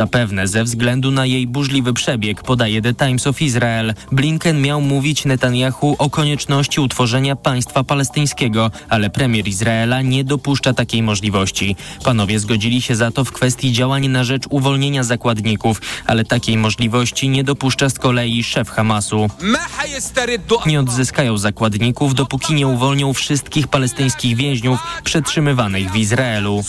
[0.00, 3.94] Zapewne ze względu na jej burzliwy przebieg, podaje The Times of Israel.
[4.12, 11.02] Blinken miał mówić Netanyahu o konieczności utworzenia państwa palestyńskiego, ale premier Izraela nie dopuszcza takiej
[11.02, 11.76] możliwości.
[12.04, 17.28] Panowie zgodzili się za to w kwestii działań na rzecz uwolnienia zakładników, ale takiej możliwości
[17.28, 19.30] nie dopuszcza z kolei szef Hamasu.
[20.66, 26.64] Nie odzyskają zakładników, dopóki nie uwolnią wszystkich palestyńskich więźniów przetrzymywanych w Izraelu.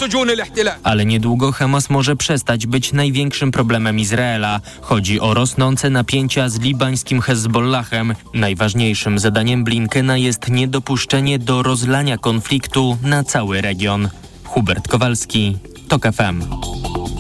[0.84, 3.20] Ale niedługo Hamas może przestać być największym
[3.51, 4.59] problemem Izraela.
[4.81, 8.16] Chodzi o rosnące napięcia z libańskim Hezbollahem.
[8.34, 14.09] Najważniejszym zadaniem Blinkena jest niedopuszczenie do rozlania konfliktu na cały region.
[14.43, 15.57] Hubert Kowalski,
[15.91, 16.44] TOK FM.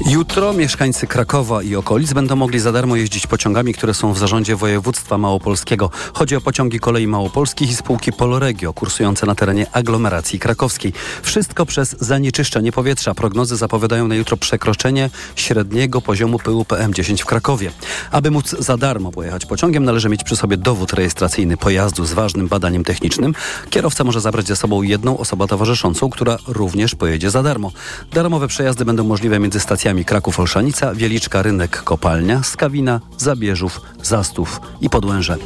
[0.09, 4.55] Jutro mieszkańcy Krakowa i okolic będą mogli za darmo jeździć pociągami, które są w zarządzie
[4.55, 5.89] województwa małopolskiego.
[6.13, 10.93] Chodzi o pociągi kolei małopolskich i spółki Poloregio, kursujące na terenie aglomeracji krakowskiej.
[11.21, 13.13] Wszystko przez zanieczyszczenie powietrza.
[13.13, 17.71] Prognozy zapowiadają na jutro przekroczenie średniego poziomu pyłu PM10 w Krakowie.
[18.11, 22.47] Aby móc za darmo pojechać pociągiem, należy mieć przy sobie dowód rejestracyjny pojazdu z ważnym
[22.47, 23.35] badaniem technicznym.
[23.69, 27.71] Kierowca może zabrać ze sobą jedną osobę towarzyszącą, która również pojedzie za darmo.
[28.13, 35.37] Darmowe przejazdy będą możliwe między stacjami Kraków-Olszanica, Wieliczka, Rynek, Kopalnia, Skawina, Zabierzów, Zastów i Podłęże.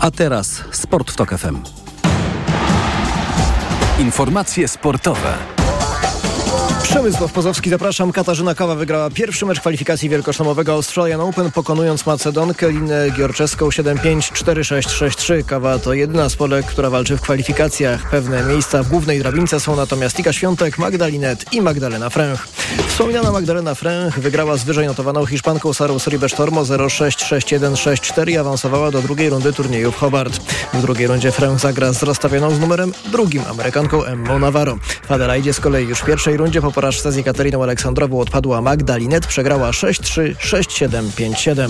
[0.00, 1.56] A teraz Sport w TOK FM.
[3.98, 5.57] Informacje sportowe.
[6.88, 8.12] Przemysław Pozowski, zapraszam.
[8.12, 13.96] Katarzyna Kawa wygrała pierwszy mecz kwalifikacji wielkoszlemowego Australian Open, pokonując Macedonkę Linę Giorczeską 7-5,
[14.32, 15.44] 4-6, 6-3.
[15.44, 18.10] Kawa to jedyna z Polek, która walczy w kwalifikacjach.
[18.10, 22.48] Pewne miejsca w głównej drabince są natomiast Iga Świątek, Magdalinet i Magdalena Fręch.
[22.88, 28.90] Wspominana Magdalena Fręch wygrała z wyżej notowaną Hiszpanką Sarą Sribesztormo 0-6, 6-1, 6-4 i awansowała
[28.90, 30.40] do drugiej rundy turnieju w Hobart.
[30.74, 34.78] W drugiej rundzie Fręch zagra z rozstawioną z numerem drugim Amerykanką Emmą Navarro.
[35.08, 39.26] W Adelaidzie z kolei już w pierwszej rundzie po porażce z Jekateriną Aleksandrową odpadła Magdalinet,
[39.26, 41.68] przegrała 6-3, 6-7, 5-7.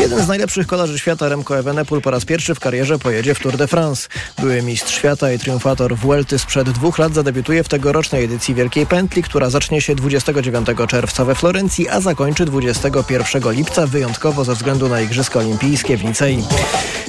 [0.00, 3.56] Jeden z najlepszych kolarzy świata, Remco Evenepoel, po raz pierwszy w karierze pojedzie w Tour
[3.56, 4.08] de France.
[4.38, 9.22] Były mistrz świata i triumfator Vuelty sprzed dwóch lat zadebiutuje w tegorocznej edycji Wielkiej Pętli,
[9.22, 15.00] która zacznie się 29 czerwca we Florencji, a zakończy 21 lipca wyjątkowo ze względu na
[15.00, 16.44] Igrzyska Olimpijskie w Nicei.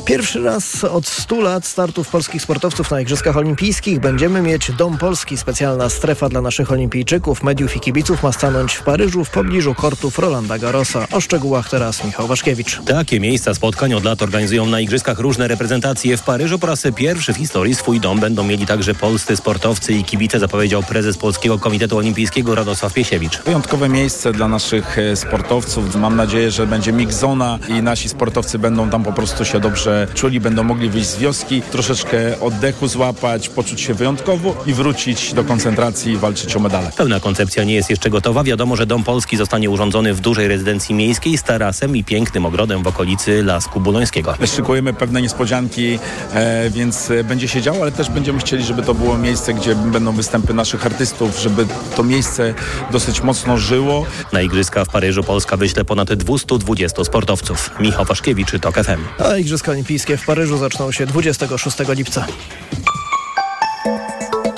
[0.06, 5.38] Pierwszy raz od 100 lat startów polskich sportowców na Igrzyskach Olimpijskich będziemy mieć Dom Polski,
[5.38, 10.20] specjalna strefa dla naszych olimpijczyków, mediów i kibiców ma stanąć w Paryżu w pobliżu kortów
[10.20, 11.08] Rolanda Garrosa.
[11.12, 12.82] O szczegółach teraz Michał Waszkiewicz.
[12.86, 16.18] Takie miejsca spotkań od lat organizują na Igrzyskach różne reprezentacje.
[16.18, 20.04] W Paryżu po raz pierwszy w historii swój dom będą mieli także polscy sportowcy i
[20.04, 23.42] kibice, zapowiedział prezes Polskiego Komitetu Olimpijskiego Radosław Piesiewicz.
[23.42, 25.96] Wyjątkowe miejsce dla naszych e, sportowców.
[25.96, 30.08] Mam nadzieję, że będzie mix zona i nasi sportowcy będą tam po prostu się dobrze
[30.14, 35.44] czuli, będą mogli wyjść z wioski, troszeczkę oddechu złapać, poczuć się wyjątkowo i wrócić do
[35.44, 36.92] koncentracji i walczyć o medale.
[36.98, 38.44] Pełna koncepcja nie jest jeszcze gotowa.
[38.44, 42.84] Wiadomo, że Dom Polski zostanie urządzony w dużej rezydencji miejskiej z tarasem i pięknym ogrodem
[42.84, 44.36] w okolicy Lasku Bulońskiego.
[44.46, 46.00] Szykujemy pewne niespodzianki,
[46.34, 50.12] e, więc będzie się działo, ale też będziemy chcieli, żeby to było miejsce, gdzie będą
[50.12, 51.66] występy naszych artystów, żeby
[51.96, 52.54] to miejsce
[52.92, 54.06] dosyć mocno żyło.
[54.34, 57.72] Na Igrzyska w Paryżu Polska wyśle ponad 220 sportowców.
[57.80, 59.24] Michał Waszkiewicz, TOK FM.
[59.26, 62.26] A Igrzyska Olimpijskie w Paryżu zaczną się 26 lipca.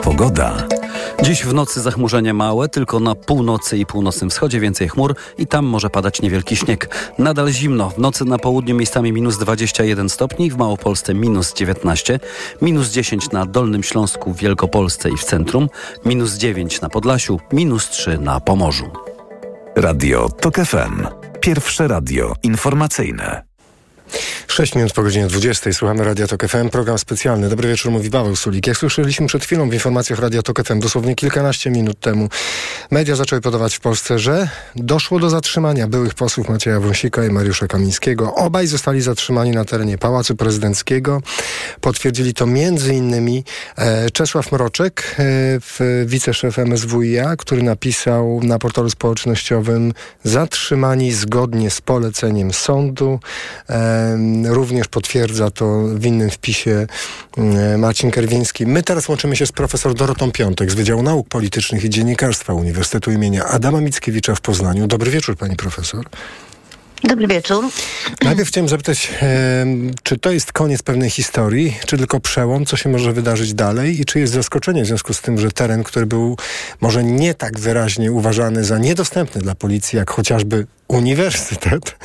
[0.03, 0.76] Pogoda.
[1.23, 5.65] Dziś w nocy zachmurzenie małe, tylko na północy i północnym wschodzie więcej chmur i tam
[5.65, 7.11] może padać niewielki śnieg.
[7.17, 7.89] Nadal zimno.
[7.89, 12.19] W nocy na południu miejscami minus 21 stopni, w Małopolsce minus 19,
[12.61, 15.69] minus 10 na Dolnym Śląsku, Wielkopolsce i w centrum,
[16.05, 18.91] minus 9 na Podlasiu, minus 3 na Pomorzu.
[19.75, 21.07] Radio TOK FM.
[21.41, 23.46] Pierwsze radio informacyjne.
[24.47, 25.73] 6 minut po godzinie 20.
[25.73, 26.69] Słuchamy Radia Tok FM.
[26.69, 27.49] Program specjalny.
[27.49, 28.67] Dobry wieczór, mówi Paweł Sulik.
[28.67, 32.29] Jak słyszeliśmy przed chwilą w informacjach Radia Tok FM, dosłownie kilkanaście minut temu,
[32.91, 37.67] media zaczęły podawać w Polsce, że doszło do zatrzymania byłych posłów Macieja Wąsika i Mariusza
[37.67, 38.35] Kamińskiego.
[38.35, 41.21] Obaj zostali zatrzymani na terenie Pałacu Prezydenckiego.
[41.81, 42.45] Potwierdzili to
[42.91, 43.43] innymi
[43.75, 52.53] e, Czesław Mroczek, e, wiceszef MSWiA, który napisał na portalu społecznościowym zatrzymani zgodnie z poleceniem
[52.53, 53.19] sądu.
[54.43, 56.87] Również potwierdza to w innym wpisie
[57.77, 58.65] Marcin Kerwiński.
[58.67, 63.11] My teraz łączymy się z profesor Dorotą Piątek z Wydziału Nauk Politycznych i Dziennikarstwa Uniwersytetu
[63.11, 64.87] imienia Adama Mickiewicza w Poznaniu.
[64.87, 66.05] Dobry wieczór, pani profesor.
[67.03, 67.65] Dobry wieczór.
[68.23, 69.11] Najpierw chciałem zapytać,
[70.03, 74.05] czy to jest koniec pewnej historii, czy tylko przełom, co się może wydarzyć dalej i
[74.05, 76.37] czy jest zaskoczenie w związku z tym, że teren, który był
[76.81, 81.97] może nie tak wyraźnie uważany za niedostępny dla policji, jak chociażby uniwersytet,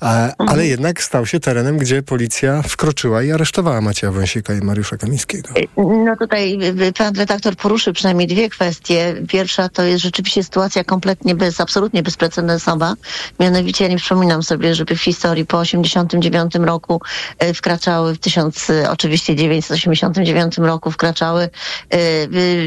[0.00, 0.60] ale mhm.
[0.60, 5.48] jednak stał się terenem, gdzie policja wkroczyła i aresztowała Macieja Wąsika i Mariusza Kamińskiego.
[5.76, 6.58] No tutaj
[6.98, 9.14] pan redaktor poruszył przynajmniej dwie kwestie.
[9.28, 12.94] Pierwsza to jest rzeczywiście sytuacja kompletnie bez, absolutnie bezprecedensowa.
[13.40, 17.00] Mianowicie ja nie przypominam sobie, żeby w historii po 89 roku
[17.38, 21.48] e, wkraczały, w 1000, oczywiście 989 roku wkraczały,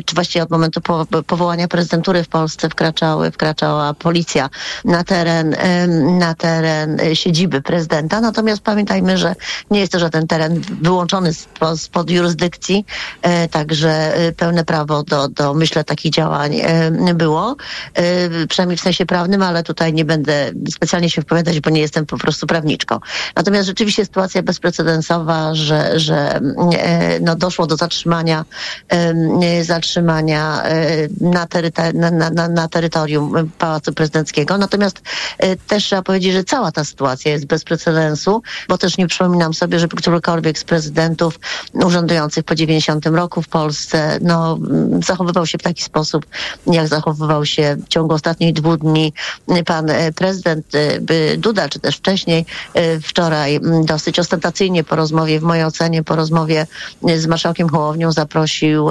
[0.06, 0.82] czy właściwie od momentu
[1.28, 4.50] powołania prezydentury w Polsce wkraczały, wkraczała policja
[4.86, 5.56] na teren
[6.20, 8.22] na teren e, siedziby prezydenta.
[8.22, 9.36] Natomiast pamiętajmy, że
[9.72, 11.32] nie jest to żaden teren wyłączony
[11.78, 12.86] spod, jurysdykcji,
[13.22, 16.62] e, także e, pełne prawo do, do myślę, takich działań
[17.16, 17.56] było,
[18.50, 22.18] przynajmniej w sensie prawnym, ale tutaj nie będę specjalnie się wypowiadać, bo nie jestem po
[22.18, 23.00] prostu prawniczką.
[23.36, 26.40] Natomiast rzeczywiście sytuacja bezprecedensowa, że, że
[27.22, 28.46] no, doszło do zatrzymania,
[29.62, 30.64] zatrzymania
[31.22, 34.58] na, teryta, na, na, na terytorium Pałacu Prezydenckiego.
[34.58, 35.02] Natomiast
[35.56, 39.80] też trzeba powiedzieć, że cała ta sytuacja jest bez precedensu, bo też nie przypominam sobie,
[39.80, 41.40] żeby którykolwiek z prezydentów
[41.74, 44.60] urzędujących po 90 roku w Polsce no,
[45.06, 46.26] zachowywał się w taki sposób,
[46.68, 49.14] jak zachowywał się w ciągu ostatnich dwóch dni
[49.66, 55.44] pan e, prezydent e, Duda, czy też wcześniej, e, wczoraj dosyć ostentacyjnie po rozmowie, w
[55.44, 56.68] mojej ocenie, po rozmowie
[57.16, 58.90] z marszałkiem Hołownią zaprosił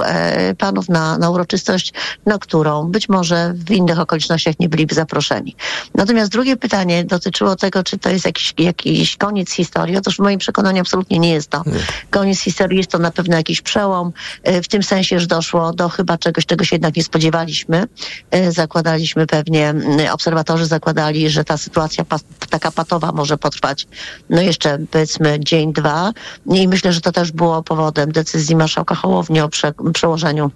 [0.57, 1.93] panów na, na uroczystość,
[2.25, 5.55] na którą być może w innych okolicznościach nie byliby zaproszeni.
[5.95, 9.97] Natomiast drugie pytanie dotyczyło tego, czy to jest jakiś, jakiś koniec historii.
[9.97, 11.63] Otóż w moim przekonaniu absolutnie nie jest to.
[12.09, 14.11] Koniec historii jest to na pewno jakiś przełom,
[14.43, 17.87] e, w tym sensie, że doszło do chyba czegoś, czego się jednak nie spodziewaliśmy.
[18.31, 19.73] E, zakładaliśmy pewnie,
[20.11, 22.05] obserwatorzy zakładali, że ta sytuacja
[22.49, 23.87] taka patowa może potrwać
[24.29, 26.11] no jeszcze powiedzmy dzień, dwa.
[26.45, 30.51] I myślę, że to też było powodem decyzji marszałka Hołowni o prze, przełożeniu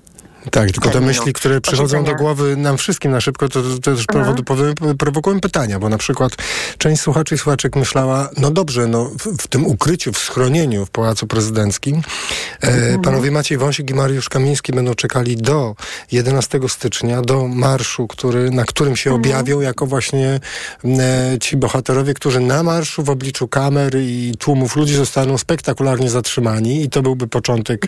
[0.52, 4.06] tak, tylko te myśli, które przychodzą do głowy nam wszystkim na szybko, to, to też
[4.14, 4.98] mhm.
[4.98, 6.32] prowokują pytania, bo na przykład
[6.78, 10.90] część słuchaczy i słuchaczek myślała, no dobrze, no w, w tym ukryciu, w schronieniu w
[10.90, 13.02] Pałacu Prezydenckim e, mhm.
[13.02, 15.76] panowie Maciej Wąsik i Mariusz Kamiński będą czekali do
[16.12, 19.22] 11 stycznia, do marszu, który, na którym się mhm.
[19.22, 20.40] objawią jako właśnie
[20.86, 26.84] e, ci bohaterowie, którzy na marszu w obliczu kamer i tłumów ludzi zostaną spektakularnie zatrzymani
[26.84, 27.88] i to byłby początek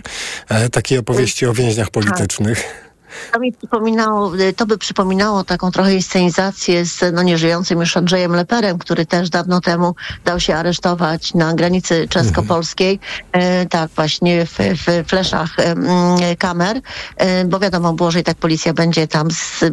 [0.49, 2.46] e, takiej opowieści o więźniach politycznych.
[2.47, 2.86] Nick.
[3.33, 8.77] To mi przypominało, to by przypominało taką trochę inscenizację z no, nieżyjącym już Andrzejem Leperem,
[8.77, 9.95] który też dawno temu
[10.25, 12.99] dał się aresztować na granicy czesko-polskiej,
[13.31, 16.81] e, tak właśnie w, w fleszach e, kamer,
[17.17, 19.63] e, bo wiadomo było, że i tak policja będzie tam z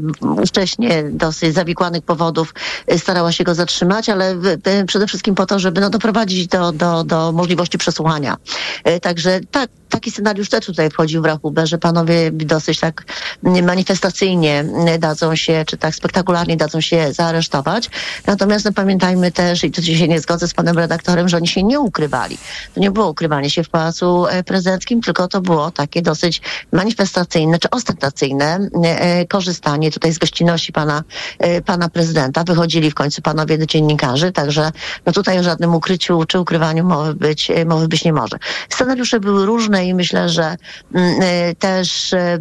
[0.46, 2.54] wcześniej dosyć zawikłanych powodów
[2.86, 6.72] e, starała się go zatrzymać, ale w, przede wszystkim po to, żeby no, doprowadzić do,
[6.72, 8.36] do, do możliwości przesłuchania.
[8.84, 13.04] E, także tak, taki scenariusz też tutaj wchodził w rachubę, że panowie dosyć tak
[13.42, 14.64] manifestacyjnie
[14.98, 17.90] dadzą się, czy tak spektakularnie dadzą się zaaresztować.
[18.26, 21.62] Natomiast no, pamiętajmy też, i tu się nie zgodzę z panem redaktorem, że oni się
[21.62, 22.38] nie ukrywali.
[22.74, 26.40] To nie było ukrywanie się w Pałacu e, Prezydenckim, tylko to było takie dosyć
[26.72, 31.02] manifestacyjne, czy ostentacyjne e, korzystanie tutaj z gościnności pana,
[31.38, 32.44] e, pana prezydenta.
[32.44, 34.72] Wychodzili w końcu panowie dziennikarzy, także
[35.06, 38.36] no tutaj o żadnym ukryciu czy ukrywaniu mowy być, mowy być nie może.
[38.68, 40.56] Scenariusze były różne i myślę, że
[40.94, 41.14] mm,
[41.58, 42.38] też y,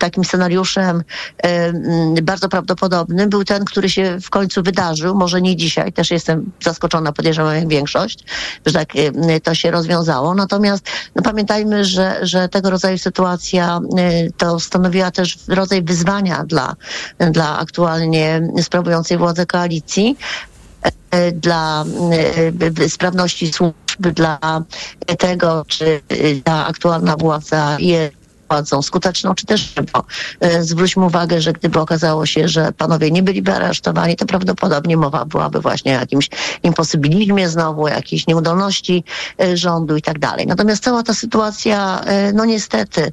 [0.00, 1.02] takim scenariuszem
[1.38, 5.14] mm, bardzo prawdopodobnym był ten, który się w końcu wydarzył.
[5.14, 8.24] Może nie dzisiaj, też jestem zaskoczona, podejrzewam jak większość,
[8.66, 8.88] że tak
[9.42, 10.34] to się rozwiązało.
[10.34, 10.84] Natomiast
[11.14, 13.80] no, pamiętajmy, że, że tego rodzaju sytuacja
[14.36, 16.74] to stanowiła też rodzaj wyzwania dla,
[17.18, 20.16] dla aktualnie sprawującej władzę koalicji,
[21.34, 21.84] dla
[22.88, 24.38] sprawności służb dla
[25.18, 26.00] tego, czy
[26.44, 28.19] ta aktualna władza jest
[28.50, 29.74] władzą skuteczną, czy też.
[29.92, 30.04] Bo
[30.40, 35.24] e, zwróćmy uwagę, że gdyby okazało się, że panowie nie byliby aresztowani, to prawdopodobnie mowa
[35.24, 36.28] byłaby właśnie o jakimś
[36.62, 39.04] imposybilizmie znowu, jakiejś nieudolności
[39.40, 40.46] e, rządu i tak dalej.
[40.46, 43.12] Natomiast cała ta sytuacja, e, no niestety,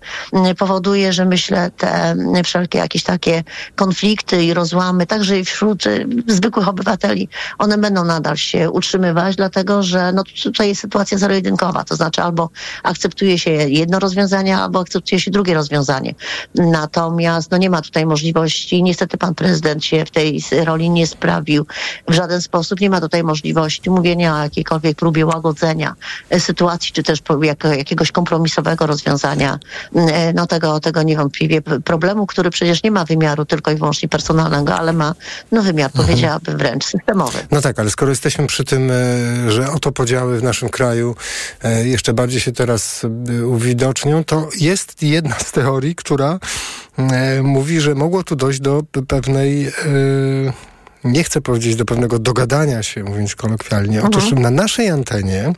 [0.58, 3.44] powoduje, że myślę, te wszelkie jakieś takie
[3.76, 5.84] konflikty i rozłamy, także i wśród
[6.28, 11.96] zwykłych obywateli, one będą nadal się utrzymywać, dlatego że no, tutaj jest sytuacja zero-jedynkowa, to
[11.96, 12.50] znaczy albo
[12.84, 16.16] akceptuje się jedno rozwiązanie, albo akceptuje się drugie rozwiązanie.
[16.56, 21.66] Natomiast no nie ma tutaj możliwości, niestety pan prezydent się w tej roli nie sprawił
[22.08, 22.80] w żaden sposób.
[22.80, 25.96] Nie ma tutaj możliwości mówienia o jakiejkolwiek próbie łagodzenia
[26.30, 27.20] e, sytuacji, czy też
[27.78, 29.60] jakiegoś kompromisowego rozwiązania
[29.96, 34.76] e, no tego, tego niewątpliwie problemu, który przecież nie ma wymiaru tylko i wyłącznie personalnego,
[34.76, 35.14] ale ma
[35.52, 36.06] no wymiar, mhm.
[36.06, 37.38] powiedziałabym wręcz systemowy.
[37.52, 41.16] No tak, ale skoro jesteśmy przy tym, e, że oto podziały w naszym kraju
[41.84, 43.06] jeszcze bardziej się teraz
[43.46, 46.40] uwidocznią, to jest jedna z teorii, która
[46.98, 49.72] e, mówi, że mogło tu dojść do pewnej e,
[51.04, 54.04] nie chcę powiedzieć do pewnego dogadania się, mówiąc kolokwialnie.
[54.04, 54.42] Otóż Mhm.
[54.42, 55.54] na naszej antenie,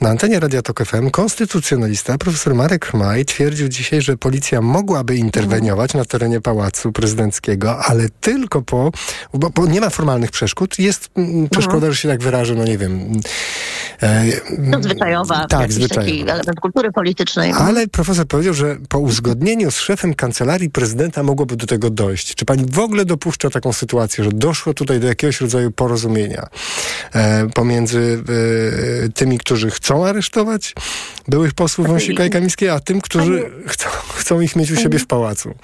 [0.00, 5.94] na antenie Radia Tok FM, konstytucjonalista profesor Marek Chmaj twierdził dzisiaj, że policja mogłaby interweniować
[5.94, 8.90] na terenie Pałacu Prezydenckiego, ale tylko po,
[9.34, 10.78] bo, bo nie ma formalnych przeszkód.
[10.78, 13.20] Jest mm, przeszkoda, że się tak wyrażę, no nie wiem.
[14.02, 14.24] E,
[14.72, 16.06] To zwyczajowa, Tak, zwyczajowa.
[16.06, 17.52] taki element kultury politycznej.
[17.58, 22.34] Ale profesor powiedział, że po uzgodnieniu z szefem kancelarii prezydenta mogłoby do tego dojść.
[22.34, 26.46] Czy pani w ogóle dopuszcza taką sytuację, że doszło tutaj do jakiegoś rodzaju porozumienia
[27.12, 28.22] e, pomiędzy
[29.04, 30.74] e, tymi, którzy chcą aresztować
[31.28, 35.06] byłych posłów Wąsika i Kamińskiego, a tym, którzy chcą, chcą ich mieć u siebie w
[35.06, 35.54] pałacu?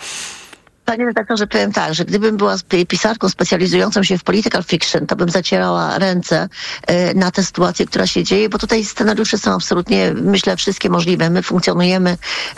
[0.88, 2.56] Panie redaktorze, powiem tak, że gdybym była
[2.88, 6.48] pisarką specjalizującą się w political fiction, to bym zacierała ręce
[6.86, 11.30] e, na tę sytuację, która się dzieje, bo tutaj scenariusze są absolutnie, myślę, wszystkie możliwe.
[11.30, 12.16] My funkcjonujemy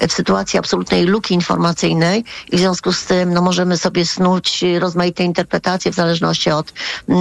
[0.08, 5.24] w sytuacji absolutnej luki informacyjnej i w związku z tym no, możemy sobie snuć rozmaite
[5.24, 6.72] interpretacje w zależności od,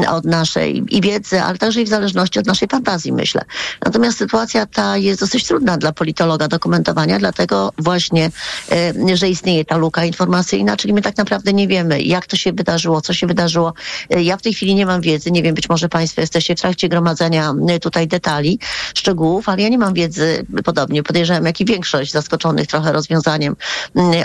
[0.09, 3.41] od naszej i wiedzy, ale także i w zależności od naszej fantazji, myślę.
[3.85, 8.31] Natomiast sytuacja ta jest dosyć trudna dla politologa do komentowania, dlatego właśnie,
[8.71, 12.53] e, że istnieje ta luka informacyjna, czyli my tak naprawdę nie wiemy, jak to się
[12.53, 13.73] wydarzyło, co się wydarzyło.
[14.09, 16.59] E, Ja w tej chwili nie mam wiedzy, nie wiem, być może Państwo jesteście w
[16.61, 18.59] trakcie gromadzenia e, tutaj detali,
[18.95, 23.55] szczegółów, ale ja nie mam wiedzy, podobnie podejrzewam, jak i większość zaskoczonych trochę rozwiązaniem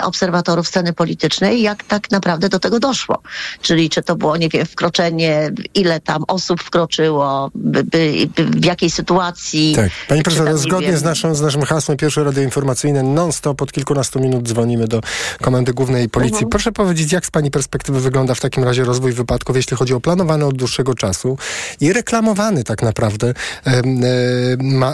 [0.03, 3.21] obserwatorów sceny politycznej, jak tak naprawdę do tego doszło.
[3.61, 8.65] Czyli czy to było, nie wiem, wkroczenie, ile tam osób wkroczyło, by, by, by, w
[8.65, 9.73] jakiej sytuacji.
[9.75, 9.89] Tak.
[10.07, 13.61] Pani profesor, tam, nie zgodnie wiem, z, naszą, z naszym hasłem pierwsze radio informacyjne non-stop
[13.61, 15.01] od kilkunastu minut dzwonimy do
[15.41, 16.35] Komendy Głównej Policji.
[16.35, 16.49] Mhm.
[16.49, 19.99] Proszę powiedzieć, jak z Pani perspektywy wygląda w takim razie rozwój wypadków, jeśli chodzi o
[19.99, 21.37] planowany od dłuższego czasu
[21.81, 23.81] i reklamowany tak naprawdę e,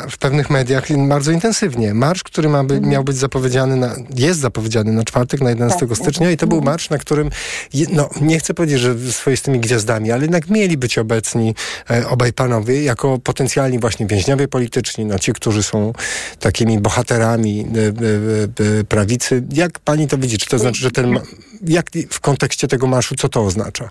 [0.10, 1.94] w pewnych mediach bardzo intensywnie.
[1.94, 5.98] Marsz, który ma by, miał być zapowiedziany, na, jest zapowiedziany na czwartek, na 11 Tak.
[5.98, 7.30] stycznia i to był marsz, na którym,
[7.94, 11.56] no nie chcę powiedzieć, że swoistymi gwiazdami, ale jednak mieli być obecni
[11.90, 15.94] e, obaj panowie jako potencjalni właśnie więźniowie polityczni, no ci, którzy są
[16.40, 17.68] takimi bohaterami
[18.80, 19.44] e, prawicy.
[19.54, 20.38] Jak pani to widzi?
[20.38, 21.20] Czy to znaczy, że ten,
[21.68, 23.90] jak w kontekście tego marszu, co to oznacza?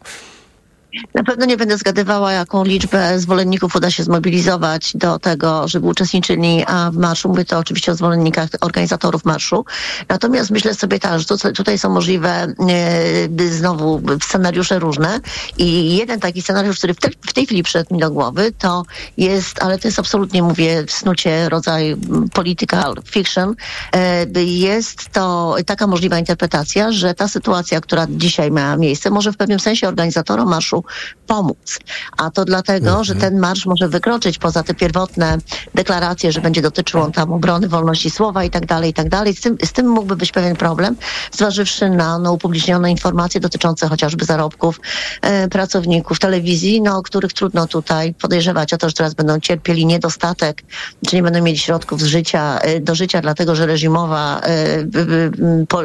[1.14, 6.64] Na pewno nie będę zgadywała, jaką liczbę zwolenników uda się zmobilizować do tego, żeby uczestniczyli
[6.92, 7.28] w marszu.
[7.28, 9.64] Mówię to oczywiście o zwolennikach organizatorów marszu.
[10.08, 15.20] Natomiast myślę sobie tak, że tu- tutaj są możliwe e, znowu scenariusze różne
[15.58, 18.82] i jeden taki scenariusz, który w, te, w tej chwili przyszedł mi do głowy, to
[19.16, 21.96] jest, ale to jest absolutnie, mówię, w snucie rodzaj
[22.32, 23.54] political fiction,
[23.94, 29.36] e, jest to taka możliwa interpretacja, że ta sytuacja, która dzisiaj miała miejsce, może w
[29.36, 30.79] pewnym sensie organizatorom marszu
[31.26, 31.78] pomóc.
[32.16, 35.38] A to dlatego, że ten marsz może wykroczyć poza te pierwotne
[35.74, 39.34] deklaracje, że będzie dotyczył on tam obrony wolności słowa i tak dalej, i tak dalej.
[39.34, 40.96] Z tym, z tym mógłby być pewien problem,
[41.32, 44.80] zważywszy na no, upublicznione informacje dotyczące chociażby zarobków
[45.22, 49.86] e, pracowników telewizji, no, o których trudno tutaj podejrzewać o to, że teraz będą cierpieli
[49.86, 50.62] niedostatek,
[51.06, 55.82] czy nie będą mieli środków z życia, e, do życia, dlatego że reżimowa, e, po,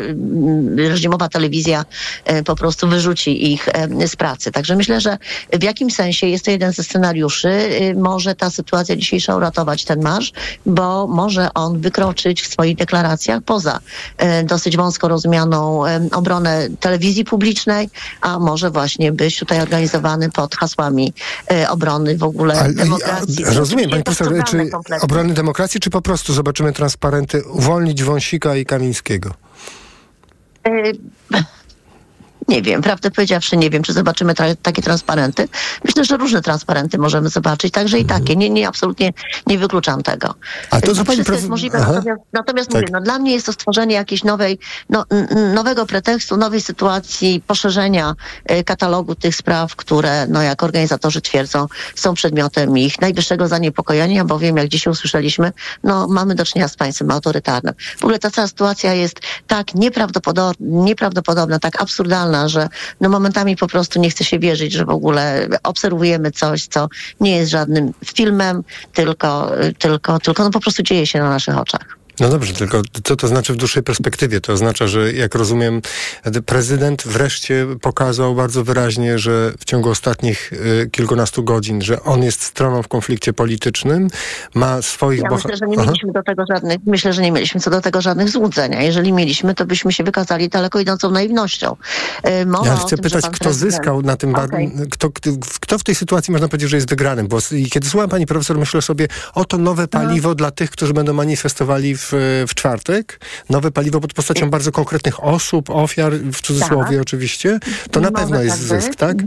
[0.78, 1.86] reżimowa telewizja
[2.25, 4.52] e, po prostu wyrzuci ich e, z pracy.
[4.52, 5.18] Także myślę, że
[5.54, 7.50] w jakimś sensie jest to jeden ze scenariuszy.
[7.50, 10.32] Y, Może ta sytuacja dzisiejsza uratować ten marsz,
[10.65, 13.80] bo może on wykroczyć w swoich deklaracjach poza
[14.18, 17.89] e, dosyć wąsko rozumianą e, obronę telewizji publicznej,
[18.22, 21.13] a może właśnie być tutaj organizowany pod hasłami
[21.70, 23.46] obrony w ogóle Ale, demokracji.
[23.46, 25.01] a, rozumiem, pani profesor, czy kompletnie.
[25.06, 29.32] obrony demokracji, czy po prostu zobaczymy transparenty uwolnić Wąsika i Kamińskiego?
[30.68, 30.98] Y,
[32.48, 35.48] Nie wiem, prawdę powiedziawszy, nie wiem, czy zobaczymy tra- takie transparenty.
[35.86, 38.36] Myślę, że różne transparenty możemy zobaczyć, także i takie.
[38.36, 39.14] Nie, nie, absolutnie
[39.48, 40.28] nie wykluczam tego.
[40.28, 40.38] Mhm.
[40.72, 41.92] A to, co pani prof- jest możliwe, Aha.
[41.94, 42.82] natomiast, natomiast Tak.
[42.82, 44.60] mówię, no, dla mnie jest to stworzenie jakiejś nowej,
[44.90, 45.06] no,
[45.54, 48.14] nowego pretekstu, nowej sytuacji, poszerzenia
[48.52, 54.58] y, katalogu tych spraw, które, no, jak organizatorzy twierdzą, są przedmiotem ich najwyższego zaniepokojenia, bowiem,
[54.58, 55.52] jak dzisiaj usłyszeliśmy,
[55.84, 57.74] no, mamy do czynienia z państwem autorytarnym.
[57.98, 62.70] W ogóle ta cała sytuacja jest tak nieprawdopodobna, nieprawdopodobna tak absurdalna, że
[63.01, 66.88] no, momentami po prostu nie chce się wierzyć, że w ogóle obserwujemy coś, co
[67.20, 68.63] nie jest żadnym filmem,
[68.94, 71.95] tylko, tylko, tylko no, po prostu dzieje się na naszych oczach.
[72.19, 74.41] No dobrze, tylko co to znaczy w dłuższej perspektywie?
[74.41, 75.81] To oznacza, że jak rozumiem,
[76.45, 82.41] prezydent wreszcie pokazał bardzo wyraźnie, że w ciągu ostatnich y, kilkunastu godzin, że on jest
[82.43, 84.07] stroną w konflikcie politycznym,
[84.55, 85.86] ma swoich Ja myślę, że nie Aha.
[85.86, 89.13] mieliśmy do tego żadnych, myślę, że nie mieliśmy co do tego żadnych złudzeń, a jeżeli
[89.13, 91.75] mieliśmy, to byśmy się wykazali daleko idącą naiwnością.
[92.45, 94.72] Mowa Ja chcę tym, pytać, kto prezydent- zyskał na tym, bar- Okej.
[94.91, 95.10] kto,
[95.60, 97.38] kto, w tej sytuacji można powiedzieć, że jest wygranym, bo
[97.72, 102.04] kiedy słucham pani profesor, myślę sobie, oto nowe paliwo dla tych, którzy będą manifestowali w,
[102.47, 103.19] w czwartek,
[103.50, 107.01] nowe paliwo pod postacią bardzo konkretnych osób, ofiar, w cudzysłowie Tak.
[107.01, 107.59] oczywiście,
[107.91, 109.17] to na pewno jest tak zysk, tak?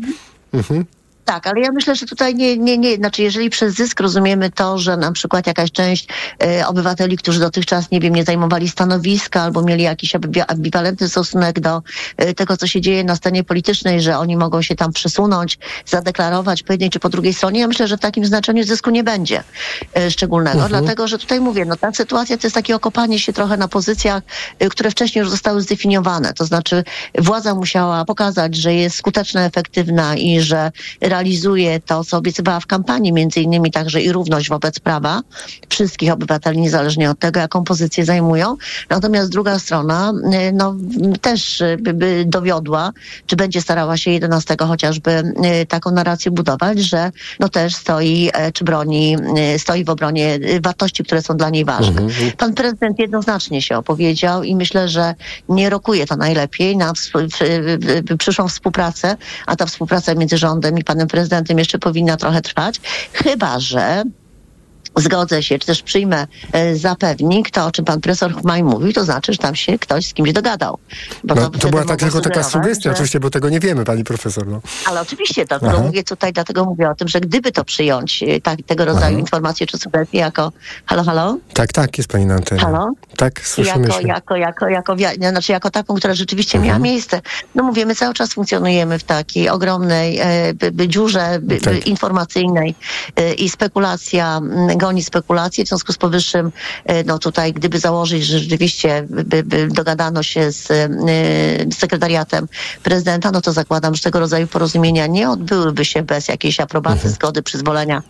[0.52, 0.84] Mhm.
[1.28, 4.78] Tak, ale ja myślę, że tutaj nie, nie, nie, znaczy jeżeli przez zysk rozumiemy to,
[4.78, 6.08] że na przykład jakaś część
[6.42, 11.60] e, obywateli, którzy dotychczas, nie wiem, nie zajmowali stanowiska albo mieli jakiś ambi- ambiwalentny stosunek
[11.60, 11.82] do
[12.16, 16.62] e, tego, co się dzieje na scenie politycznej, że oni mogą się tam przesunąć, zadeklarować
[16.62, 19.42] po jednej czy po drugiej stronie, ja myślę, że w takim znaczeniu zysku nie będzie
[19.96, 23.56] e, szczególnego, dlatego, że tutaj mówię, no ta sytuacja to jest takie okopanie się trochę
[23.56, 24.22] na pozycjach,
[24.70, 26.84] które wcześniej już zostały zdefiniowane, to znaczy
[27.18, 30.70] władza musiała pokazać, że jest skuteczna, efektywna i że
[31.00, 31.17] realizuje
[31.86, 35.22] to, co obiecywała w kampanii, między innymi także i równość wobec prawa
[35.68, 38.56] wszystkich obywateli, niezależnie od tego, jaką pozycję zajmują.
[38.90, 40.12] Natomiast druga strona
[40.48, 40.74] y, no,
[41.20, 42.92] też y, by, dowiodła,
[43.26, 45.10] czy będzie starała się 11 chociażby
[45.62, 47.10] y, taką narrację budować, że
[47.40, 49.16] no też stoi, e, czy broni,
[49.58, 52.02] stoi w obronie wartości, które są dla niej ważne.
[52.38, 55.14] Pan prezydent jednoznacznie się opowiedział i myślę, że
[55.48, 60.78] nie rokuje to najlepiej na w- w- w- przyszłą współpracę, a ta współpraca między rządem
[60.78, 62.80] i panem prezydentem jeszcze powinna trochę trwać,
[63.12, 64.02] chyba że
[65.00, 68.92] zgodzę się, czy też przyjmę e, za pewnik to, o czym pan profesor Chmaj mówił,
[68.92, 70.78] to znaczy, że tam się ktoś z kimś dogadał.
[71.24, 74.04] No, to wtedy była tak tylko taka sugestia, że- oczywiście, bo tego nie wiemy, pani
[74.04, 74.46] profesor.
[74.46, 74.60] No.
[74.86, 75.82] ale oczywiście, dlatego Aha.
[75.82, 79.66] mówię tutaj, dlatego mówię o tym, że gdyby to przyjąć, e, tak, tego rodzaju informacje
[79.66, 80.52] czy sugestie jako
[80.86, 82.60] halo, halo, Tak, tak, jest pani na antenie.
[82.60, 82.90] Halo?
[83.16, 84.08] Tak, słyszymy jako, się.
[84.08, 86.68] jako, jako, jako, wia- znaczy jako taką, która rzeczywiście Mhm.
[86.68, 87.20] miała miejsce.
[87.54, 91.86] No mówię, my cały czas funkcjonujemy w takiej ogromnej e, by, by dziurze by, Tak.
[91.86, 92.74] informacyjnej
[93.16, 95.64] e, i spekulacja m, goni spekulacje.
[95.64, 96.52] W związku z powyższym,
[96.84, 100.88] e, no tutaj gdyby założyć, że rzeczywiście by, by dogadano się z e,
[101.74, 102.48] sekretariatem
[102.82, 107.14] prezydenta, no to zakładam, że tego rodzaju porozumienia nie odbyłyby się bez jakiejś aprobaty, Mhm.
[107.14, 108.02] zgody, przyzwolenia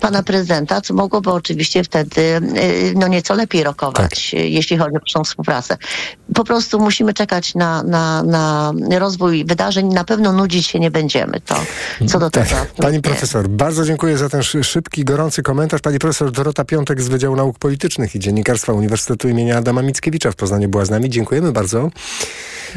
[0.00, 2.40] pana prezydenta, co mogłoby oczywiście wtedy e,
[2.94, 4.40] no nieco lepiej rokować, Tak.
[4.40, 5.76] jeśli chodzi o przyszłą współpracę.
[6.34, 9.86] Po prostu musimy czekać na, na, na rozwój wydarzeń.
[9.86, 11.40] Na pewno nudzić się nie będziemy.
[11.40, 11.54] To
[12.08, 12.48] co do Tak.
[12.48, 12.60] tego.
[12.82, 15.80] Pani profesor, bardzo dziękuję za ten szy- szybki, gorący komentarz.
[15.80, 20.36] Pani profesor Dorota Piątek z Wydziału Nauk Politycznych i Dziennikarstwa Uniwersytetu imienia Adama Mickiewicza w
[20.36, 21.10] Poznaniu była z nami.
[21.10, 21.90] Dziękujemy bardzo.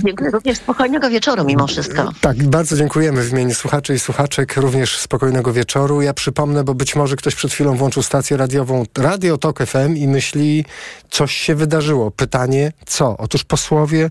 [0.06, 2.12] Dziękuję również spokojnego wieczoru mimo wszystko.
[2.22, 4.58] Tak, bardzo dziękujemy w imieniu słuchaczy i słuchaczek.
[4.58, 6.02] Również spokojnego wieczoru.
[6.02, 10.08] Ja przypomnę, bo być może ktoś przed chwilą włączył stację radiową Radio Tok FM i
[10.08, 10.66] myśli,
[11.10, 12.12] coś się wydarzyło.
[12.12, 13.18] Pytanie, co?
[13.18, 14.10] Otóż posłowie,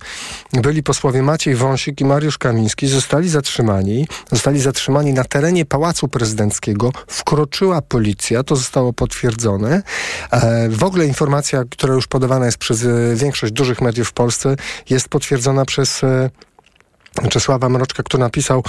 [0.53, 4.09] byli posłowie Maciej Wąsik i Mariusz Kamiński, zostali zatrzymani.
[4.33, 6.93] Zostali zatrzymani na terenie Pałacu Prezydenckiego.
[7.07, 9.16] Wkroczyła policja, to zostało potwierdzone.
[9.25, 14.57] E, w ogóle informacja, która już podawana jest przez e, większość dużych mediów w Polsce,
[14.91, 16.31] jest potwierdzona przez e,
[17.29, 18.63] Czesława Mroczka, który napisał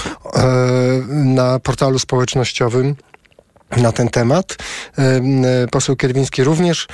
[1.08, 2.96] na portalu społecznościowym
[3.76, 4.56] na ten temat.
[5.70, 6.86] Poseł Kierwiński również.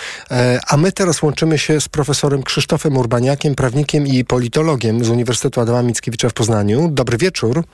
[0.69, 5.83] A my teraz łączymy się z profesorem Krzysztofem Urbaniakiem, prawnikiem i politologiem z Uniwersytetu Adama
[5.83, 6.89] Mickiewicza w Poznaniu.
[6.89, 7.65] Dobry wieczór.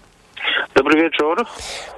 [0.74, 1.46] Dobry wieczór.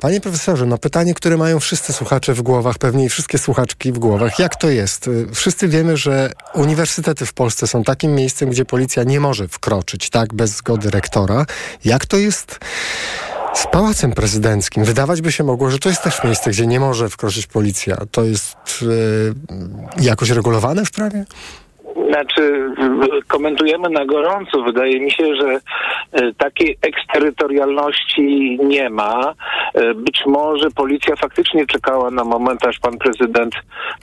[0.01, 3.99] Panie profesorze, no pytanie, które mają wszyscy słuchacze w głowach, pewnie i wszystkie słuchaczki w
[3.99, 4.39] głowach.
[4.39, 5.09] Jak to jest?
[5.09, 10.11] Y, Wszyscy wiemy, że uniwersytety w Polsce są takim miejscem, gdzie policja nie może wkroczyć,
[10.11, 11.47] tak, bez zgody rektora.
[11.85, 12.59] Jak to jest
[13.55, 14.85] z Pałacem Prezydenckim?
[14.85, 17.97] Wydawać by się mogło, że to jest też miejsce, gdzie nie może wkroczyć policja.
[18.11, 19.35] To jest y,
[20.01, 21.25] jakoś regulowane w prawie?
[22.09, 22.71] Znaczy,
[23.29, 24.63] komentujemy na gorąco.
[24.63, 25.61] Wydaje mi się, że
[26.13, 29.35] e, takiej eksterytorialności nie ma.
[29.75, 33.55] E, Być może policja faktycznie czekała na moment, aż pan prezydent,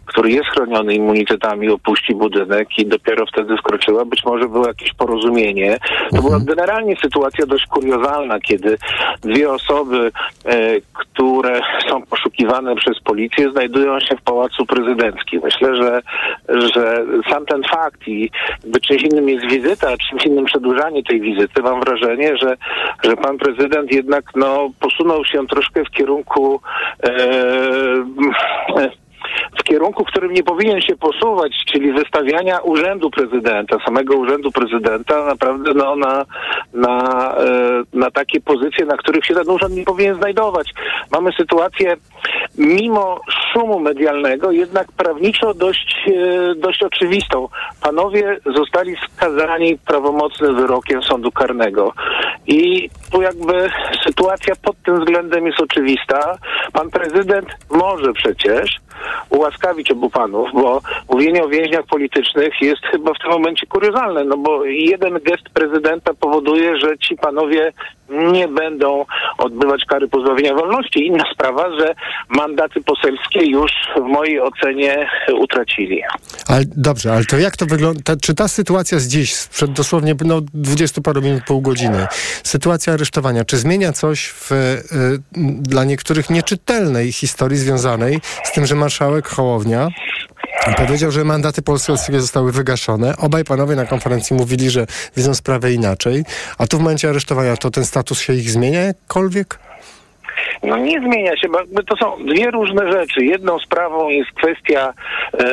[0.05, 4.05] który jest chroniony immunitetami, opuści budynek i dopiero wtedy wkroczyła.
[4.05, 5.77] Być może było jakieś porozumienie.
[6.15, 8.77] To była generalnie sytuacja dość kuriozalna, kiedy
[9.21, 10.11] dwie osoby,
[10.45, 15.41] e, które są poszukiwane przez policję, znajdują się w Pałacu Prezydenckim.
[15.43, 16.01] Myślę, że,
[16.49, 18.29] że sam ten fakt i
[18.63, 21.61] jakby czymś innym jest wizyta, a czymś innym przedłużanie tej wizyty.
[21.61, 22.57] Mam wrażenie, że,
[23.03, 26.61] że pan prezydent jednak no, posunął się troszkę w kierunku
[27.03, 27.09] e,
[29.59, 35.25] w kierunku, w którym nie powinien się posuwać, czyli wystawiania urzędu prezydenta, samego urzędu prezydenta
[35.25, 36.25] naprawdę no, na,
[36.73, 36.97] na,
[37.37, 40.73] e, na takie pozycje, na których się ten urząd nie powinien znajdować.
[41.11, 41.95] Mamy sytuację,
[42.57, 43.21] mimo
[43.53, 47.47] szumu medialnego, jednak prawniczo dość, e, dość oczywistą.
[47.81, 51.93] Panowie zostali skazani prawomocnym wyrokiem sądu karnego.
[52.47, 53.69] I tu jakby
[54.03, 56.37] sytuacja pod tym względem jest oczywista.
[56.73, 58.79] Pan prezydent może przecież
[59.29, 64.37] ułaskawić obu panów, bo mówienie o więźniach politycznych jest chyba w tym momencie kuriozalne, no
[64.37, 67.73] bo jeden gest prezydenta powoduje, że ci panowie
[68.09, 69.05] nie będą
[69.37, 71.05] odbywać kary pozbawienia wolności.
[71.05, 71.95] Inna sprawa, że
[72.29, 76.01] mandaty poselskie już w mojej ocenie utracili.
[76.47, 78.15] Ale dobrze, ale to jak to wygląda?
[78.21, 82.07] Czy ta sytuacja z dziś, sprzed dosłownie no, 20 paru minut, pół godziny,
[82.43, 84.81] sytuacja aresztowania, czy zmienia coś w y,
[85.61, 89.89] dla niektórych nieczytelnej historii związanej z tym, że marszałek Hołownia
[90.77, 93.17] Powiedział, że mandaty polskie zostały wygaszone.
[93.17, 94.85] Obaj panowie na konferencji mówili, że
[95.17, 96.25] widzą sprawę inaczej.
[96.57, 99.59] A tu w momencie aresztowania to ten status się ich zmienia jakkolwiek?
[100.63, 103.25] No nie zmienia się, bo to są dwie różne rzeczy.
[103.25, 104.93] Jedną sprawą jest kwestia
[105.33, 105.45] e,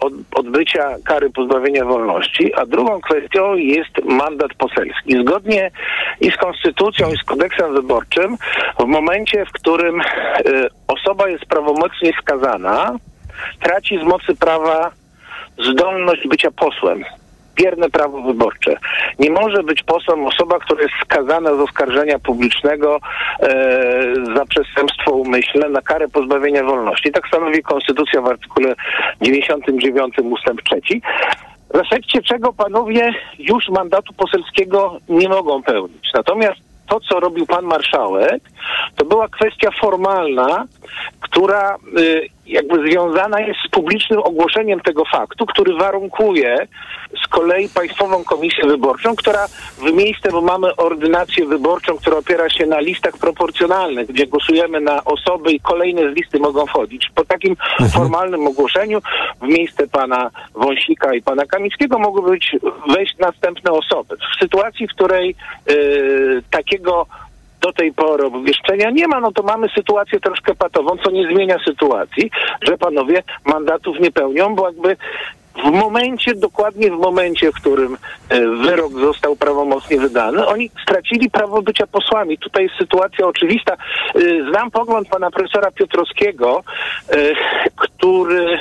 [0.00, 5.22] od, odbycia kary pozbawienia wolności, a drugą kwestią jest mandat poselski.
[5.22, 5.70] Zgodnie
[6.20, 8.36] i z konstytucją, i z kodeksem wyborczym,
[8.78, 10.04] w momencie, w którym e,
[10.88, 12.96] osoba jest prawomocnie skazana,
[13.62, 14.90] traci z mocy prawa
[15.58, 17.04] zdolność bycia posłem
[17.62, 18.76] bierne prawo wyborcze.
[19.18, 22.98] Nie może być posłem osoba, która jest skazana z oskarżenia publicznego
[23.40, 27.12] e, za przestępstwo umyślne na karę pozbawienia wolności.
[27.12, 28.74] Tak stanowi Konstytucja w artykule
[29.20, 30.80] 99 ustęp 3
[31.74, 36.10] w efekcie czego panowie już mandatu poselskiego nie mogą pełnić.
[36.14, 38.42] Natomiast to, co robił pan marszałek,
[38.96, 40.66] to była kwestia formalna,
[41.20, 46.68] która y, jakby związana jest z publicznym ogłoszeniem tego faktu, który warunkuje
[47.24, 49.46] z kolei Państwową Komisję Wyborczą, która
[49.78, 55.04] w miejsce, bo mamy ordynację wyborczą, która opiera się na listach proporcjonalnych, gdzie głosujemy na
[55.04, 57.10] osoby i kolejne z listy mogą wchodzić.
[57.14, 57.90] Po takim mhm.
[57.90, 59.00] formalnym ogłoszeniu
[59.42, 62.56] w miejsce pana Wąsika i pana Kamickiego mogły być
[62.88, 64.16] wejść następne osoby.
[64.16, 65.34] W sytuacji, w której
[65.68, 67.06] yy, takiego
[67.60, 71.56] do tej pory obwieszczenia nie ma, no to mamy sytuację troszkę patową, co nie zmienia
[71.64, 72.30] sytuacji,
[72.62, 74.96] że panowie mandatów nie pełnią, bo jakby
[75.54, 77.96] w momencie, dokładnie w momencie, w którym
[78.28, 82.38] e, wyrok został prawomocnie wydany, oni stracili prawo bycia posłami.
[82.38, 83.74] Tutaj jest sytuacja oczywista.
[83.74, 84.20] E,
[84.50, 86.62] znam pogląd pana profesora Piotrowskiego,
[87.08, 87.16] e,
[87.76, 88.58] który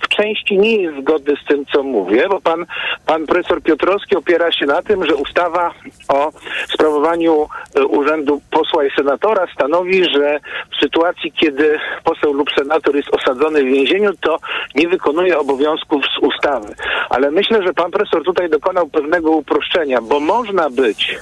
[0.00, 2.66] w części nie jest zgodny z tym, co mówię, bo pan,
[3.06, 5.74] pan profesor Piotrowski opiera się na tym, że ustawa
[6.08, 6.32] o
[6.68, 10.40] sprawowaniu e, urzędu posła i senatora stanowi, że
[10.72, 14.38] w sytuacji, kiedy poseł lub senator jest osadzony w więzieniu, to
[14.74, 16.74] nie wykonuje obowiązków z ustawy.
[17.10, 21.18] Ale myślę, że pan profesor tutaj dokonał pewnego uproszczenia, bo można być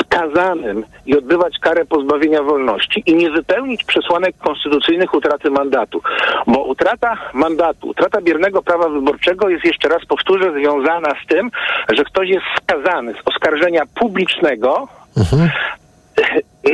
[0.00, 6.02] skazanym i odbywać karę pozbawienia wolności i nie wypełnić przesłanek konstytucyjnych utraty mandatu.
[6.46, 11.50] Bo utrata mandatu, utrata biernego prawa wyborczego jest jeszcze raz powtórzę związana z tym,
[11.92, 15.50] że ktoś jest skazany z oskarżenia publicznego mhm.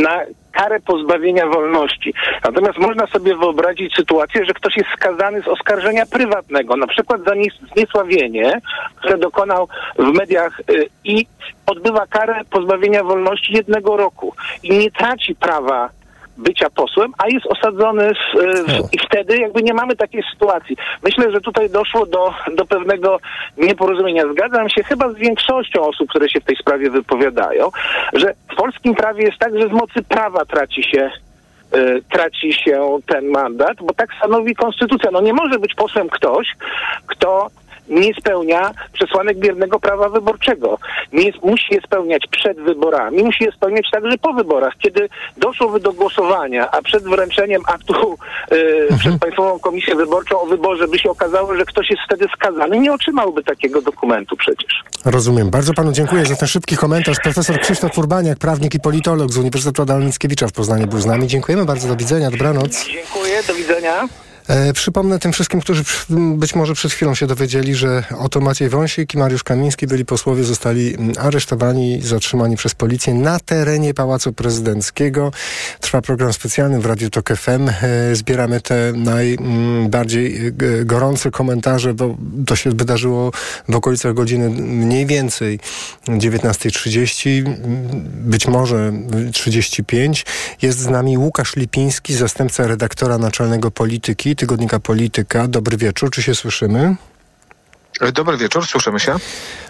[0.00, 0.20] na
[0.56, 2.14] karę pozbawienia wolności.
[2.44, 7.34] Natomiast można sobie wyobrazić sytuację, że ktoś jest skazany z oskarżenia prywatnego, na przykład za
[7.74, 8.60] zniesławienie,
[8.96, 11.26] które dokonał w mediach y, i
[11.66, 15.90] odbywa karę pozbawienia wolności jednego roku i nie traci prawa
[16.38, 20.76] bycia posłem, a jest osadzony w, w, i wtedy jakby nie mamy takiej sytuacji.
[21.02, 23.18] Myślę, że tutaj doszło do, do pewnego
[23.56, 24.22] nieporozumienia.
[24.32, 27.70] Zgadzam się chyba z większością osób, które się w tej sprawie wypowiadają,
[28.12, 31.10] że w polskim prawie jest tak, że z mocy prawa traci się
[31.76, 35.10] y, traci się ten mandat, bo tak stanowi konstytucja.
[35.10, 36.56] No nie może być posłem ktoś,
[37.06, 37.50] kto
[37.88, 40.78] nie spełnia przesłanek biernego prawa wyborczego.
[41.12, 44.74] Nie, musi je spełniać przed wyborami, musi je spełniać także po wyborach.
[44.78, 48.18] Kiedy doszłoby do głosowania, a przed wręczeniem aktu
[48.50, 48.98] yy, mhm.
[48.98, 52.92] przez Państwową Komisję Wyborczą o wyborze by się okazało, że ktoś jest wtedy skazany, nie
[52.92, 54.82] otrzymałby takiego dokumentu przecież.
[55.04, 55.50] Rozumiem.
[55.50, 57.16] Bardzo panu dziękuję za ten szybki komentarz.
[57.22, 61.26] Profesor Krzysztof Urbaniak, prawnik i politolog z Uniwersytetu Adama Mickiewicza w Poznaniu był z nami.
[61.26, 61.88] Dziękujemy bardzo.
[61.88, 62.30] Do widzenia.
[62.30, 62.86] Dobranoc.
[62.86, 63.42] Dziękuję.
[63.48, 64.08] Do widzenia.
[64.48, 65.84] E, przypomnę tym wszystkim, którzy
[66.36, 70.44] być może przed chwilą się dowiedzieli, że oto Maciej Wąsik i Mariusz Kamiński, byli posłowie,
[70.44, 75.32] zostali aresztowani, zatrzymani przez policję na terenie Pałacu Prezydenckiego.
[75.80, 77.68] Trwa program specjalny w Radiu Tok FM.
[77.68, 80.52] E, zbieramy te najbardziej e,
[80.84, 83.32] gorące komentarze, bo to się wydarzyło
[83.68, 85.60] w okolicach godziny mniej więcej
[86.08, 87.54] 19.30,
[88.06, 88.92] być może
[89.32, 90.26] 35.
[90.62, 95.48] Jest z nami Łukasz Lipiński, zastępca redaktora naczelnego polityki tygodnika Polityka.
[95.48, 96.96] Dobry wieczór, czy się słyszymy?
[98.12, 99.16] Dobry wieczór, słyszymy się.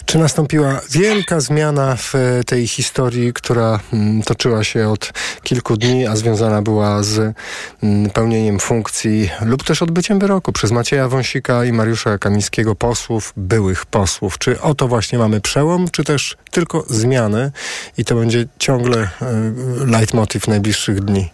[0.05, 2.13] Czy nastąpiła wielka zmiana w
[2.45, 7.35] tej historii, która mm, toczyła się od kilku dni, a związana była z
[7.83, 13.85] mm, pełnieniem funkcji lub też odbyciem wyroku przez Macieja Wąsika i Mariusza Kamińskiego, posłów, byłych
[13.85, 14.37] posłów?
[14.37, 17.51] Czy oto właśnie mamy przełom, czy też tylko zmiany
[17.97, 19.07] i to będzie ciągle y,
[19.85, 21.29] leitmotiv najbliższych dni?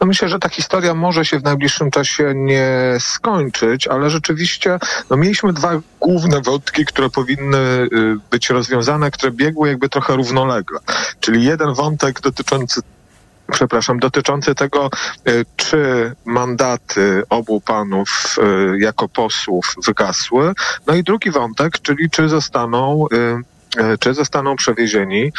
[0.00, 4.78] No myślę, że ta historia może się w najbliższym czasie nie skończyć, ale rzeczywiście
[5.10, 7.88] no mieliśmy dwa główne wątki, które powinny y,
[8.30, 10.78] być rozwiązane, które biegły jakby trochę równolegle.
[11.20, 12.80] Czyli jeden wątek dotyczący
[13.50, 14.90] przepraszam, dotyczący tego,
[15.28, 20.52] y, czy mandaty obu panów y, jako posłów wygasły.
[20.86, 23.06] No i drugi wątek, czyli czy zostaną
[24.00, 25.32] czy zostaną przewiezieni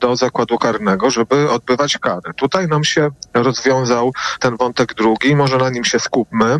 [0.00, 2.32] do zakładu karnego, żeby odbywać karę.
[2.36, 6.58] Tutaj nam się rozwiązał ten wątek drugi, może na nim się skupmy.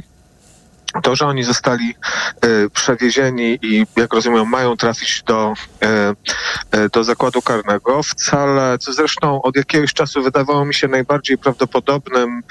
[1.03, 1.94] To, że oni zostali
[2.40, 9.42] e, przewiezieni i, jak rozumiem, mają trafić do, e, do zakładu karnego, wcale, co zresztą
[9.42, 12.42] od jakiegoś czasu wydawało mi się najbardziej prawdopodobnym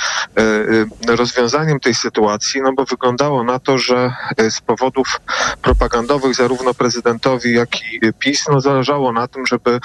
[1.08, 4.14] rozwiązaniem tej sytuacji, no bo wyglądało na to, że
[4.50, 5.20] z powodów
[5.62, 9.80] propagandowych zarówno prezydentowi, jak i PiS, no zależało na tym, żeby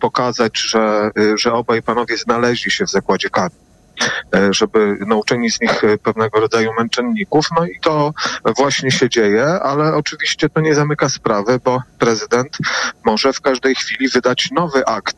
[0.00, 3.67] pokazać, że, że obaj panowie znaleźli się w zakładzie karnym.
[4.34, 7.46] E, żeby no, uczynić z nich e, pewnego rodzaju męczenników.
[7.58, 8.12] No i to
[8.56, 12.58] właśnie się dzieje, ale oczywiście to nie zamyka sprawy, bo prezydent
[13.04, 15.16] może w każdej chwili wydać nowy akt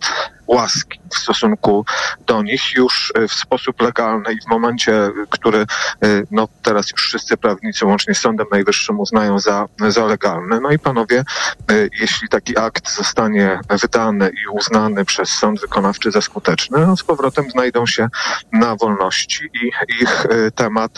[0.51, 1.85] łaski w stosunku
[2.27, 5.67] do nich już e, w sposób legalny i w momencie, który
[6.31, 10.61] no, teraz już wszyscy prawnicy łącznie z Sądem Najwyższym uznają za, za legalny.
[10.61, 11.25] No i panowie,
[12.01, 17.51] jeśli taki akt zostanie wydany i uznany przez sąd wykonawczy za skuteczny, no z powrotem
[17.51, 18.09] znajdą się
[18.53, 19.67] na wolności i
[20.03, 20.93] ich temat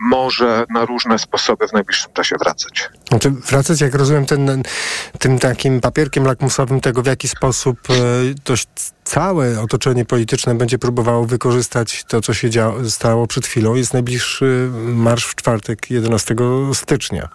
[0.00, 2.88] może na różne sposoby w najbliższym czasie wracać.
[3.08, 4.62] Znaczy wracać, jak rozumiem, ten,
[5.18, 7.78] tym takim papierkiem lakmusowym tego, w jaki sposób
[8.44, 12.48] dość y, całe otoczenie polityczne będzie próbowało wykorzystać to, co się
[12.88, 16.34] stało przed chwilą, jest najbliższy marsz w czwartek, 11
[16.72, 17.28] stycznia.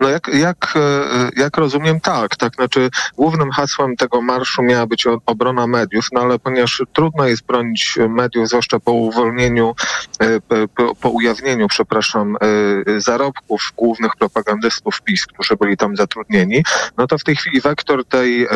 [0.00, 2.36] No jak, jak, e, jak rozumiem, tak.
[2.36, 7.46] Tak, znaczy głównym hasłem tego marszu miała być obrona mediów, no ale ponieważ trudno jest
[7.46, 9.74] bronić mediów, zwłaszcza po uwolnieniu,
[10.20, 10.40] e,
[10.76, 16.64] po, po ujawnieniu, przepraszam, e, zarobków głównych propagandystów PiS, którzy byli tam zatrudnieni,
[16.98, 18.46] no to w tej chwili wektor tej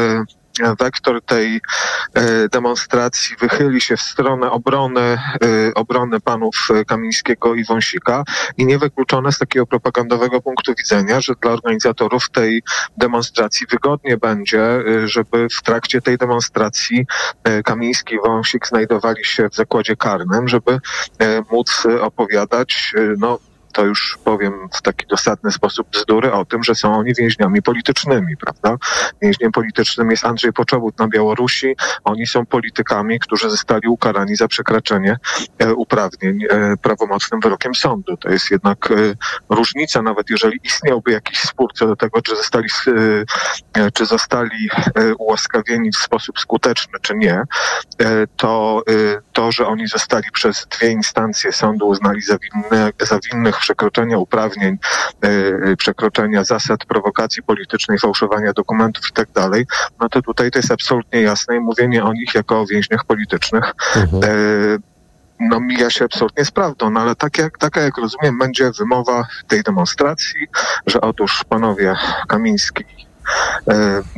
[0.81, 1.61] wektor tej
[2.15, 5.19] e, demonstracji wychyli się w stronę obrony, e,
[5.75, 8.25] obrony panów Kamińskiego i Wąsika
[8.57, 12.63] i niewykluczone z takiego propagandowego punktu widzenia, że dla organizatorów tej
[12.97, 17.07] demonstracji wygodnie będzie, e, żeby w trakcie tej demonstracji
[17.65, 20.79] Kamiński i Wąsik znajdowali się w zakładzie karnym, żeby
[21.51, 23.39] móc opowiadać no,
[23.75, 28.37] to już powiem w taki dosadny sposób bzdury o tym, że są oni więźniami politycznymi,
[28.37, 28.77] prawda?
[29.23, 31.77] Więźniem politycznym jest Andrzej Poczobut na Białorusi.
[32.05, 35.17] Oni są politykami, którzy zostali ukarani za przekraczanie
[35.59, 38.17] e, uprawnień e, prawomocnym wyrokiem sądu.
[38.17, 38.95] To jest jednak e,
[39.51, 42.69] różnica, nawet jeżeli istniałby jakiś spór co do tego, czy zostali,
[43.95, 44.69] czy zostali
[45.19, 47.43] ułaskawieni w sposób skuteczny, czy nie,
[48.37, 48.83] to
[49.33, 54.77] to, że oni zostali przez dwie instancje sądu uznali za, winne, za winnych przekroczenia uprawnień,
[55.25, 59.67] e, e, przekroczenia zasad prowokacji politycznej, fałszowania dokumentów i tak dalej,
[60.01, 63.65] no to tutaj to jest absolutnie jasne i mówienie o nich jako o więźniach politycznych
[63.97, 64.23] mhm.
[64.25, 64.29] E,
[65.41, 69.27] no mija się absolutnie z prawdą, no ale tak jak, taka jak rozumiem będzie wymowa
[69.49, 70.47] tej demonstracji,
[70.87, 71.95] że otóż panowie
[72.29, 73.04] Kamiński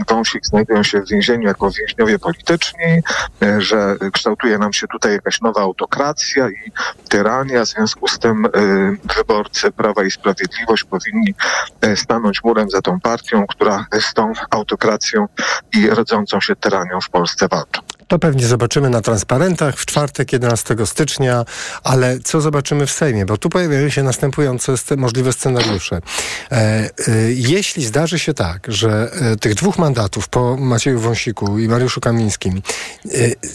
[0.08, 3.02] Wąsik znajdują się w więzieniu jako więźniowie polityczni,
[3.42, 6.72] e, że kształtuje nam się tutaj jakaś nowa autokracja i
[7.08, 7.64] tyrania.
[7.64, 8.50] W związku z tym e,
[9.16, 11.34] wyborcy Prawa i Sprawiedliwość powinni
[11.94, 15.28] stanąć murem za tą partią, która z tą autokracją
[15.72, 17.80] i rodzącą się tyranią w Polsce walczy.
[18.08, 21.44] To pewnie zobaczymy na transparentach w czwartek 11 stycznia,
[21.82, 23.26] ale co zobaczymy w Sejmie?
[23.26, 25.96] Bo tu pojawiają się następujące możliwe scenariusze.
[25.96, 26.90] E, e,
[27.32, 32.62] jeśli zdarzy się tak, że e, tych dwóch mandatów po Macieju Wąsiku i Mariuszu Kamińskim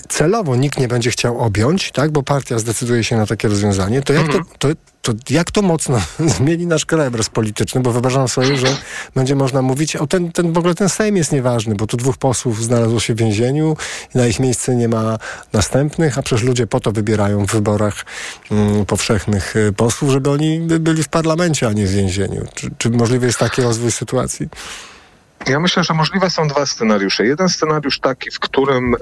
[0.09, 4.13] celowo nikt nie będzie chciał objąć, tak, bo partia zdecyduje się na takie rozwiązanie, to
[4.13, 4.67] jak to, to,
[5.01, 6.01] to jak to mocno
[6.37, 8.77] zmieni nasz krajobraz polityczny, bo wyobrażam sobie, że
[9.15, 12.17] będzie można mówić, o ten, ten w ogóle ten Sejm jest nieważny, bo tu dwóch
[12.17, 13.77] posłów znalazło się w więzieniu
[14.15, 15.17] na ich miejsce nie ma
[15.53, 18.05] następnych, a przecież ludzie po to wybierają w wyborach
[18.51, 22.45] mm, powszechnych y, posłów, żeby oni byli w parlamencie, a nie w więzieniu.
[22.55, 24.49] Czy, czy możliwy jest taki rozwój sytuacji?
[25.47, 27.25] Ja myślę, że możliwe są dwa scenariusze.
[27.25, 28.97] Jeden scenariusz taki, w którym y,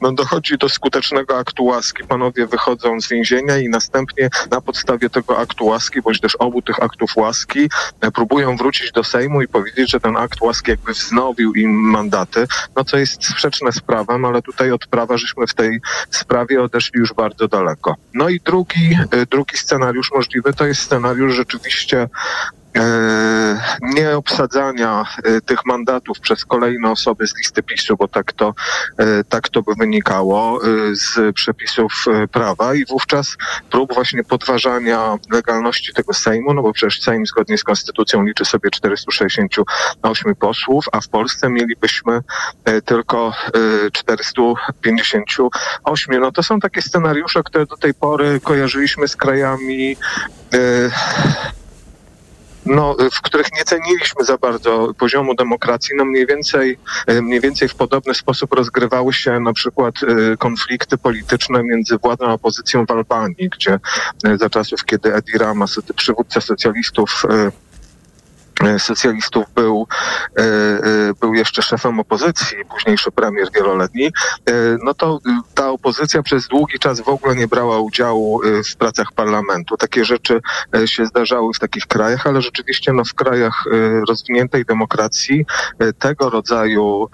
[0.00, 2.04] no, dochodzi do skutecznego aktu łaski.
[2.04, 6.82] Panowie wychodzą z więzienia i następnie na podstawie tego aktu łaski, bądź też obu tych
[6.82, 7.68] aktów łaski,
[8.04, 12.46] y, próbują wrócić do Sejmu i powiedzieć, że ten akt łaski jakby wznowił im mandaty,
[12.76, 17.00] no co jest sprzeczne z prawem, ale tutaj od prawa żeśmy w tej sprawie odeszli
[17.00, 17.94] już bardzo daleko.
[18.14, 22.08] No i drugi, y, drugi scenariusz możliwy to jest scenariusz rzeczywiście
[22.76, 28.54] E, nie obsadzania e, tych mandatów przez kolejne osoby z listy PiSu, bo tak to,
[28.98, 30.60] e, tak to by wynikało
[30.92, 33.36] z przepisów prawa i wówczas
[33.70, 38.70] prób właśnie podważania legalności tego Sejmu, no bo przecież Sejm zgodnie z konstytucją liczy sobie
[38.70, 42.20] 468 posłów, a w Polsce mielibyśmy
[42.84, 43.32] tylko
[43.92, 46.20] 458.
[46.20, 49.96] No to są takie scenariusze, które do tej pory kojarzyliśmy z krajami
[52.66, 56.78] no, w których nie ceniliśmy za bardzo poziomu demokracji, no mniej więcej,
[57.22, 59.94] mniej więcej w podobny sposób rozgrywały się na przykład
[60.38, 63.78] konflikty polityczne między władzą a opozycją w Albanii, gdzie
[64.40, 67.50] za czasów, kiedy Edi Rama, przywódca socjalistów, E,
[68.78, 69.86] socjalistów był,
[70.38, 74.10] e, e, był jeszcze szefem opozycji, późniejszy premier wieloletni,
[74.84, 75.18] no to
[75.54, 78.40] ta opozycja przez długi czas w ogóle nie brała udziału
[78.72, 79.76] w pracach parlamentu.
[79.76, 80.40] Takie rzeczy
[80.86, 83.64] się zdarzały w takich krajach, ale rzeczywiście no, w krajach
[84.08, 85.46] rozwiniętej demokracji
[85.98, 87.08] tego rodzaju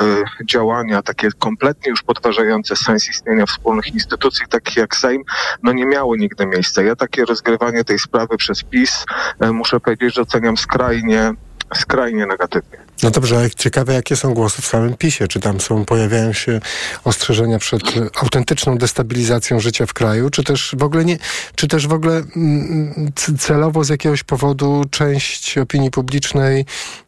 [0.45, 5.23] działania, takie kompletnie już podważające sens istnienia wspólnych instytucji, takich jak Sejm,
[5.63, 6.83] no nie miały nigdy miejsca.
[6.83, 9.05] Ja takie rozgrywanie tej sprawy przez PiS
[9.53, 11.32] muszę powiedzieć, że oceniam skrajnie
[11.75, 12.79] skrajnie negatywnie.
[13.03, 15.29] No dobrze, ale ciekawe jakie są głosy w samym PiSie.
[15.29, 16.61] Czy tam są, pojawiają się
[17.05, 17.83] ostrzeżenia przed
[18.23, 21.19] autentyczną destabilizacją życia w kraju, czy też w ogóle nie,
[21.55, 26.65] czy też w ogóle mm, celowo z jakiegoś powodu część opinii publicznej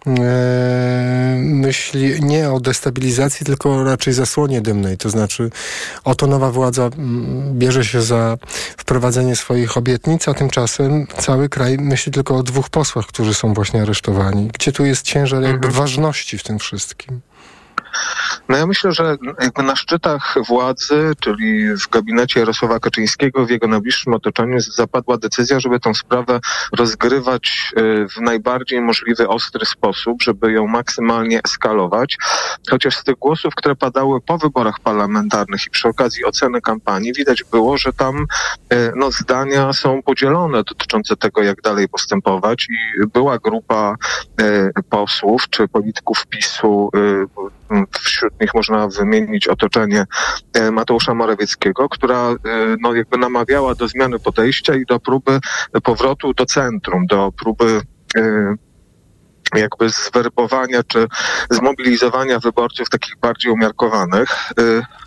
[0.06, 4.96] e, myśli nie o destabilizacji, tylko raczej zasłonie dymnej.
[4.96, 5.50] To znaczy
[6.04, 8.36] oto nowa władza mm, bierze się za
[8.76, 13.82] wprowadzenie swoich obietnic, a tymczasem cały kraj myśli tylko o dwóch posłach, którzy są właśnie
[13.82, 14.50] aresztowani.
[14.54, 17.20] Gdzie tu jest ciężar jakby mhm ważności w tym wszystkim?
[18.48, 23.68] No ja myślę, że jakby na szczytach władzy, czyli w gabinecie Jarosława Kaczyńskiego, w jego
[23.68, 26.40] najbliższym otoczeniu zapadła decyzja, żeby tę sprawę
[26.78, 32.16] rozgrywać y, w najbardziej możliwy ostry sposób, żeby ją maksymalnie eskalować.
[32.70, 37.44] Chociaż z tych głosów, które padały po wyborach parlamentarnych i przy okazji oceny kampanii, widać
[37.44, 38.26] było, że tam
[38.72, 43.96] y, no, zdania są podzielone dotyczące tego, jak dalej postępować i była grupa
[44.40, 46.90] y, posłów czy polityków PiSu
[47.90, 50.04] wśród nich można wymienić otoczenie
[50.52, 52.36] e, Mateusza Morawieckiego, która e,
[52.80, 55.38] no, jakby namawiała do zmiany podejścia i do próby
[55.82, 57.80] powrotu do centrum, do próby
[58.16, 58.54] e,
[59.54, 61.06] jakby zwerbowania czy
[61.50, 64.28] zmobilizowania wyborców takich bardziej umiarkowanych.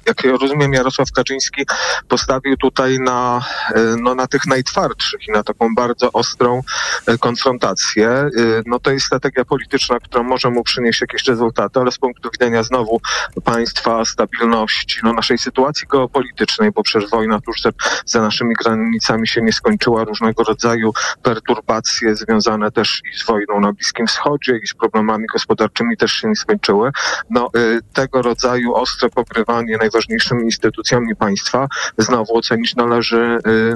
[0.08, 1.65] Jak ja rozumiem, Jarosław Kaczyński
[2.08, 3.41] postawił tutaj na,
[3.72, 6.62] y, no, na tych najtwardszych i na taką bardzo ostrą
[7.10, 8.30] y, konfrontację.
[8.65, 12.63] No to jest strategia polityczna, która może mu przynieść jakieś rezultaty, ale z punktu widzenia
[12.63, 13.02] znowu
[13.43, 17.62] państwa, stabilności, no naszej sytuacji geopolitycznej, bo przecież wojna tuż
[18.06, 20.93] za, naszymi granicami się nie skończyła, różnego rodzaju
[21.24, 26.28] perturbacje związane też i z wojną na Bliskim Wschodzie, i z problemami gospodarczymi też się
[26.28, 26.91] nie skończyły.
[27.30, 27.50] No,
[27.93, 33.75] tego rodzaju ostre pokrywanie najważniejszymi instytucjami państwa znowu ocenić należy y,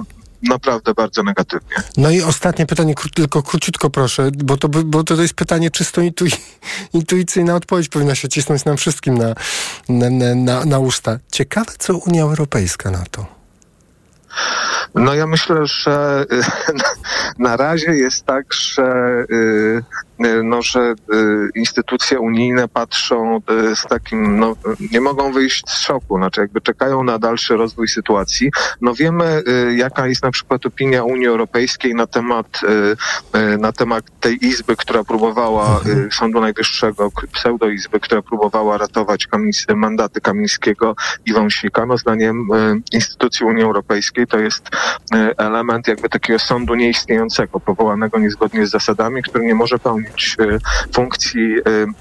[0.49, 1.75] naprawdę bardzo negatywnie.
[1.97, 6.25] No i ostatnie pytanie, tylko króciutko proszę, bo to, bo to jest pytanie czysto intu,
[6.93, 9.35] intuicyjna odpowiedź powinna się cisnąć nam wszystkim na,
[9.89, 11.17] na, na, na usta.
[11.31, 13.25] Ciekawe, co Unia Europejska na to.
[14.95, 16.25] No ja myślę, że
[17.39, 18.83] na razie jest tak, że
[19.31, 19.83] Y,
[20.43, 20.79] no, że
[21.13, 24.55] y, instytucje unijne patrzą y, z takim, no,
[24.91, 28.51] nie mogą wyjść z szoku, znaczy jakby czekają na dalszy rozwój sytuacji.
[28.81, 29.43] No wiemy,
[29.75, 32.61] jaka jest na przykład opinia Unii Europejskiej na temat,
[33.59, 36.11] na temat tej izby, która próbowała, mhm.
[36.11, 39.27] Sądu Najwyższego, pseudoizby, która próbowała ratować
[39.75, 41.85] mandaty Kamińskiego i Wąsika.
[41.85, 42.47] No zdaniem
[42.91, 44.69] instytucji Unii Europejskiej to jest
[45.37, 50.57] element jakby takiego sądu nieistniejącego, powołanego niezgodnie z zasadami, który nie może pełnić E,
[50.93, 51.55] funkcji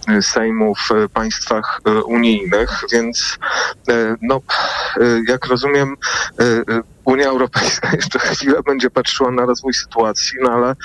[0.09, 3.39] e, Sejmu w państwach e, unijnych, więc
[4.23, 4.41] no,
[5.29, 5.97] jak rozumiem,
[7.11, 10.77] Unia Europejska jeszcze chwilę będzie patrzyła na rozwój sytuacji, no ale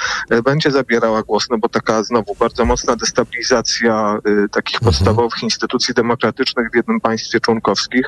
[0.42, 4.92] będzie zabierała głos, no bo taka znowu bardzo mocna destabilizacja y, takich mhm.
[4.92, 8.06] podstawowych instytucji demokratycznych w jednym państwie członkowskich,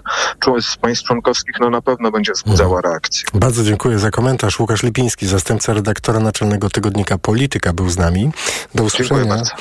[0.62, 2.94] z państw członkowskich, no na pewno będzie wzbudzała mhm.
[2.94, 3.24] reakcję.
[3.34, 4.60] Bardzo dziękuję za komentarz.
[4.60, 8.32] Łukasz Lipiński, zastępca redaktora naczelnego tygodnika Polityka był z nami.
[8.76, 9.22] Do usłyszenia.
[9.22, 9.52] Dziękuję bardzo.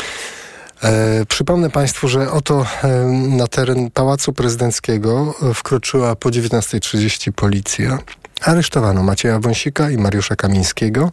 [0.82, 2.88] E, przypomnę Państwu, że oto e,
[3.36, 7.98] na teren Pałacu Prezydenckiego wkroczyła po 19.30 policja.
[8.40, 11.10] Aresztowano Macieja Wąsika i Mariusza Kamińskiego.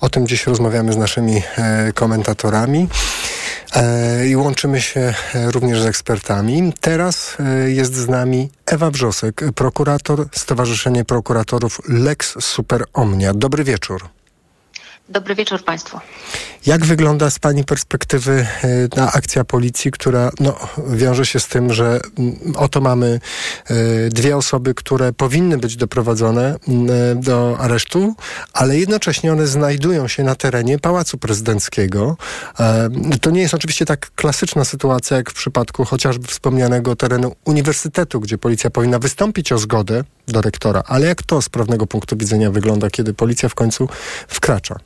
[0.00, 2.88] O tym dziś rozmawiamy z naszymi e, komentatorami
[3.74, 6.72] e, i łączymy się e, również z ekspertami.
[6.80, 13.34] Teraz jest z nami Ewa Brzosek, prokurator Stowarzyszenie Prokuratorów Lex Super Omnia.
[13.34, 14.19] Dobry wieczór.
[15.10, 16.00] Dobry wieczór Państwu.
[16.66, 20.56] Jak wygląda z Pani perspektywy e, ta akcja policji, która no,
[20.88, 23.20] wiąże się z tym, że mm, oto mamy
[23.70, 28.14] e, dwie osoby, które powinny być doprowadzone mm, e, do aresztu,
[28.52, 32.16] ale jednocześnie one znajdują się na terenie Pałacu Prezydenckiego.
[33.20, 38.38] To nie jest oczywiście tak klasyczna sytuacja, jak w przypadku chociażby wspomnianego terenu uniwersytetu, gdzie
[38.38, 40.82] policja powinna wystąpić o zgodę do rektora.
[40.86, 43.88] Ale jak to z prawnego punktu widzenia wygląda, kiedy policja w końcu
[44.28, 44.76] wkracza?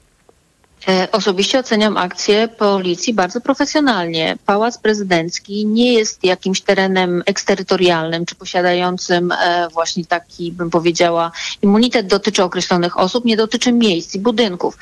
[0.88, 4.36] E, osobiście oceniam akcję policji bardzo profesjonalnie.
[4.46, 11.32] Pałac Prezydencki nie jest jakimś terenem eksterytorialnym, czy posiadającym e, właśnie taki, bym powiedziała,
[11.62, 14.78] immunitet dotyczy określonych osób, nie dotyczy miejsc i budynków.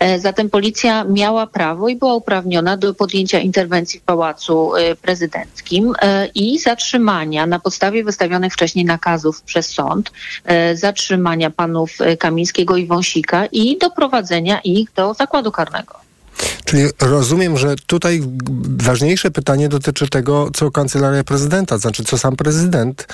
[0.00, 5.92] E, zatem policja miała prawo i była uprawniona do podjęcia interwencji w Pałacu Prezydenckim
[6.34, 10.12] i zatrzymania na podstawie wystawionych wcześniej nakazów przez sąd,
[10.74, 16.04] zatrzymania panów Kamińskiego i Wąsika i doprowadzenia ich do zakładu karnego.
[16.64, 18.20] Czyli rozumiem, że tutaj
[18.76, 23.06] ważniejsze pytanie dotyczy tego, co kancelaria prezydenta, znaczy co sam prezydent,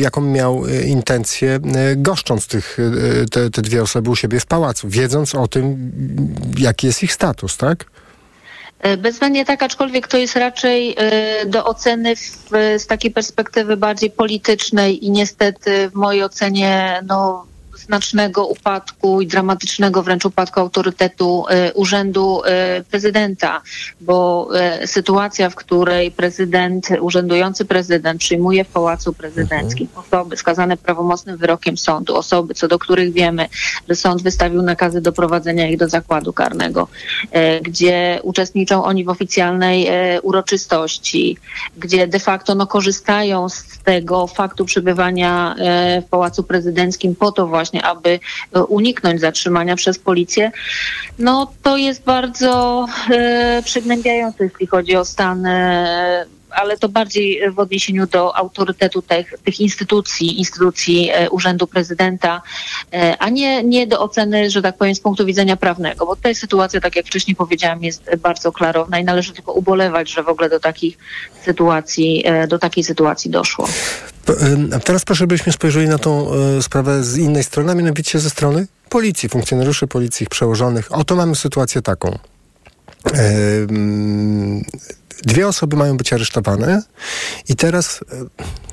[0.00, 2.78] jaką miał e, intencję e, goszcząc tych,
[3.22, 5.92] e, te, te dwie osoby u siebie w pałacu, wiedząc o tym,
[6.58, 7.84] jaki jest ich status, tak?
[8.98, 10.96] Bezwzględnie tak, aczkolwiek to jest raczej
[11.46, 17.46] do oceny w, z takiej perspektywy bardziej politycznej i niestety w mojej ocenie no,
[17.80, 23.62] znacznego upadku i dramatycznego wręcz upadku autorytetu e, urzędu e, prezydenta,
[24.00, 30.06] bo e, sytuacja, w której prezydent, urzędujący prezydent przyjmuje w Pałacu Prezydenckim mhm.
[30.06, 33.48] osoby skazane prawomocnym wyrokiem sądu, osoby, co do których wiemy,
[33.88, 36.88] że sąd wystawił nakazy doprowadzenia ich do zakładu karnego,
[37.62, 39.88] gdzie uczestniczą oni w oficjalnej
[40.22, 41.36] uroczystości,
[41.76, 45.54] gdzie de facto no, korzystają z tego faktu przebywania
[46.06, 48.20] w Pałacu Prezydenckim po to właśnie, właśnie, aby
[48.52, 50.52] e, uniknąć zatrzymania przez policję,
[51.18, 57.58] no to jest bardzo e, przygnębiające, jeśli chodzi o stan e, ale to bardziej w
[57.58, 62.42] odniesieniu do autorytetu tych, tych instytucji, instytucji e, Urzędu Prezydenta,
[62.92, 66.34] e, a nie, nie do oceny, że tak powiem, z punktu widzenia prawnego, bo tutaj
[66.34, 70.48] sytuacja, tak jak wcześniej powiedziałam, jest bardzo klarowna i należy tylko ubolewać, że w ogóle
[70.48, 70.98] do takich
[71.44, 73.68] sytuacji, do takiej sytuacji doszło.
[74.84, 79.28] Teraz proszę, byśmy spojrzeli na tą sprawę z innej strony, a mianowicie ze strony policji,
[79.28, 80.92] funkcjonariuszy policji, ich przełożonych.
[80.92, 82.18] Oto mamy sytuację taką.
[85.22, 86.82] Dwie osoby mają być aresztowane
[87.48, 88.00] i teraz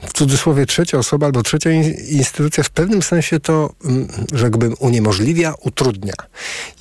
[0.04, 1.72] e, w cudzysłowie trzecia osoba albo trzecia
[2.10, 6.14] instytucja w pewnym sensie to, mm, rzekłbym, uniemożliwia, utrudnia.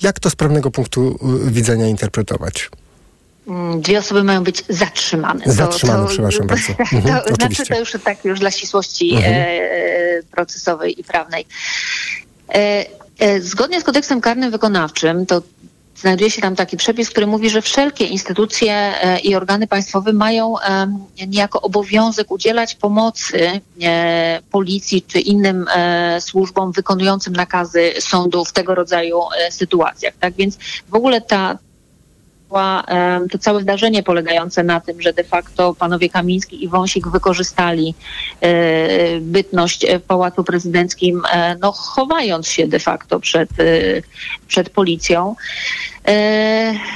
[0.01, 2.69] Jak to z prawnego punktu e, widzenia interpretować?
[3.47, 5.43] Mm, dwie osoby mają być zatrzymane.
[5.45, 6.73] Zatrzymane, to, to, przepraszam bardzo.
[6.97, 9.33] Mhm, to, znaczy to już tak już dla ścisłości mhm.
[9.33, 11.45] e, procesowej i prawnej.
[12.49, 12.85] E,
[13.19, 15.41] e, zgodnie z kodeksem karnym wykonawczym, to
[15.97, 20.55] znajduje się tam taki przepis, który mówi, że wszelkie instytucje e, i organy państwowe mają
[21.27, 28.75] niejako obowiązek udzielać pomocy e, policji czy innym e, służbom wykonującym nakazy sądu w tego
[28.75, 29.19] rodzaju
[29.51, 30.13] sytuacjach.
[30.19, 30.57] Tak więc
[30.89, 31.57] w ogóle ta,
[33.31, 37.93] to całe zdarzenie polegające na tym, że de facto panowie Kamiński i Wąsik wykorzystali
[39.21, 41.21] bytność w Pałacu Prezydenckim,
[41.61, 43.49] no chowając się de facto przed,
[44.47, 45.35] przed policją.
[46.07, 46.09] E,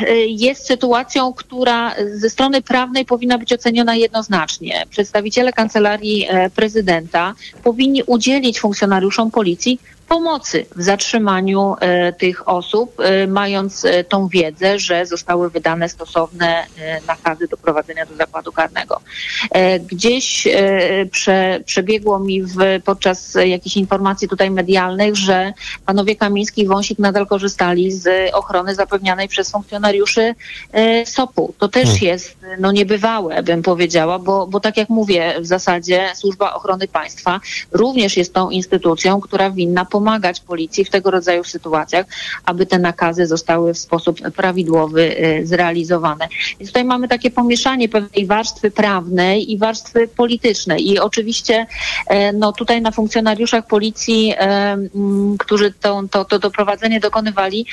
[0.08, 4.86] e, jest sytuacją, która ze strony prawnej powinna być oceniona jednoznacznie.
[4.90, 7.34] Przedstawiciele kancelarii e, prezydenta
[7.64, 9.80] powinni udzielić funkcjonariuszom policji
[10.12, 16.66] pomocy w zatrzymaniu e, tych osób, e, mając e, tą wiedzę, że zostały wydane stosowne
[17.08, 19.02] nakazy do prowadzenia do zakładu karnego.
[19.92, 20.48] Gdzieś
[21.12, 22.56] prze, przebiegło mi w,
[22.86, 25.54] podczas jakichś informacji tutaj medialnych, że
[25.86, 30.36] panowie Kamiński i Wąsik nadal korzystali z ochrony zapewnianej przez funkcjonariuszy
[31.06, 31.54] SOP-u.
[31.58, 32.02] To też hmm.
[32.02, 37.40] jest no, niebywałe, bym powiedziała, bo, bo tak jak mówię, w zasadzie Służba Ochrony Państwa
[37.72, 42.06] również jest tą instytucją, która winna pomóc pomagać policji w tego rodzaju sytuacjach,
[42.46, 46.28] aby te nakazy zostały w sposób prawidłowy y, zrealizowane.
[46.60, 50.90] Więc tutaj mamy takie pomieszanie pewnej warstwy prawnej i warstwy politycznej.
[50.90, 51.66] I oczywiście
[52.08, 54.78] e, no, tutaj na funkcjonariuszach policji, e,
[55.40, 57.66] którzy to, to, to doprowadzenie dokonywali,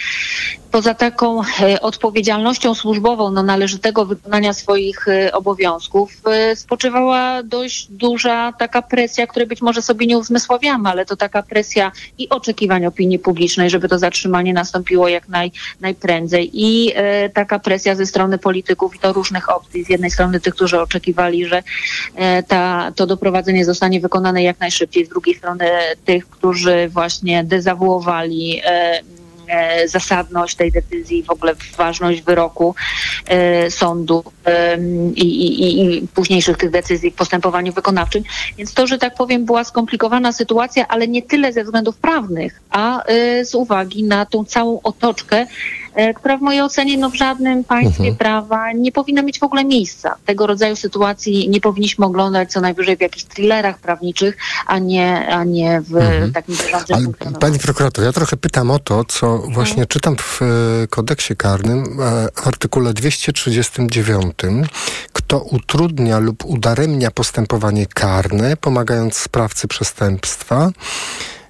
[0.71, 1.41] poza taką
[1.81, 6.23] odpowiedzialnością służbową no, należytego wykonania swoich obowiązków,
[6.55, 11.93] spoczywała dość duża taka presja, której być może sobie nie uzmysławiamy, ale to taka presja
[12.19, 16.51] i oczekiwań opinii publicznej, żeby to zatrzymanie nastąpiło jak naj, najprędzej.
[16.53, 19.85] I e, taka presja ze strony polityków i to różnych opcji.
[19.85, 21.63] Z jednej strony tych, którzy oczekiwali, że
[22.15, 25.65] e, ta, to doprowadzenie zostanie wykonane jak najszybciej, z drugiej strony
[26.05, 29.03] tych, którzy właśnie dezawuowali e,
[29.87, 32.75] zasadność tej decyzji, w ogóle ważność wyroku
[33.27, 34.25] e, sądu
[35.15, 38.23] i, i, i późniejszych tych decyzji w postępowaniu wykonawczym.
[38.59, 43.05] Więc to, że tak powiem, była skomplikowana sytuacja, ale nie tyle ze względów prawnych, a
[43.05, 45.47] e, z uwagi na tą całą otoczkę, e,
[46.17, 48.17] która w mojej ocenie no, w żadnym państwie Mhm.
[48.17, 50.15] prawa nie powinna mieć w ogóle miejsca.
[50.27, 54.37] Tego rodzaju sytuacji nie powinniśmy oglądać co najwyżej w jakichś thrillerach prawniczych,
[54.67, 56.33] a nie, a nie w Mhm.
[56.33, 56.57] takim
[56.93, 60.47] Ale pani prokurator, ja trochę pytam o to, co właśnie czytam w e,
[60.87, 64.35] kodeksie karnym, e, artykule 239.
[65.13, 70.71] Kto utrudnia lub udaremnia postępowanie karne, pomagając sprawcy przestępstwa,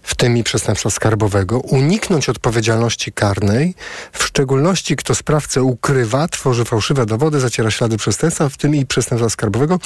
[0.09, 3.75] w tym i przestępstwa skarbowego, uniknąć odpowiedzialności karnej,
[4.13, 9.31] w szczególności kto sprawcę ukrywa, tworzy fałszywe dowody, zaciera ślady przestępstwa, w tym i przestępstwa
[9.31, 9.79] skarbowego,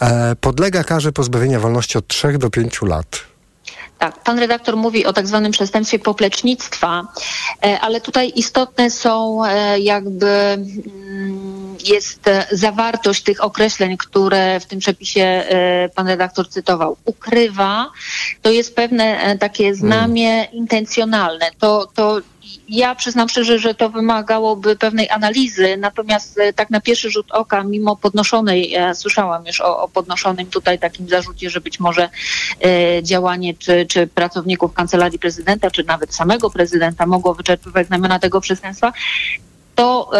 [0.00, 3.20] e, podlega karze pozbawienia wolności od 3 do 5 lat.
[3.98, 7.06] Tak, pan redaktor mówi o tak zwanym przestępstwie poplecznictwa,
[7.64, 14.66] e, ale tutaj istotne są e, jakby mm, jest e, zawartość tych określeń, które w
[14.66, 15.44] tym przepisie
[15.94, 16.96] pan redaktor cytował.
[17.04, 17.90] Ukrywa,
[18.42, 21.50] to jest pewne takie znamie intencjonalne.
[21.58, 22.20] To, to
[22.68, 27.64] ja przyznam szczerze, że to wymagałoby pewnej analizy, natomiast e, tak na pierwszy rzut oka,
[27.64, 32.08] mimo podnoszonej, e, słyszałam już o, o podnoszonym tutaj takim zarzucie, że być może
[32.64, 38.40] e, działanie czy, czy pracowników kancelarii prezydenta, czy nawet samego prezydenta mogło wyczerpywać znamiona tego
[38.40, 38.92] przestępstwa,
[39.78, 40.10] to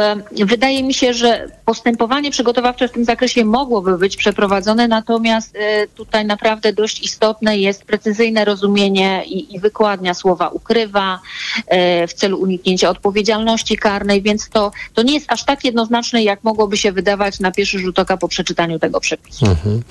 [0.47, 6.27] wydaje mi się, że postępowanie przygotowawcze w tym zakresie mogłoby być przeprowadzone, natomiast e, tutaj
[6.27, 11.21] naprawdę dość istotne jest precyzyjne rozumienie i, i wykładnia słowa ukrywa
[11.67, 16.45] e, w celu uniknięcia odpowiedzialności karnej, więc to, to nie jest aż tak jednoznaczne, jak
[16.45, 19.47] mogłoby się wydawać na pierwszy rzut oka po przeczytaniu tego przepisu.
[19.47, 19.83] Mhm.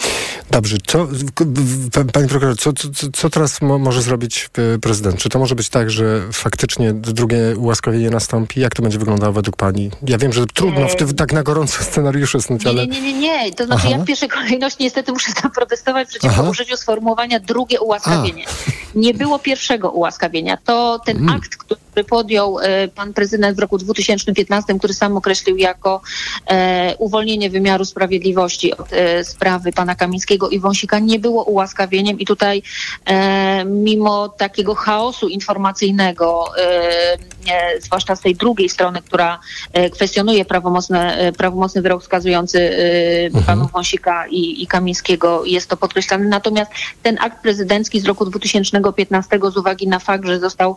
[0.51, 1.07] Dobrze, co,
[2.13, 5.17] pani prokurator, co, co, co teraz mo, może zrobić e, prezydent?
[5.17, 8.59] Czy to może być tak, że faktycznie drugie ułaskawienie nastąpi?
[8.59, 9.91] Jak to będzie wyglądało według pani?
[10.07, 12.87] Ja wiem, że trudno w tym tak na gorąco scenariuszu snuć, Nie, ale...
[12.87, 13.51] nie, nie, nie, nie.
[13.53, 13.97] To znaczy Aha.
[13.97, 16.49] ja w pierwszej kolejności niestety muszę zaprotestować przeciwko Aha.
[16.49, 18.45] użyciu sformułowania drugie ułaskawienie.
[18.95, 20.57] Nie było pierwszego ułaskawienia.
[20.65, 21.35] To ten Mm.
[21.35, 26.01] akt, który podjął e, pan prezydent w roku 2015, który sam określił jako
[26.47, 32.25] e, uwolnienie wymiaru sprawiedliwości od e, sprawy pana Kamińskiego i Wąsika, nie było ułaskawieniem i
[32.25, 32.63] tutaj
[33.65, 36.45] mimo takiego chaosu informacyjnego,
[37.79, 39.39] zwłaszcza z tej drugiej strony, która
[39.93, 42.59] kwestionuje prawomocne, prawomocny wyrok skazujący
[43.35, 46.25] e, panów Wąsika i, i Kamińskiego, jest to podkreślane.
[46.25, 46.71] Natomiast
[47.03, 50.75] ten akt prezydencki z roku 2015 z uwagi na fakt, że został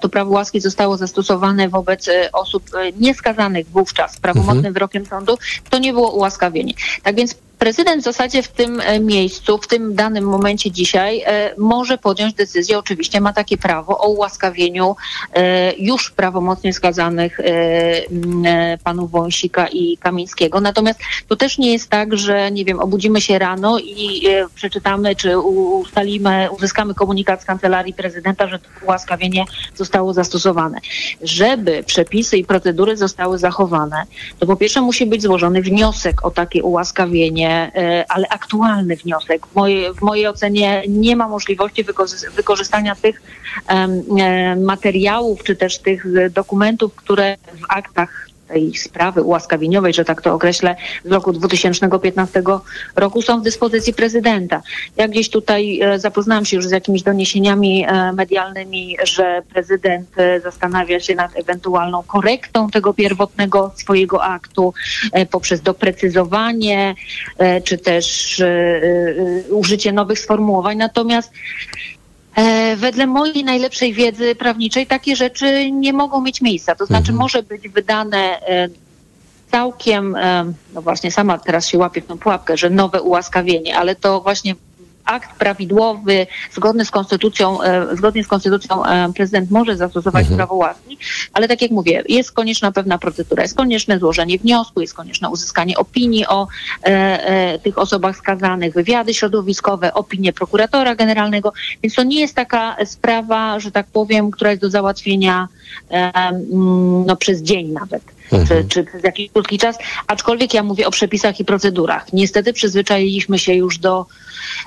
[0.00, 5.38] to prawo łaski zostało zastosowane wobec e, osób e, nieskazanych wówczas prawomocnym wyrokiem sądu,
[5.70, 6.74] to nie było ułaskawienie.
[7.02, 11.54] Tak więc prezydent w zasadzie w tym e, miejscu, w tym danym momencie dzisiaj e,
[11.58, 14.96] może podjąć decyzję, oczywiście ma takie prawo o ułaskawieniu
[15.34, 17.40] e, już prawomocnie skazanych
[18.84, 20.60] panów Wąsika i Kamińskiego.
[20.60, 25.38] Natomiast to też nie jest tak, że nie wiem, obudzimy się rano i przeczytamy, czy
[25.38, 29.44] ustalimy, uzyskamy komunikat z kancelarii prezydenta, że to ułaskawienie
[29.74, 30.78] zostało zastosowane.
[31.22, 34.02] Żeby przepisy i procedury zostały zachowane,
[34.38, 39.46] to po pierwsze musi być złożony wniosek o takie ułaskawienie, e, ale aktualny wniosek.
[39.46, 43.22] W mojej, w mojej ocenie nie ma możliwości wykorzy- wykorzystania tych
[43.68, 50.34] e, materiałów, czy też tych dokumentów, które w aktach tej sprawy ułaskawieniowej, że tak to
[50.34, 52.42] określę, z roku 2015
[52.96, 54.62] roku są w dyspozycji prezydenta.
[54.96, 60.40] Ja gdzieś tutaj e, zapoznałam się już z jakimiś doniesieniami e, medialnymi, że prezydent e,
[60.40, 64.74] zastanawia się nad ewentualną korektą tego pierwotnego swojego aktu
[65.30, 66.94] poprzez doprecyzowanie,
[67.64, 68.42] czy też
[69.50, 70.76] użycie nowych sformułowań.
[70.76, 71.32] Natomiast
[72.76, 76.74] Wedle mojej najlepszej wiedzy prawniczej takie rzeczy nie mogą mieć miejsca.
[76.74, 78.68] To znaczy może być wydane e,
[79.50, 83.96] całkiem, e, no właśnie sama teraz się łapię w tą pułapkę, że nowe ułaskawienie, ale
[83.96, 84.54] to właśnie
[85.04, 90.98] akt prawidłowy, zgodny z konstytucją, e, zgodnie z konstytucją e, prezydent może zastosować prawo łaski,
[91.32, 95.76] ale tak jak mówię, jest konieczna pewna procedura, jest konieczne złożenie wniosku, jest konieczne uzyskanie
[95.76, 96.48] opinii o
[96.84, 102.76] e, e, tych osobach skazanych, wywiady środowiskowe, opinie prokuratora generalnego, więc to nie jest taka
[102.84, 105.48] sprawa, że tak powiem, która jest do załatwienia
[105.90, 108.02] e, mm, no, przez dzień nawet
[108.48, 112.12] czy, czy przez jakiś krótki czas, aczkolwiek ja mówię o przepisach i procedurach.
[112.12, 114.06] Niestety przyzwyczailiśmy się już do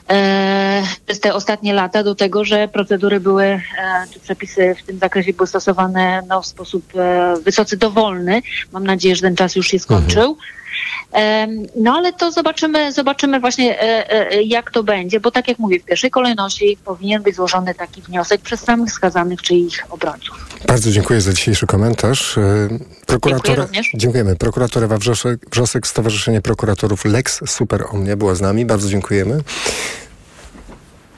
[0.10, 3.62] e, przez te ostatnie lata do tego, że procedury były, e,
[4.14, 8.42] czy przepisy w tym zakresie były stosowane no, w sposób e, wysoce dowolny.
[8.72, 10.30] Mam nadzieję, że ten czas już się skończył.
[10.30, 10.65] Em,
[11.76, 15.80] No ale to zobaczymy, zobaczymy właśnie e, e, jak to będzie, bo tak jak mówię,
[15.80, 20.46] w pierwszej kolejności powinien być złożony taki wniosek przez samych skazanych czy ich obrońców.
[20.68, 22.38] Bardzo dziękuję za dzisiejszy komentarz.
[22.38, 22.42] E,
[23.06, 23.46] Prokurator...
[23.46, 23.92] Dziękuję również.
[23.94, 24.36] Dziękujemy.
[24.36, 28.66] Prokurator Ewa Wrzosek, Wrzosek, Stowarzyszenie Prokuratorów Lex Super Omnia była z nami.
[28.66, 29.44] Bardzo dziękujemy.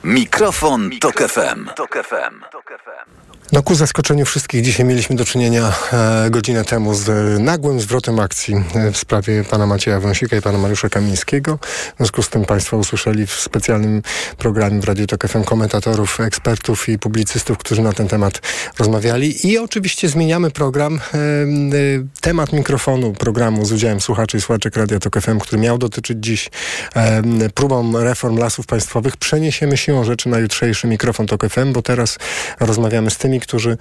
[0.04, 1.68] Mikrofon, Tok FM.
[3.52, 8.20] No ku zaskoczeniu wszystkich dzisiaj mieliśmy do czynienia e, godzinę temu z e, nagłym zwrotem
[8.20, 11.58] akcji e, w sprawie pana Macieja Wąsika i pana Mariusza Kamińskiego.
[11.94, 14.02] W związku z tym państwo usłyszeli w specjalnym
[14.38, 18.40] programie w Radiu Tok FM komentatorów, ekspertów i publicystów, którzy na ten temat
[18.78, 19.46] rozmawiali.
[19.46, 20.94] I oczywiście zmieniamy program.
[21.14, 21.38] E, e,
[22.20, 26.50] temat mikrofonu programu z udziałem słuchaczy i słuchaczek Radia Tok FM, który miał dotyczyć dziś
[26.96, 27.22] e,
[27.54, 32.18] próbą reform lasów państwowych, przeniesiemy siłą rzeczy na jutrzejszy mikrofon Tok FM, bo teraz
[32.60, 33.76] rozmawiamy z tymi, którzy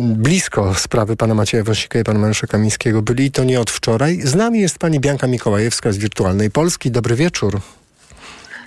[0.00, 4.20] blisko sprawy pana Macieja Wąsika i pana Mariusza Kamińskiego byli i to nie od wczoraj.
[4.24, 6.90] Z nami jest pani Bianka Mikołajewska z Wirtualnej Polski.
[6.90, 7.60] Dobry wieczór.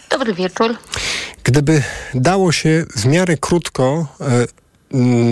[0.09, 0.75] Dobry wieczór.
[1.43, 1.83] Gdyby
[2.13, 4.45] dało się w miarę krótko e,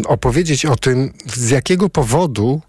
[0.07, 2.61] opowiedzieć o tym, z jakiego powodu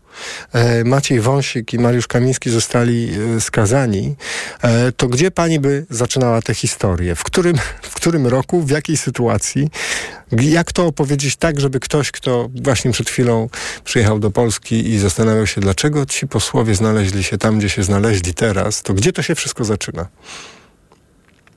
[0.85, 4.17] Maciej Wąsik i Mariusz Kamiński zostali e, skazani,
[4.63, 7.15] e, to gdzie pani by zaczynała tę historię?
[7.15, 9.71] W którym, w którym roku, w jakiej sytuacji?
[10.33, 13.49] Jak to opowiedzieć tak, żeby ktoś, kto właśnie przed chwilą
[13.85, 18.35] przyjechał do Polski i zastanawiał się, dlaczego ci posłowie znaleźli się tam, gdzie się znaleźli
[18.35, 20.07] teraz, to gdzie to się wszystko zaczyna?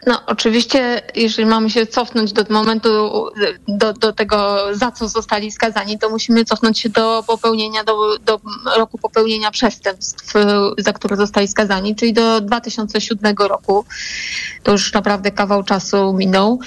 [0.08, 2.89] No, oczywiście, jeżeli mamy się cofnąć do momentu,
[3.68, 8.39] do, do tego, za co zostali skazani, to musimy cofnąć się do popełnienia, do, do
[8.78, 10.34] roku popełnienia przestępstw,
[10.78, 13.86] za które zostali skazani, czyli do 2007 roku.
[14.64, 16.60] To już naprawdę kawał czasu minął.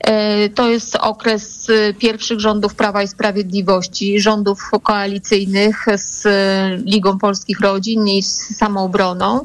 [0.00, 7.18] E, To jest okres e, pierwszych rządów Prawa i Sprawiedliwości, rządów koalicyjnych z e, Ligą
[7.18, 9.44] Polskich Rodzin i z Samoobroną.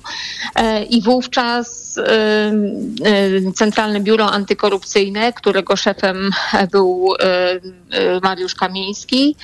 [0.89, 2.00] I wówczas
[3.53, 6.31] Centralne Biuro Antykorupcyjne, którego szefem
[6.71, 7.25] był e,
[7.91, 9.36] e, Mariusz Kamiński,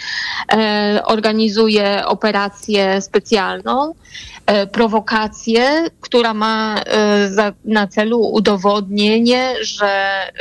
[0.54, 3.94] e, organizuje operację specjalną,
[4.72, 10.32] prowokację, która ma e, na celu udowodnienie, że e,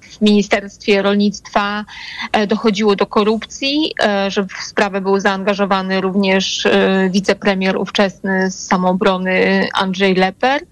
[0.00, 1.84] w Ministerstwie Rolnictwa
[2.32, 8.66] e, dochodziło do korupcji, e, że w sprawę był zaangażowany również e, wicepremier ówczesny z
[8.66, 10.62] samoobrony Andrzej Leper.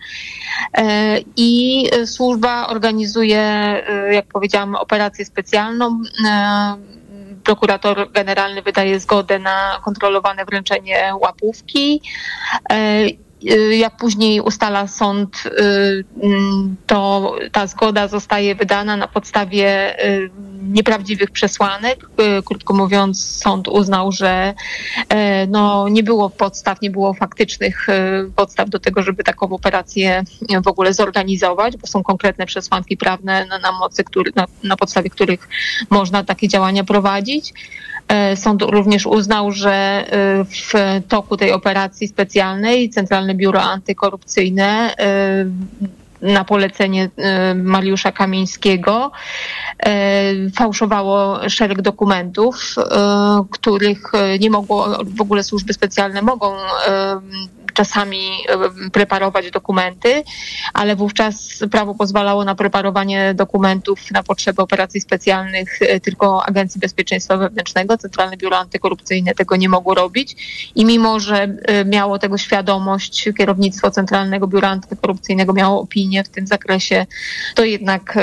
[0.74, 6.00] E, I e, służba organizuje, e, jak powiedziałam, operację specjalną.
[7.43, 12.03] E, Prokurator generalny wydaje zgodę na kontrolowane wręczenie łapówki.
[13.51, 20.30] Y, Jak później ustala sąd, y, mm, to ta zgoda zostaje wydana na podstawie y,
[20.62, 22.07] nieprawdziwych przesłanek.
[22.45, 24.55] Krótko mówiąc, sąd uznał, że
[25.09, 27.86] e, no, nie było podstaw, nie było faktycznych
[28.36, 30.24] podstaw do tego, żeby taką operację
[30.64, 35.11] w ogóle zorganizować, bo są konkretne przesłanki prawne, na, na mocy który, na, na podstawie
[35.11, 35.49] których
[35.90, 37.53] można takie działania prowadzić.
[38.12, 40.72] E, Sąd również uznał, że e, w
[41.08, 45.44] toku tej operacji specjalnej Centralne Biuro Antykorupcyjne e,
[46.22, 47.10] na polecenie
[47.54, 49.10] Mariusza Kamińskiego
[50.54, 52.74] fałszowało szereg dokumentów,
[53.50, 56.54] których nie mogło, w ogóle służby specjalne mogą
[57.75, 60.23] czasami e, preparować dokumenty,
[60.73, 67.37] ale wówczas prawo pozwalało na preparowanie dokumentów na potrzeby operacji specjalnych e, tylko Agencji Bezpieczeństwa
[67.37, 67.99] Wewnętrznego.
[67.99, 70.37] Centralne Biuro Antykorupcyjne tego nie mogło robić
[70.75, 76.47] i mimo, że e, miało tego świadomość, kierownictwo Centralnego Biura Antykorupcyjnego miało opinię w tym
[76.47, 77.07] zakresie,
[77.55, 78.18] to jednak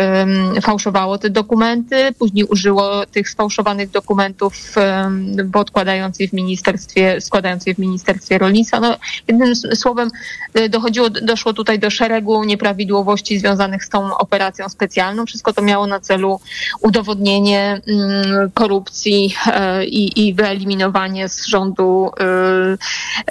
[0.61, 7.65] fałszowało te dokumenty, później użyło tych sfałszowanych dokumentów, em, bo odkładając je w ministerstwie, składając
[7.65, 8.79] je w Ministerstwie Rolnictwa.
[8.79, 8.97] No,
[9.39, 10.09] jednym słowem
[10.53, 15.25] e, dochodziło, doszło tutaj do szeregu nieprawidłowości związanych z tą operacją specjalną.
[15.25, 16.39] Wszystko to miało na celu
[16.81, 22.77] udowodnienie mm, korupcji e, i, i wyeliminowanie z rządu e, e,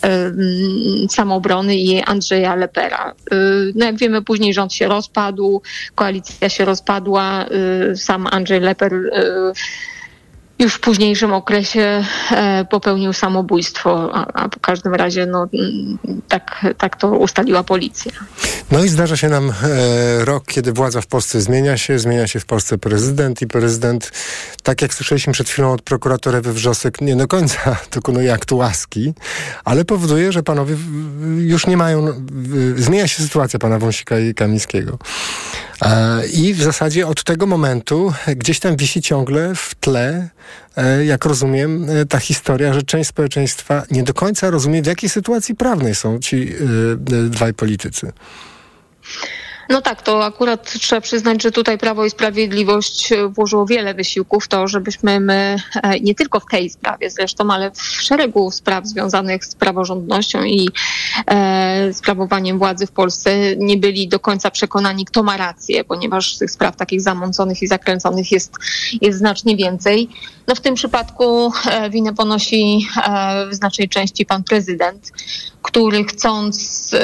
[0.02, 3.14] mm, samoobrony i Andrzeja Lepera.
[3.74, 5.62] No jak wiemy, później rząd się rozpadł,
[5.94, 7.44] koalicja się rozpadła,
[7.96, 8.92] sam Andrzej Leper
[10.59, 15.48] już w późniejszym okresie e, popełnił samobójstwo, a, w każdym razie no,
[16.28, 18.12] tak, tak to ustaliła policja.
[18.70, 22.40] No i zdarza się nam e, rok, kiedy władza w Polsce zmienia się, zmienia się
[22.40, 24.12] w Polsce prezydent i prezydent,
[24.62, 29.14] tak jak słyszeliśmy przed chwilą od prokuratora Ewy Wrzosek, nie do końca dokonuje aktu łaski,
[29.64, 30.76] ale powoduje, że panowie
[31.38, 32.06] już nie mają,
[32.76, 34.98] zmienia się sytuacja pana Wąsika i Kamińskiego.
[35.82, 40.28] E, I w zasadzie od tego momentu gdzieś tam wisi ciągle w tle,
[41.05, 45.55] jak rozumiem, e, ta historia, że część społeczeństwa nie do końca rozumie, w jakiej sytuacji
[45.55, 48.12] prawnej są ci e, e, dwaj politycy.
[49.69, 54.45] No tak, to akurat trzeba przyznać, że tutaj Prawo i Sprawiedliwość e, włożyło wiele wysiłków
[54.45, 58.87] w to, żebyśmy my, e, nie tylko w tej sprawie zresztą, ale w szeregu spraw
[58.87, 60.69] związanych z praworządnością i
[61.27, 66.51] e, sprawowaniem władzy w Polsce nie byli do końca przekonani, kto ma rację, ponieważ tych
[66.51, 68.53] spraw takich zamąconych i zakręconych jest,
[69.01, 70.09] jest znacznie więcej.
[70.47, 75.12] No w tym przypadku e, winę ponosi e, w znacznej części pan prezydent,
[75.62, 76.95] który chcąc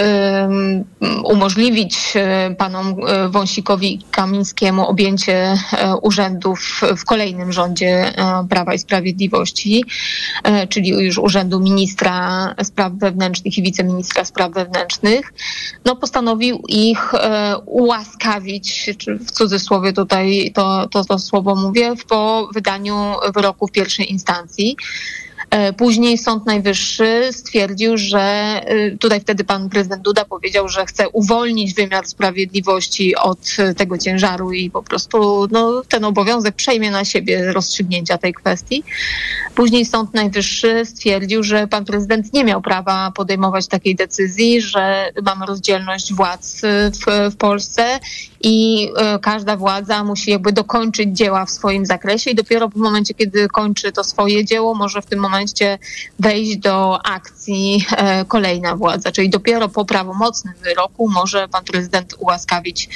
[1.25, 2.97] umożliwić e, panom
[3.31, 5.59] Wąsikowi Kamińskiemu objęcie
[6.03, 8.13] urzędów w kolejnym rządzie
[8.49, 9.85] Prawa i Sprawiedliwości,
[10.69, 15.33] czyli już urzędu ministra spraw wewnętrznych i wiceministra spraw wewnętrznych,
[15.85, 17.13] no postanowił ich
[17.67, 24.13] ułaskawić, czy w cudzysłowie tutaj to, to, to słowo mówię, po wydaniu wyroku w pierwszej
[24.13, 24.77] instancji.
[25.55, 31.09] E, później Sąd Najwyższy stwierdził, że e, tutaj wtedy pan prezydent Duda powiedział, że chce
[31.09, 37.05] uwolnić wymiar sprawiedliwości od e, tego ciężaru i po prostu no, ten obowiązek przejmie na
[37.05, 38.85] siebie rozstrzygnięcia tej kwestii.
[39.55, 45.47] Później Sąd Najwyższy stwierdził, że pan prezydent nie miał prawa podejmować takiej decyzji, że mamy
[45.47, 48.01] rozdzielność władz w, w Polsce
[48.41, 48.89] i
[49.23, 53.93] każda władza musi jakby dokończyć dzieła w swoim zakresie i dopiero w momencie, kiedy kończy
[53.93, 55.44] to swoje dzieło, może w tym momencie
[56.19, 62.89] wejść do akcji e, kolejna władza, czyli dopiero po prawomocnym wyroku może pan prezydent ułaskawić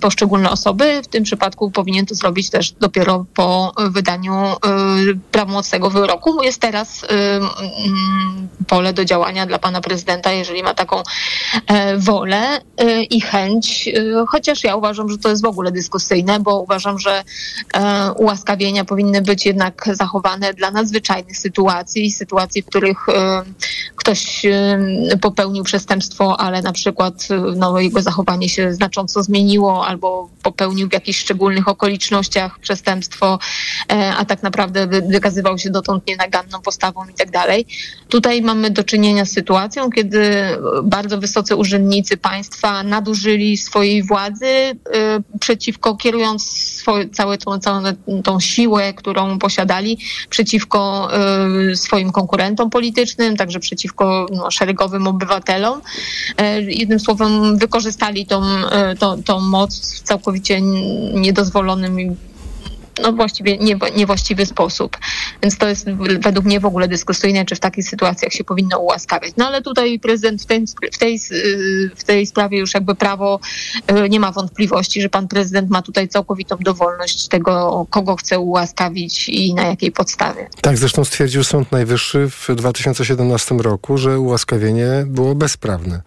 [0.00, 1.02] poszczególne osoby.
[1.02, 4.56] W tym przypadku powinien to zrobić też dopiero po wydaniu e,
[5.30, 6.42] prawomocnego wyroku.
[6.42, 7.06] Jest teraz
[8.66, 11.02] pole do działania dla pana prezydenta, jeżeli ma taką
[11.66, 12.60] e, wolę
[13.10, 13.88] i chęć,
[14.28, 17.24] chociaż ja uważam, że to jest w ogóle dyskusyjne, bo uważam, że
[18.16, 23.42] ułaskawienia powinny być jednak zachowane dla nadzwyczajnych nadzwyczajnych sytuacji, sytuacji, w których e,
[23.96, 24.78] ktoś e,
[25.20, 30.92] popełnił przestępstwo, ale na przykład e, no, jego zachowanie się znacząco zmieniło albo popełnił w
[30.92, 33.38] jakichś szczególnych okolicznościach przestępstwo,
[34.18, 37.66] a tak naprawdę wykazywał się dotąd nienaganną postawą i tak dalej.
[38.08, 40.20] Tutaj mamy do czynienia z sytuacją, kiedy
[40.82, 44.46] bardzo wysocy urzędnicy państwa nadużyli swojej władzy
[45.40, 47.82] przeciwko, kierując swoje, całą tą, całą
[48.24, 49.98] tą siłę, którą posiadali
[50.30, 51.03] przeciwko
[51.72, 55.80] Y, swoim konkurentom politycznym, także przeciwko no, szeregowym obywatelom.
[56.36, 60.60] E, jednym słowem, wykorzystali tą, e, tą, tą moc w całkowicie
[61.14, 62.16] niedozwolonym
[63.02, 64.98] no właściwie nie, niewłaściwy sposób.
[65.42, 65.86] Więc to jest
[66.20, 69.32] według mnie w ogóle dyskusyjne, czy w takich sytuacjach się powinno ułaskawiać.
[69.36, 71.20] No ale tutaj prezydent w tej, w tej,
[71.96, 73.40] w tej sprawie już jakby prawo
[73.86, 79.28] e, nie ma wątpliwości, że pan prezydent ma tutaj całkowitą dowolność tego, kogo chce ułaskawić
[79.28, 80.48] i na jakiej podstawie.
[80.60, 86.02] Tak zresztą stwierdził Sąd Najwyższy w 2017 roku, że ułaskawienie było bezprawne.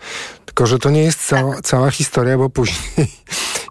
[0.46, 1.66] Tylko, że to nie jest cała, tak.
[1.66, 2.78] cała historia, bo później,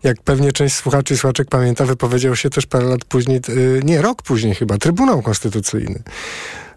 [0.07, 4.03] jak pewnie część słuchaczy i słuchaczek pamięta, wypowiedział się też parę lat później, y, nie,
[4.03, 6.03] rok później chyba, Trybunał Konstytucyjny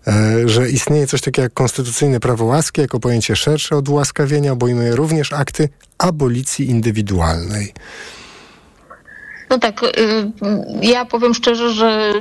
[0.07, 4.95] e, że istnieje coś takiego jak konstytucyjne prawo łaski jako pojęcie szersze od ułaskawienia, obejmuje
[4.95, 7.73] również akty abolicji indywidualnej.
[9.49, 10.31] No tak, y,
[10.81, 12.13] ja powiem szczerze, że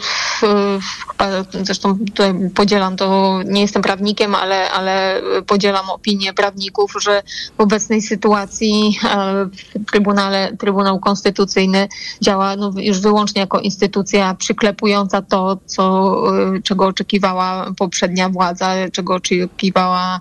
[1.64, 7.22] zresztą tutaj podzielam to, nie jestem prawnikiem, ale, ale podzielam opinię prawników, że
[7.58, 9.48] w obecnej sytuacji e,
[9.92, 11.88] Trybunale, Trybunał Konstytucyjny
[12.20, 16.22] działa no, już wyłącznie jako instytucja przyklepująca to, co,
[16.56, 20.20] e, czego oczekiwała poprzednia władza, czego oczekiwała,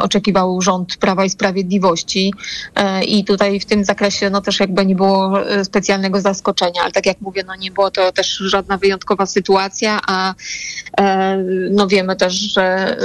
[0.00, 2.34] oczekiwał rząd Prawa i Sprawiedliwości.
[2.74, 5.32] E, I tutaj w tym zakresie no, też jakby nie było
[5.64, 10.00] specjalnie specjalnego zaskoczenia, ale tak jak mówię, no nie było to też żadna wyjątkowa sytuacja,
[10.06, 10.34] a
[10.98, 11.36] e,
[11.70, 12.96] no wiemy też, że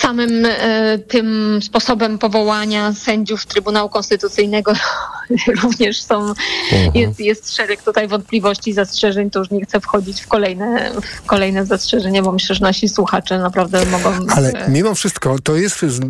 [0.00, 4.72] samym e, tym sposobem powołania sędziów Trybunału Konstytucyjnego
[5.62, 6.34] również są,
[6.72, 6.90] mhm.
[6.94, 11.66] jest, jest szereg tutaj wątpliwości, zastrzeżeń, to już nie chcę wchodzić w kolejne, w kolejne
[11.66, 14.10] zastrzeżenia, bo myślę, że nasi słuchacze naprawdę mogą...
[14.36, 16.00] Ale e, mimo wszystko to jest z,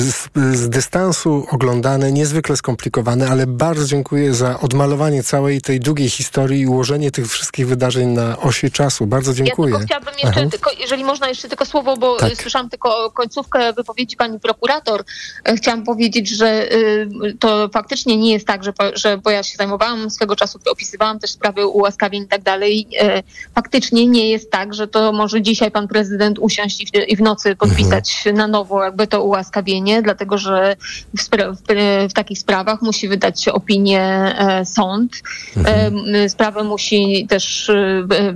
[0.00, 6.60] z, z dystansu oglądane, niezwykle skomplikowane, ale bardzo dziękuję za odmalowanie całej tej długiej historii
[6.60, 9.06] i ułożenie tych wszystkich wydarzeń na osi czasu.
[9.06, 9.72] Bardzo dziękuję.
[9.72, 13.72] Ja tylko chciałabym jeszcze, tylko, jeżeli można jeszcze tylko słowo, bo tak słyszałam tylko końcówkę
[13.72, 15.04] wypowiedzi pani prokurator.
[15.44, 17.08] E, chciałam powiedzieć, że y,
[17.40, 21.30] to faktycznie nie jest tak, że, że bo ja się zajmowałam swego czasu, opisywałam też
[21.30, 22.86] sprawy ułaskawień i tak dalej.
[23.00, 23.22] E,
[23.54, 28.14] faktycznie nie jest tak, że to może dzisiaj pan prezydent usiąść i w, nocy podpisać
[28.16, 28.36] mhm.
[28.36, 30.76] na nowo jakby to ułaskawienie, dlatego że
[31.18, 31.62] w, w,
[32.10, 35.22] w takich sprawach musi wydać opinię e, sąd.
[35.56, 36.28] Mhm.
[36.28, 37.70] Sprawę musi też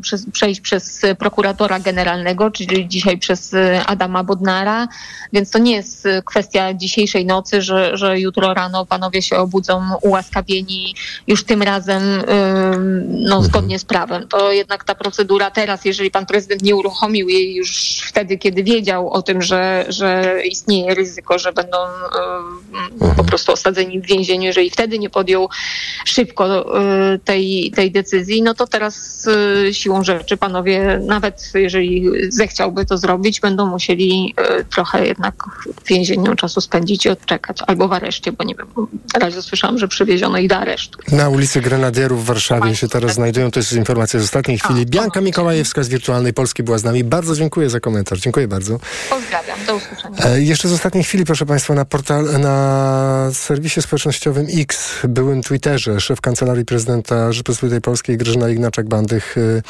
[0.03, 3.55] przez, przejść przez prokuratora generalnego, czyli dzisiaj przez
[3.87, 4.89] Adama Adama Bodnara,
[5.33, 10.95] więc to nie jest kwestia dzisiejszej nocy, że, że jutro rano panowie się obudzą ułaskawieni
[11.27, 12.03] już tym razem
[13.09, 14.29] no, zgodnie z prawem.
[14.29, 19.11] To jednak ta procedura teraz, jeżeli pan prezydent nie uruchomił jej już wtedy, kiedy wiedział
[19.11, 21.77] o tym, że, że istnieje ryzyko, że będą
[23.17, 25.49] po prostu osadzeni w więzieniu, jeżeli wtedy nie podjął
[26.05, 26.67] szybko
[27.25, 29.27] tej, tej decyzji, no to teraz
[29.73, 33.96] siłą rzeczy panowie, nawet jeżeli zechciałby to zrobić, będą musieli
[34.71, 35.35] trochę jednak
[35.85, 38.67] w więzieniu czasu spędzić i odczekać, albo w areszcie, bo nie wiem,
[39.19, 40.99] razie słyszałam, że przywieziono ich do aresztu.
[41.13, 44.87] Na ulicy Grenadierów w Warszawie się teraz znajdują, to jest informacja z ostatniej chwili.
[44.87, 47.05] Bianka Mikołajewska z Wirtualnej Polski była z nami.
[47.05, 48.21] Bardzo dziękuję za komentarz.
[48.21, 48.79] Dziękuję bardzo.
[49.11, 50.19] Pozdrawiam, do usłyszenia.
[50.25, 56.01] E, jeszcze z ostatniej chwili, proszę Państwa, na portal, na serwisie społecznościowym X, byłym Twitterze,
[56.01, 59.63] szef Kancelarii Prezydenta Rzeczypospolitej Polskiej Grażyna Ignaczak-Bandych e,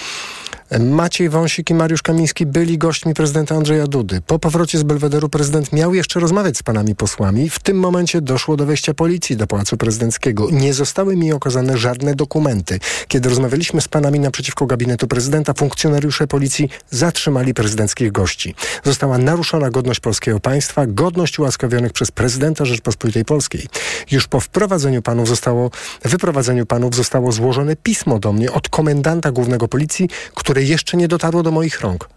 [0.71, 4.21] Maciej Wąsik i Mariusz Kamiński byli gośćmi prezydenta Andrzeja Dudy.
[4.27, 7.51] Po powrocie z Belwederu prezydent miał jeszcze rozmawiać z panami posłami.
[7.51, 10.49] W tym momencie doszło do wejścia policji do Pałacu Prezydenckiego.
[10.51, 12.79] Nie zostały mi okazane żadne dokumenty.
[13.09, 18.55] Kiedy rozmawialiśmy z panami naprzeciwko gabinetu prezydenta, funkcjonariusze policji zatrzymali prezydenckich gości.
[18.85, 23.67] Została naruszona godność polskiego państwa, godność ułaskawionych przez prezydenta Rzeczpospolitej Polskiej.
[24.11, 25.71] Już po wprowadzeniu panów zostało,
[26.05, 30.09] wyprowadzeniu panów zostało złożone pismo do mnie od komendanta głównego policji,
[30.57, 32.09] które jeszcze nie dotarło do moich rąk.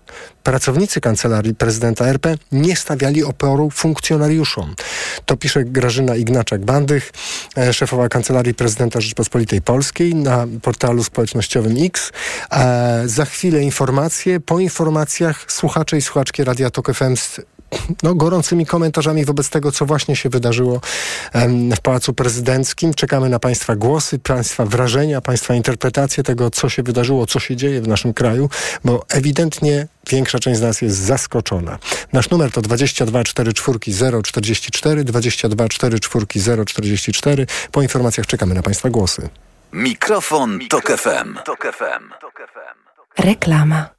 [0.43, 4.75] Pracownicy kancelarii prezydenta RP nie stawiali oporu funkcjonariuszom.
[5.25, 7.11] To pisze Grażyna Ignaczak-Bandych,
[7.57, 12.11] e, szefowa kancelarii prezydenta Rzeczpospolitej Polskiej na portalu społecznościowym X.
[12.51, 14.39] E, za chwilę informacje.
[14.39, 17.15] Po informacjach słuchacze i słuchaczki Radia Tok FM
[18.03, 20.81] no, gorącymi komentarzami wobec tego, co właśnie się wydarzyło
[21.33, 22.93] em, w Pałacu Prezydenckim.
[22.93, 27.81] Czekamy na Państwa głosy, Państwa wrażenia, Państwa interpretacje tego, co się wydarzyło, co się dzieje
[27.81, 28.49] w naszym kraju,
[28.85, 31.79] bo ewidentnie większa część z nas jest zaskoczona.
[32.13, 33.79] Nasz numer to 22 44
[34.23, 37.45] 044, 22 44 044.
[37.71, 39.29] Po informacjach czekamy na Państwa głosy.
[39.73, 41.37] Mikrofon, Tok FM.
[43.17, 43.98] Reklama.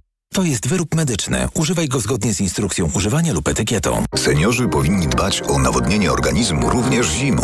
[0.33, 1.47] To jest wyrób medyczny.
[1.53, 4.05] Używaj go zgodnie z instrukcją używania lub etykietą.
[4.15, 7.43] Seniorzy powinni dbać o nawodnienie organizmu również zimą.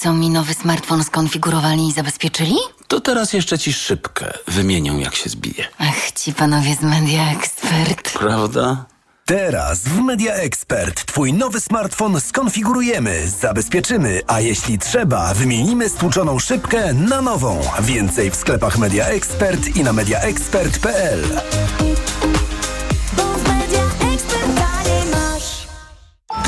[0.00, 2.56] co mi nowy smartfon skonfigurowali i zabezpieczyli?
[2.88, 5.64] To teraz jeszcze ci szybkę wymienią, jak się zbije.
[5.78, 8.12] Ach, ci panowie z Media Expert.
[8.12, 8.84] Prawda?
[9.24, 16.94] Teraz w Media Expert Twój nowy smartfon skonfigurujemy, zabezpieczymy, a jeśli trzeba, wymienimy stłuczoną szybkę
[16.94, 17.60] na nową.
[17.80, 21.24] Więcej w sklepach Media Expert i na mediaexpert.pl.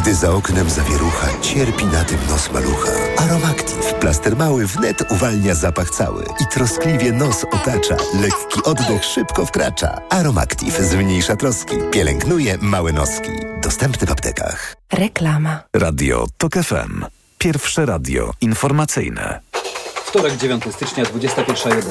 [0.02, 2.90] Gdy za oknem zawierucha, cierpi na tym nos malucha.
[3.16, 7.96] Aromactive, plaster mały wnet uwalnia zapach cały i troskliwie nos otacza.
[8.20, 9.98] Lekki oddech szybko wkracza.
[10.10, 13.30] Aromactive zmniejsza troski, pielęgnuje małe noski.
[13.62, 14.76] Dostępny w aptekach.
[14.92, 15.62] Reklama.
[15.76, 17.04] Radio TOK FM.
[17.38, 19.40] Pierwsze radio informacyjne.
[20.06, 21.82] Wtorek 9 stycznia 21.01.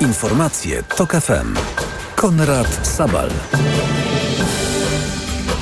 [0.00, 1.56] Informacje TOK FM.
[2.20, 3.30] Konrad Sabal.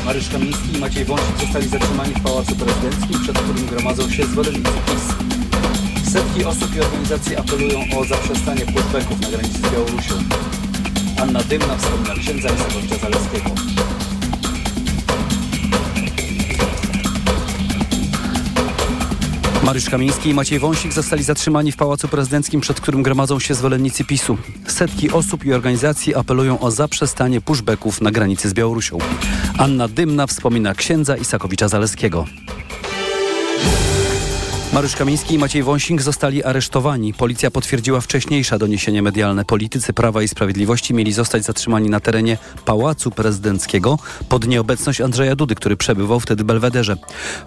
[0.05, 4.71] Mariusz Kamiński i Maciej Wąsik zostali zatrzymani w Pałacu Prezydenckim, przed którym gromadzą się zwolennicy
[4.87, 5.05] PiS.
[6.13, 10.15] Setki osób i organizacji apelują o zaprzestanie pushbacków na granicy z Białorusią.
[11.23, 13.51] Anna Dymna wspomina księdza Lisowicza Zaleskiego.
[19.69, 24.05] Mariusz Kamiński i Maciej Wąsik zostali zatrzymani w Pałacu Prezydenckim, przed którym gromadzą się zwolennicy
[24.05, 24.39] PiSu.
[24.67, 28.99] Setki osób i organizacji apelują o zaprzestanie pushbacków na granicy z Białorusią.
[29.59, 32.25] Anna Dymna wspomina księdza Isakowicza Zaleskiego.
[34.79, 37.15] Mariusz Kamiński i Maciej Wąsing zostali aresztowani.
[37.15, 39.45] Policja potwierdziła wcześniejsze doniesienie medialne.
[39.45, 43.99] Politycy Prawa i Sprawiedliwości mieli zostać zatrzymani na terenie Pałacu Prezydenckiego
[44.29, 46.97] pod nieobecność Andrzeja Dudy, który przebywał wtedy w Belwederze.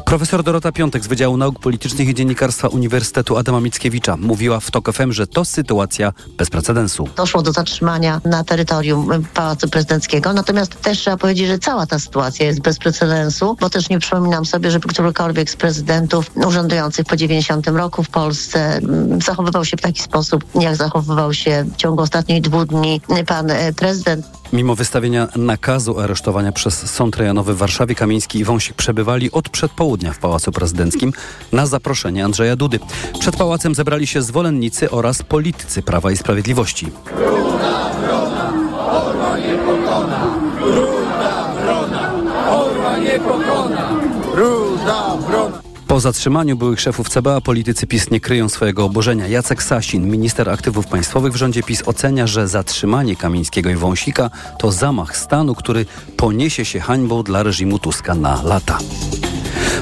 [0.05, 4.91] Profesor Dorota Piątek z Wydziału Nauk Politycznych i Dziennikarstwa Uniwersytetu Adama Mickiewicza mówiła w TOK
[4.93, 7.07] FM, że to sytuacja bez precedensu.
[7.15, 12.45] Doszło do zatrzymania na terytorium Pałacu Prezydenckiego, natomiast też trzeba powiedzieć, że cała ta sytuacja
[12.45, 17.67] jest bez precedensu, bo też nie przypominam sobie, żeby którykolwiek z prezydentów urzędujących po 90
[17.67, 22.41] roku w Polsce mm, zachowywał się w taki sposób, jak zachowywał się w ciągu ostatnich
[22.41, 24.25] dwóch dni pan e, prezydent.
[24.53, 30.13] Mimo wystawienia nakazu aresztowania przez Sąd Rejonowy w Warszawie, Kamiński i Wąsik przebywali od przedpołudnia
[30.13, 31.13] w Pałacu Prezydenckim
[31.51, 32.79] na zaproszenie Andrzeja Dudy.
[33.19, 36.91] Przed pałacem zebrali się zwolennicy oraz politycy Prawa i Sprawiedliwości.
[37.15, 38.53] Bruna, brona,
[38.91, 40.35] orła nie pokona.
[40.59, 42.11] Bruna, brona,
[42.49, 43.89] orła nie pokona.
[44.35, 45.70] Ruda, brona.
[45.91, 49.27] Po zatrzymaniu byłych szefów CBA politycy PiS nie kryją swojego oburzenia.
[49.27, 54.29] Jacek Sasin, minister aktywów państwowych w rządzie PiS ocenia, że zatrzymanie Kamińskiego i Wąsika
[54.59, 55.85] to zamach stanu, który
[56.17, 58.77] poniesie się hańbą dla reżimu Tuska na lata.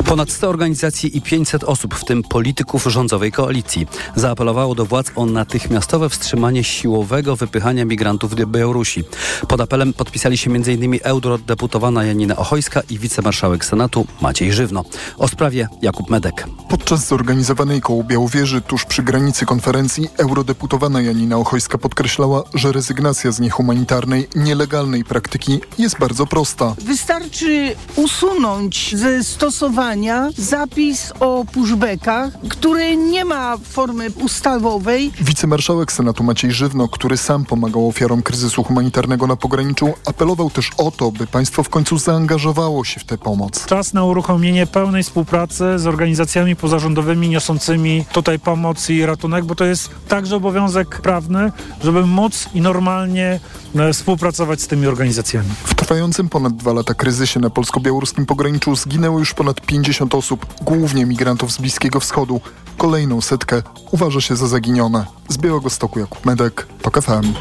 [0.05, 5.25] Ponad 100 organizacji i 500 osób, w tym polityków rządowej koalicji, zaapelowało do władz o
[5.25, 9.03] natychmiastowe wstrzymanie siłowego wypychania migrantów do Białorusi.
[9.47, 10.99] Pod apelem podpisali się m.in.
[11.03, 14.83] eurodeputowana Janina Ochojska i wicemarszałek Senatu Maciej Żywno.
[15.17, 16.47] O sprawie Jakub Medek.
[16.69, 23.39] Podczas zorganizowanej koło Białowieży tuż przy granicy konferencji eurodeputowana Janina Ochojska podkreślała, że rezygnacja z
[23.39, 26.75] niehumanitarnej, nielegalnej praktyki jest bardzo prosta.
[26.81, 29.88] Wystarczy usunąć ze stosowania
[30.37, 35.11] zapis o pushbackach, który nie ma formy ustawowej.
[35.21, 40.91] Wicemarszałek Senatu Maciej Żywno, który sam pomagał ofiarom kryzysu humanitarnego na pograniczu, apelował też o
[40.91, 43.65] to, by państwo w końcu zaangażowało się w tę pomoc.
[43.65, 49.65] Czas na uruchomienie pełnej współpracy z organizacjami pozarządowymi niosącymi tutaj pomoc i ratunek, bo to
[49.65, 51.51] jest także obowiązek prawny,
[51.83, 53.39] żeby móc i normalnie
[53.75, 55.49] e, współpracować z tymi organizacjami.
[55.63, 59.78] W trwającym ponad dwa lata kryzysie na polsko-białoruskim pograniczu zginęło już ponad 50
[60.15, 62.41] osób, głównie migrantów z Bliskiego Wschodu.
[62.77, 63.61] Kolejną setkę
[63.91, 65.05] uważa się za zaginione.
[65.29, 67.33] Z Białego Stoku Jakub Medek, TOK FM.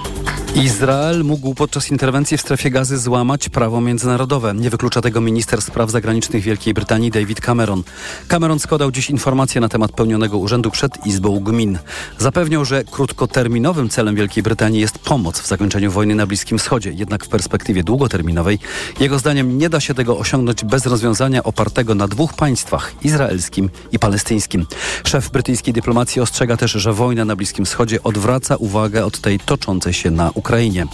[0.55, 4.55] Izrael mógł podczas interwencji w strefie gazy złamać prawo międzynarodowe.
[4.55, 7.83] Nie wyklucza tego minister spraw zagranicznych Wielkiej Brytanii David Cameron.
[8.29, 11.79] Cameron składał dziś informacje na temat pełnionego urzędu przed Izbą Gmin.
[12.19, 16.93] Zapewniał, że krótkoterminowym celem Wielkiej Brytanii jest pomoc w zakończeniu wojny na Bliskim Wschodzie.
[16.93, 18.59] Jednak w perspektywie długoterminowej
[19.01, 23.99] jego zdaniem nie da się tego osiągnąć bez rozwiązania opartego na dwóch państwach izraelskim i
[23.99, 24.67] palestyńskim.
[25.05, 29.93] Szef brytyjskiej dyplomacji ostrzega też, że wojna na Bliskim Wschodzie odwraca uwagę od tej toczącej
[29.93, 30.87] się na Ukrainie.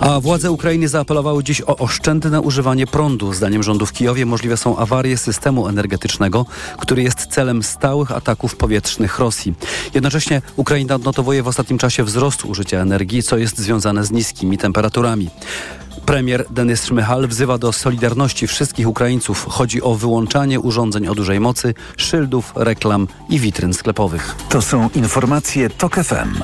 [0.00, 3.32] A władze Ukrainy zaapelowały dziś o oszczędne używanie prądu.
[3.32, 6.46] Zdaniem rządu w Kijowie możliwe są awarie systemu energetycznego,
[6.78, 9.54] który jest celem stałych ataków powietrznych Rosji.
[9.94, 15.30] Jednocześnie Ukraina odnotowuje w ostatnim czasie wzrost użycia energii, co jest związane z niskimi temperaturami.
[16.06, 19.46] Premier Denis Szmychal wzywa do solidarności wszystkich Ukraińców.
[19.50, 24.34] Chodzi o wyłączanie urządzeń o dużej mocy, szyldów, reklam i witryn sklepowych.
[24.48, 26.42] To są informacje TOK FM.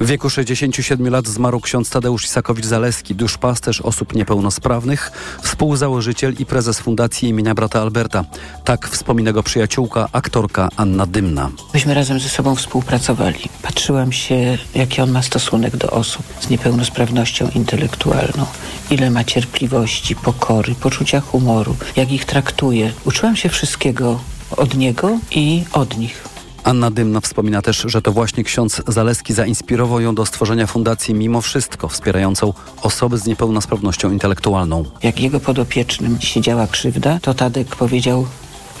[0.00, 7.28] W wieku 67 lat zmarł ksiądz Tadeusz Isakowicz-Zaleski, duszpasterz osób niepełnosprawnych, współzałożyciel i prezes Fundacji
[7.28, 8.24] imienia brata Alberta.
[8.64, 11.50] Tak wspomina go przyjaciółka, aktorka Anna Dymna.
[11.74, 13.40] Myśmy razem ze sobą współpracowali.
[13.62, 18.46] Patrzyłam się, jaki on ma stosunek do osób z niepełnosprawnością intelektualną.
[18.90, 22.92] Ile ma cierpliwości, pokory, poczucia humoru, jak ich traktuje.
[23.04, 24.20] Uczyłam się wszystkiego
[24.56, 26.29] od niego i od nich.
[26.64, 31.40] Anna Dymna wspomina też, że to właśnie ksiądz Zaleski zainspirował ją do stworzenia fundacji Mimo
[31.40, 32.52] Wszystko, wspierającą
[32.82, 34.84] osoby z niepełnosprawnością intelektualną.
[35.02, 38.26] Jak jego podopiecznym się działa krzywda, to Tadek powiedział,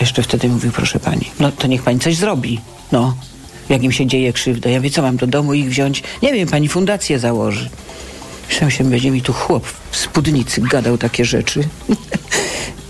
[0.00, 2.60] jeszcze wtedy mówił, proszę pani, no to niech pani coś zrobi.
[2.92, 3.14] No,
[3.68, 4.70] jak im się dzieje krzywda.
[4.70, 6.02] Ja wiem, co mam do domu ich wziąć?
[6.22, 7.70] Nie wiem, pani fundację założy.
[8.48, 11.60] Myślałem się, będzie mi tu chłop w spódnicy gadał takie rzeczy.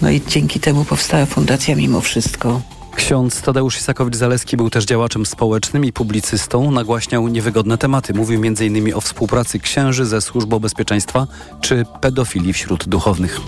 [0.02, 2.60] No i dzięki temu powstała fundacja Mimo Wszystko.
[2.96, 6.70] Ksiądz Tadeusz Isakowicz-Zaleski był też działaczem społecznym i publicystą.
[6.70, 8.14] Nagłaśniał niewygodne tematy.
[8.14, 8.94] Mówił m.in.
[8.94, 11.26] o współpracy księży ze Służbą Bezpieczeństwa
[11.60, 13.40] czy pedofilii wśród duchownych.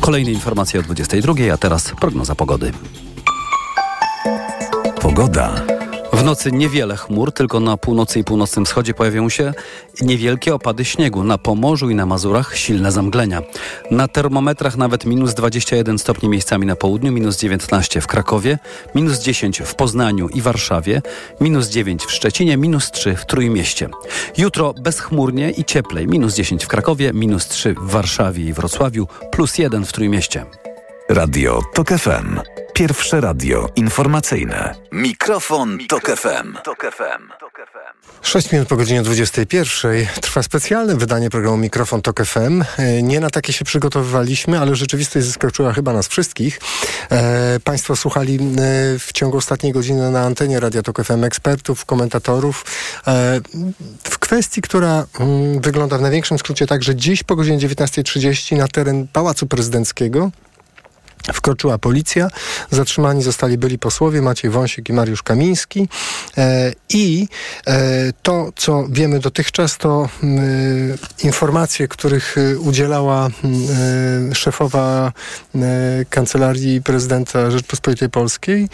[0.00, 2.72] Kolejne informacje o 22, a teraz prognoza pogody.
[5.00, 5.77] Pogoda.
[6.18, 9.52] W nocy niewiele chmur, tylko na północy i północnym wschodzie pojawią się
[10.02, 11.24] niewielkie opady śniegu.
[11.24, 13.42] Na Pomorzu i na Mazurach silne zamglenia.
[13.90, 18.58] Na termometrach nawet minus 21 stopni miejscami na południu, minus 19 w Krakowie,
[18.94, 21.02] minus 10 w Poznaniu i Warszawie,
[21.40, 23.88] minus 9 w Szczecinie, minus 3 w Trójmieście.
[24.38, 26.06] Jutro bezchmurnie i cieplej.
[26.06, 30.44] Minus 10 w Krakowie, minus 3 w Warszawie i Wrocławiu, plus 1 w Trójmieście.
[31.08, 32.40] Radio TOK FM.
[32.78, 34.74] Pierwsze radio informacyjne.
[34.92, 36.56] Mikrofon, Tok FM.
[38.22, 42.64] 6 minut po godzinie 21 trwa specjalne wydanie programu Mikrofon Tok FM.
[42.78, 46.60] E, Nie na takie się przygotowywaliśmy, ale rzeczywistość zaskoczyła chyba nas wszystkich.
[47.10, 48.38] E, państwo słuchali e,
[48.98, 52.64] w ciągu ostatniej godziny na antenie Radia Tok FM ekspertów, komentatorów
[53.06, 53.40] e,
[54.04, 58.68] w kwestii, która mm, wygląda w największym skrócie tak, że dziś po godzinie 19.30 na
[58.68, 60.30] teren Pałacu Prezydenckiego
[61.32, 62.28] Wkroczyła policja,
[62.70, 65.88] zatrzymani zostali byli posłowie Maciej Wąsik i Mariusz Kamiński
[66.36, 67.28] e, i
[67.66, 75.12] e, to, co wiemy dotychczas, to mm, informacje, których udzielała mm, szefowa
[76.10, 78.68] Kancelarii Prezydenta Rzeczpospolitej Polskiej.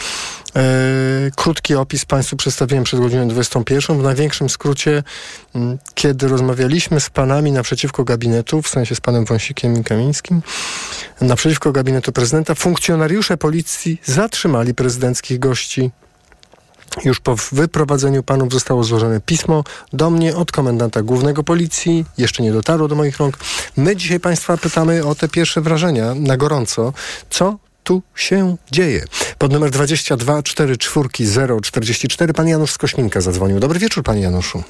[0.56, 3.98] E, Krótki opis Państwu przedstawiłem przed godziną 21.
[3.98, 5.02] W największym skrócie,
[5.54, 10.42] mm, kiedy rozmawialiśmy z panami naprzeciwko gabinetu, w sensie z panem Wąsikiem i Kamińskim,
[11.20, 15.90] naprzeciwko gabinetu prezydenta, funkcjonariusze policji zatrzymali prezydenckich gości.
[17.04, 22.04] Już po wyprowadzeniu panów zostało złożone pismo do mnie od komendanta głównego policji.
[22.18, 23.38] Jeszcze nie dotarło do moich rąk.
[23.76, 26.92] My dzisiaj Państwa pytamy o te pierwsze wrażenia na gorąco.
[27.30, 29.04] Co tu się dzieje?
[29.38, 31.08] Pod numer 22 44
[31.62, 33.60] 044 pan Janusz z Kośminka zadzwonił.
[33.60, 34.62] Dobry wieczór, panie Januszu.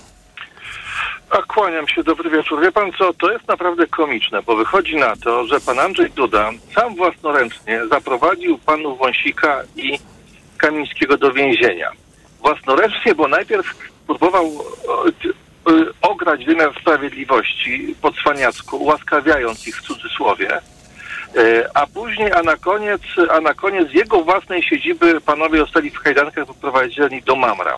[1.31, 2.61] A kłaniam się, dobry wieczór.
[2.63, 6.51] Wie pan co, to jest naprawdę komiczne, bo wychodzi na to, że pan Andrzej Duda
[6.75, 9.99] sam własnoręcznie zaprowadził panu Wąsika i
[10.57, 11.91] Kamińskiego do więzienia.
[12.41, 13.67] Własnoręcznie, bo najpierw
[14.07, 14.47] próbował
[14.89, 15.13] o, y,
[16.03, 20.61] ograć wymiar sprawiedliwości po cwaniacku, ułaskawiając ich w cudzysłowie,
[21.75, 26.47] a później, a na koniec, a na koniec jego własnej siedziby panowie zostali w kajdankach
[26.47, 27.77] wyprowadzeni do Mamra.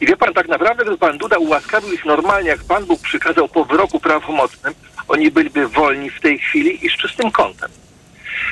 [0.00, 3.48] I wie pan, tak naprawdę, gdyby pan Duda ułaskawił ich normalnie, jak pan Bóg przykazał
[3.48, 4.74] po wyroku prawomocnym,
[5.08, 7.70] oni byliby wolni w tej chwili i z czystym kątem.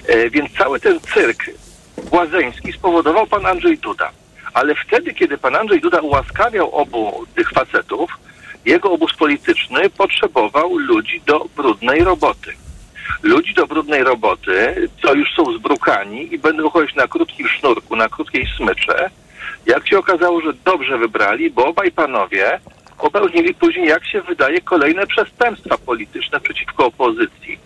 [0.07, 1.45] E, więc cały ten cyrk
[2.11, 4.11] błazeński spowodował pan Andrzej Duda.
[4.55, 8.11] Ale wtedy, kiedy pan Andrzej Duda ułaskawiał obu tych facetów,
[8.64, 12.53] jego obóz polityczny potrzebował ludzi do brudnej roboty.
[13.23, 18.09] Ludzi do brudnej roboty, co już są zbrukani i będą chodzić na krótkim sznurku, na
[18.09, 19.11] krótkiej smycze,
[19.67, 22.61] jak się okazało, że dobrze wybrali, bo obaj panowie
[22.99, 27.59] popełnili później, jak się wydaje, kolejne przestępstwa polityczne przeciwko opozycji.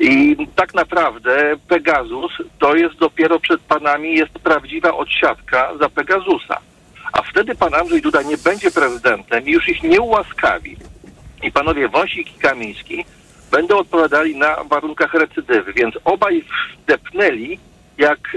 [0.00, 6.56] I tak naprawdę Pegasus to jest dopiero przed panami jest prawdziwa odsiadka za Pegasusa.
[7.12, 10.76] A wtedy pan Andrzej Duda nie będzie prezydentem i już ich nie ułaskawi.
[11.42, 13.04] I panowie Wąsik i Kamiński
[13.54, 16.44] będą odpowiadali na warunkach recydywy, więc obaj
[16.82, 17.58] wdepnęli
[17.98, 18.36] jak,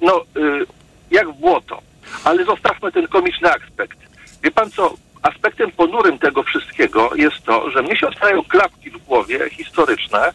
[0.00, 0.66] no, y,
[1.10, 1.78] jak w błoto.
[2.24, 3.98] Ale zostawmy ten komiczny aspekt.
[4.42, 9.04] Wie pan co, aspektem ponurym tego wszystkiego jest to, że mnie się otwierają klapki w
[9.04, 10.32] głowie historyczne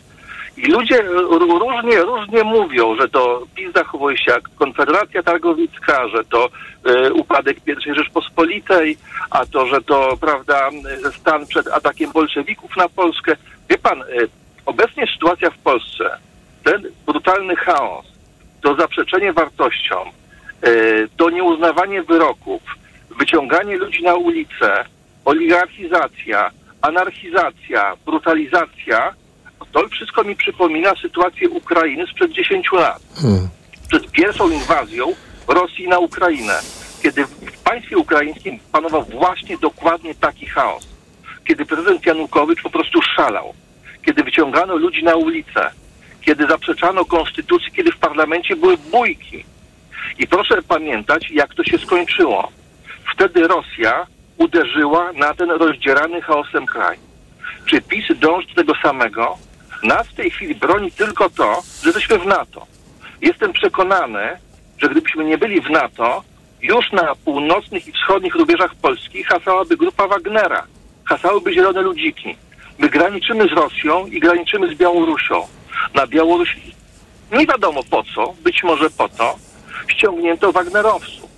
[0.58, 1.02] i ludzie
[1.40, 6.50] różnie, różnie mówią, że to PiS zachowuje się jak Konfederacja Targowicka, że to
[7.08, 8.98] y, upadek I Rzeczpospolitej,
[9.30, 10.70] a to, że to, prawda,
[11.08, 13.36] y, stan przed atakiem bolszewików na Polskę.
[13.70, 14.30] Wie pan, y,
[14.66, 16.18] obecnie sytuacja w Polsce,
[16.64, 18.06] ten brutalny chaos,
[18.62, 20.10] to zaprzeczenie wartościom,
[20.68, 22.62] y, to nieuznawanie wyroków,
[23.20, 24.86] wyciąganie ludzi na ulicę,
[25.26, 26.52] oligarchizacja,
[26.82, 29.14] anarchizacja, brutalizacja,
[29.72, 33.02] to wszystko mi przypomina sytuację Ukrainy sprzed 10 lat.
[33.88, 35.06] Przed pierwszą inwazją
[35.48, 36.60] Rosji na Ukrainę,
[37.04, 40.88] kiedy w państwie ukraińskim panował właśnie dokładnie taki chaos.
[41.46, 43.54] Kiedy prezydent Janukowycz po prostu szalał.
[44.06, 45.72] Kiedy wyciągano ludzi na ulicę.
[46.22, 49.46] Kiedy zaprzeczano konstytucji, kiedy w parlamencie były bójki.
[50.20, 52.52] I proszę pamiętać, jak to się skończyło.
[53.14, 56.98] Wtedy Rosja uderzyła na ten rozdzierany chaosem kraj.
[57.66, 59.38] Czy PiS dąży do tego samego?
[59.84, 62.68] Nas w tej chwili broni tylko to, że jesteśmy w NATO.
[63.22, 64.38] Jestem przekonany,
[64.78, 66.24] że gdybyśmy nie byli w NATO,
[66.62, 70.64] już na północnych i wschodnich rubieżach Polski hasałaby grupa Wagnera,
[71.06, 72.36] hasałyby zielone ludziki.
[72.78, 75.48] My graniczymy z Rosją i graniczymy z Białorusią.
[75.94, 76.76] Na Białorusi
[77.32, 79.36] nie wiadomo po co, być może po to,
[79.88, 81.36] ściągnięto Wagnerowców.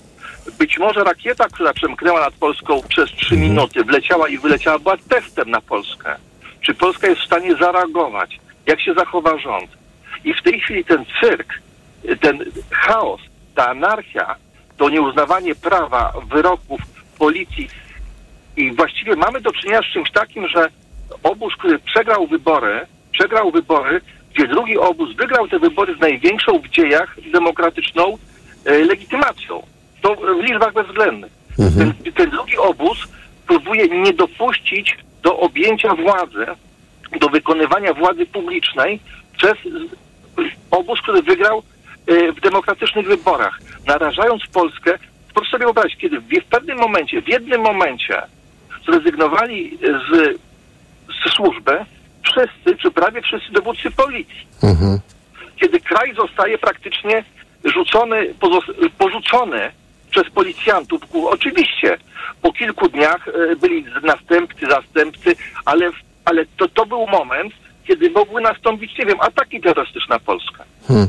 [0.60, 5.50] Być może rakieta, która przemknęła nad Polską przez trzy minuty, wleciała i wyleciała, była testem
[5.50, 6.16] na Polskę.
[6.62, 8.40] Czy Polska jest w stanie zareagować?
[8.66, 9.70] Jak się zachowa rząd?
[10.24, 11.54] I w tej chwili ten cyrk,
[12.22, 12.40] ten
[12.72, 13.22] chaos,
[13.56, 14.36] ta anarchia,
[14.78, 16.82] to nieuznawanie prawa, wyroków,
[17.18, 17.70] policji.
[18.58, 20.70] I właściwie mamy do czynienia z czymś takim, że
[21.24, 24.02] obóz, który przegrał wybory, przegrał wybory,
[24.34, 28.18] gdzie drugi obóz wygrał te wybory z największą w dziejach demokratyczną
[28.66, 29.64] e, legitymacją.
[30.02, 31.32] To w liczbach bezwzględnych.
[31.78, 33.08] Ten, ten drugi obóz
[33.48, 36.46] próbuje nie dopuścić do objęcia władzy,
[37.20, 39.00] do wykonywania władzy publicznej
[39.38, 39.54] przez
[40.72, 41.64] obóz, który wygrał
[42.10, 44.98] y, w demokratycznych wyborach, narażając Polskę,
[45.34, 48.22] proszę sobie wyobrazić, kiedy w, w pewnym momencie, w jednym momencie
[48.88, 50.38] zrezygnowali z,
[51.08, 51.86] z służby
[52.24, 54.48] wszyscy, czy prawie wszyscy dowódcy policji.
[54.64, 55.00] Mhm.
[55.62, 57.24] Kiedy kraj zostaje praktycznie
[57.64, 58.34] rzucony,
[58.98, 59.72] porzucony
[60.12, 61.02] przez policjantów.
[61.14, 61.98] Oczywiście
[62.42, 65.36] po kilku dniach e, byli następcy, zastępcy,
[65.66, 65.90] ale,
[66.26, 67.54] ale to, to był moment,
[67.88, 70.64] kiedy mogły nastąpić, nie wiem, ataki terrorystyczne na Polskę.
[70.88, 71.08] Hmm.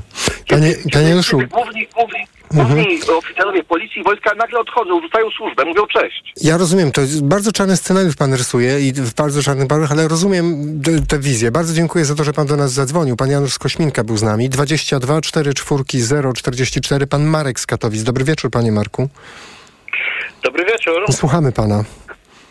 [0.48, 2.20] Panie, panie Januszu, Kiedy główni, główni,
[2.54, 2.68] Mhm.
[2.68, 6.32] główni oficerowie policji i wojska nagle odchodzą, rzucają służbę, mówią cześć.
[6.42, 10.08] ja rozumiem, to jest bardzo czarny scenariusz pan rysuje i w bardzo czarnych barwach, ale
[10.08, 10.54] rozumiem
[11.08, 11.50] tę wizję.
[11.50, 13.16] Bardzo dziękuję za to, że pan do nas zadzwonił.
[13.16, 14.48] Pan Janusz z Kośminka był z nami.
[14.48, 17.06] 22 4 4 0 44.
[17.06, 18.02] Pan Marek z Katowic.
[18.02, 19.08] Dobry wieczór, panie Marku.
[20.44, 20.94] Dobry wieczór.
[21.12, 21.84] Słuchamy pana.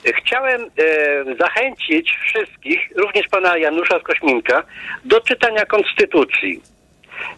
[0.03, 4.63] Chciałem e, zachęcić wszystkich, również pana Janusza z Kośminka,
[5.05, 6.61] do czytania Konstytucji.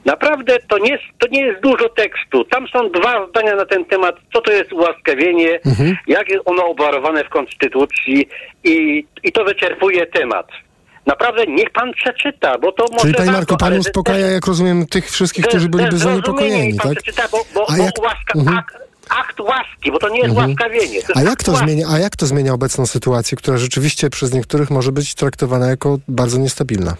[0.05, 2.45] Naprawdę to nie, jest, to nie jest dużo tekstu.
[2.45, 5.97] Tam są dwa zdania na ten temat, co to jest ułaskawienie, Mhm.
[6.07, 8.29] jak jest ono obwarowane w Konstytucji
[8.63, 10.47] i, i to wyczerpuje temat.
[11.05, 15.11] Naprawdę niech pan przeczyta, bo to może Czyli panie Marku, pan uspokaja, jak rozumiem, tych
[15.11, 17.03] wszystkich, którzy ze byliby zrozumieniem zaniepokojeni, pan tak?
[17.03, 18.57] przeczyta, bo, bo, A bo jak- łaska, Mhm.
[18.57, 18.75] akt,
[19.09, 20.49] akt łaski, bo to nie jest Mhm.
[20.49, 21.01] łaskawienie.
[21.03, 21.65] To A jak to łaski.
[21.67, 25.97] zmienia, a jak to zmienia obecną sytuację, która rzeczywiście przez niektórych może być traktowana jako
[26.07, 26.95] bardzo niestabilna?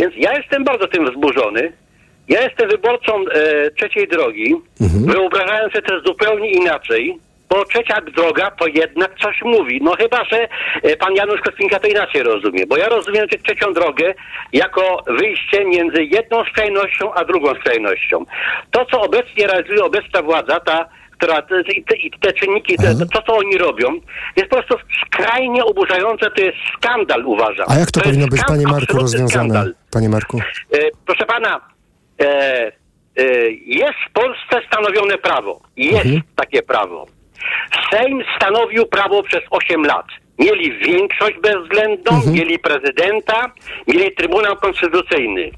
[0.00, 1.72] Więc ja jestem bardzo tym wzburzony.
[2.28, 5.06] Ja jestem wyborcą e, trzeciej drogi, Mhm.
[5.06, 7.18] wyobrażając sobie to zupełnie inaczej,
[7.48, 9.80] bo trzecia droga to jednak coś mówi.
[9.82, 10.48] No chyba, że
[10.82, 14.14] e, pan Janusz Kotwinka to inaczej rozumie, bo ja rozumiem tę trzecią drogę
[14.52, 18.24] jako wyjście między jedną skrajnością a drugą skrajnością.
[18.70, 20.88] To, co obecnie realizuje obecna władza, ta
[21.18, 23.88] która te, te, i te czynniki, te, to co oni robią,
[24.36, 24.76] jest po prostu
[25.06, 27.66] skrajnie oburzające, to jest skandal uważam.
[27.68, 29.28] A jak to, jest powinno być, skandal, panie Marku, rozwiązane?
[29.30, 29.74] skandal.
[29.92, 30.38] Panie Marku.
[30.74, 31.60] E, proszę pana,
[32.20, 33.22] e, e,
[33.66, 35.60] jest w Polsce stanowione prawo.
[35.76, 36.22] Jest Mhm.
[36.36, 37.06] takie prawo.
[37.90, 40.06] Sejm stanowił prawo przez 8 lat.
[40.38, 42.32] Mieli większość bezwzględną, Mhm.
[42.34, 43.52] mieli prezydenta,
[43.86, 45.50] mieli Trybunał Konstytucyjny.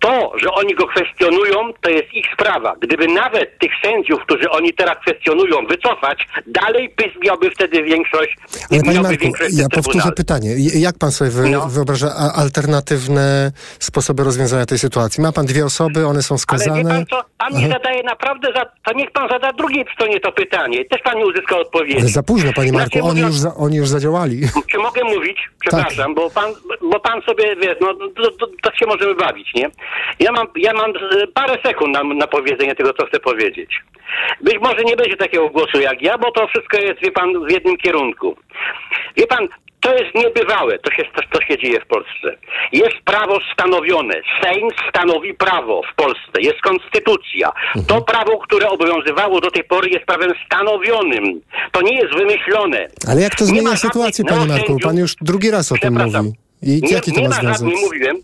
[0.00, 2.76] To, że oni go kwestionują, to jest ich sprawa.
[2.80, 8.36] Gdyby nawet tych sędziów, którzy oni teraz kwestionują, wycofać, dalej PiS miałby wtedy większość.
[8.72, 10.12] Ale panie Marku, większość ja powtórzę Trybunale.
[10.16, 10.50] pytanie.
[10.74, 11.68] Jak pan sobie wy, No.
[11.68, 15.22] wyobraża alternatywne sposoby rozwiązania tej sytuacji?
[15.22, 16.82] Ma pan dwie osoby, one są Ale skazane.
[16.82, 17.68] wie pan co, pan mi Aha.
[17.72, 20.84] zadaje naprawdę, za, to niech pan zada drugiej stronie to pytanie.
[20.84, 21.98] Też pan nie uzyska odpowiedzi.
[22.00, 24.40] Ale za późno, panie Marku, Znaczy, oni mówiąc- już, za, oni już zadziałali.
[24.70, 25.36] Czy mogę mówić?
[25.36, 25.58] Tak.
[25.60, 26.50] Przepraszam, bo, pan,
[26.90, 29.70] bo pan sobie, wiesz, no to, to, to się możemy bawić, nie?
[30.20, 33.80] Ja mam, ja mam e, parę sekund na, na powiedzenie tego, co chcę powiedzieć.
[34.40, 37.50] Być może nie będzie takiego głosu jak ja, bo to wszystko jest, wie pan, w
[37.50, 38.36] jednym kierunku.
[39.16, 39.48] Wie pan,
[39.80, 42.36] to jest niebywałe, to się, to, to się dzieje w Polsce.
[42.72, 44.14] Jest prawo stanowione.
[44.42, 46.40] Sejm stanowi prawo w Polsce.
[46.40, 47.52] Jest konstytucja.
[47.86, 51.40] To prawo, które obowiązywało do tej pory jest prawem stanowionym.
[51.72, 52.88] To nie jest wymyślone.
[53.08, 54.76] Ale jak to zmienia sytuację, panie Marku?
[54.82, 56.32] Pan już drugi raz o tym mówi.
[56.62, 58.16] I Nie, jaki to nie ma ma żadnych, mówiłem,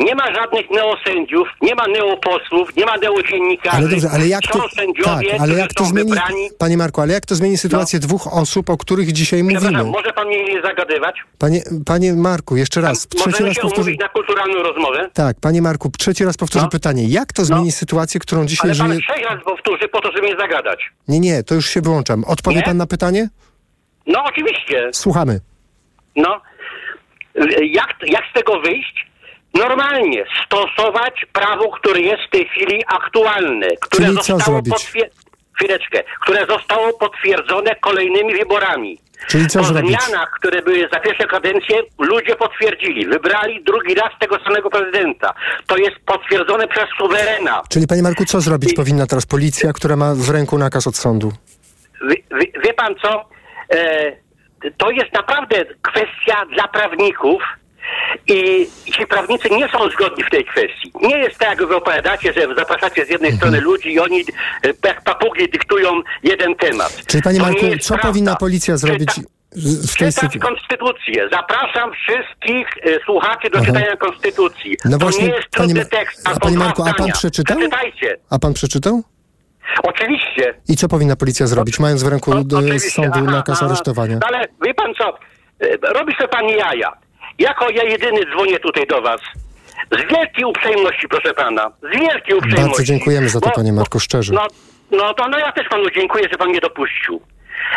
[0.00, 3.76] nie ma żadnych neosędziów, nie ma neoposłów, nie ma neodziennikarzy.
[3.76, 4.58] Ale dobrze, ale jak to,
[5.04, 6.48] tak, ale jak to zmieni, wybrani.
[6.58, 9.84] panie Marku, ale jak to zmieni sytuację dwóch osób, o których dzisiaj mówimy?
[9.84, 11.16] może pan mnie nie zagadywać?
[11.38, 13.82] Panie, panie Marku, jeszcze raz, trzeci raz się powtórzę.
[13.82, 15.10] umówić na kulturalną rozmowę?
[15.14, 17.04] Tak, panie Marku, trzeci raz powtórzę pytanie.
[17.08, 19.00] Jak to zmieni sytuację, którą dzisiaj Ale pan żyje...
[19.02, 20.80] sześć razy powtórzy po to, żeby mnie zagadać.
[21.08, 22.24] Nie, nie, to już się wyłączam.
[22.24, 22.62] Odpowie Nie?
[22.62, 23.28] pan na pytanie?
[24.06, 24.88] No oczywiście.
[24.92, 25.40] Słuchamy.
[26.16, 26.40] No.
[27.62, 29.09] Jak, jak z tego wyjść?
[29.54, 34.74] Normalnie stosować prawo, które jest w tej chwili aktualne, które Czyli co zostało zrobić?
[34.74, 35.10] potwier-
[35.56, 38.98] chwileczkę, które zostało potwierdzone kolejnymi wyborami.
[39.28, 40.02] Czyli co po zrobić?
[40.02, 43.06] zmianach, które były za pierwsze kadencje, ludzie potwierdzili.
[43.06, 45.34] Wybrali drugi raz tego samego prezydenta.
[45.66, 47.62] To jest potwierdzone przez suwerena.
[47.70, 51.32] Czyli panie Marku, co zrobić powinna teraz policja, która ma w ręku nakaz od sądu?
[52.08, 53.24] Wie, wie, wie pan co?
[53.72, 54.12] E,
[54.78, 57.42] to jest naprawdę kwestia dla prawników
[58.26, 58.66] i
[58.96, 60.92] ci prawnicy nie są zgodni w tej kwestii.
[61.02, 64.24] Nie jest tak, jak wy opowiadacie, że zapraszacie z jednej strony ludzi i oni e,
[64.84, 67.02] jak papugi dyktują jeden temat.
[67.06, 68.08] Czyli panie To Marku, co prawda.
[68.08, 70.40] powinna policja zrobić w tej Czytać sytuacji?
[70.40, 71.28] konstytucję.
[71.32, 73.66] Zapraszam wszystkich e, słuchaczy do Aha.
[73.66, 74.76] czytania konstytucji.
[74.84, 76.28] No to właśnie, nie jest panie trudny Ma- tekst.
[76.28, 77.56] a panie Marku, a pan przeczytał?
[77.56, 78.16] Przeczytajcie.
[78.30, 79.02] A pan przeczytał?
[79.82, 80.54] Oczywiście.
[80.68, 82.90] I co powinna policja zrobić, mając w ręku Oczywiście.
[82.90, 84.14] sądu Aha, nakaz aresztowania?
[84.20, 85.08] No Ale wie pan co,
[85.60, 86.92] e, robi sobie pan jaja.
[87.40, 89.20] Jako ja jedyny dzwonię tutaj do was.
[89.92, 91.70] Z wielkiej uprzejmości, proszę pana.
[91.82, 92.62] Z wielkiej uprzejmości.
[92.68, 94.32] Bardzo dziękujemy za to, Bo- panie Marku, szczerze.
[94.34, 94.46] No,
[94.90, 97.20] no to no ja też panu dziękuję, że pan mnie dopuścił.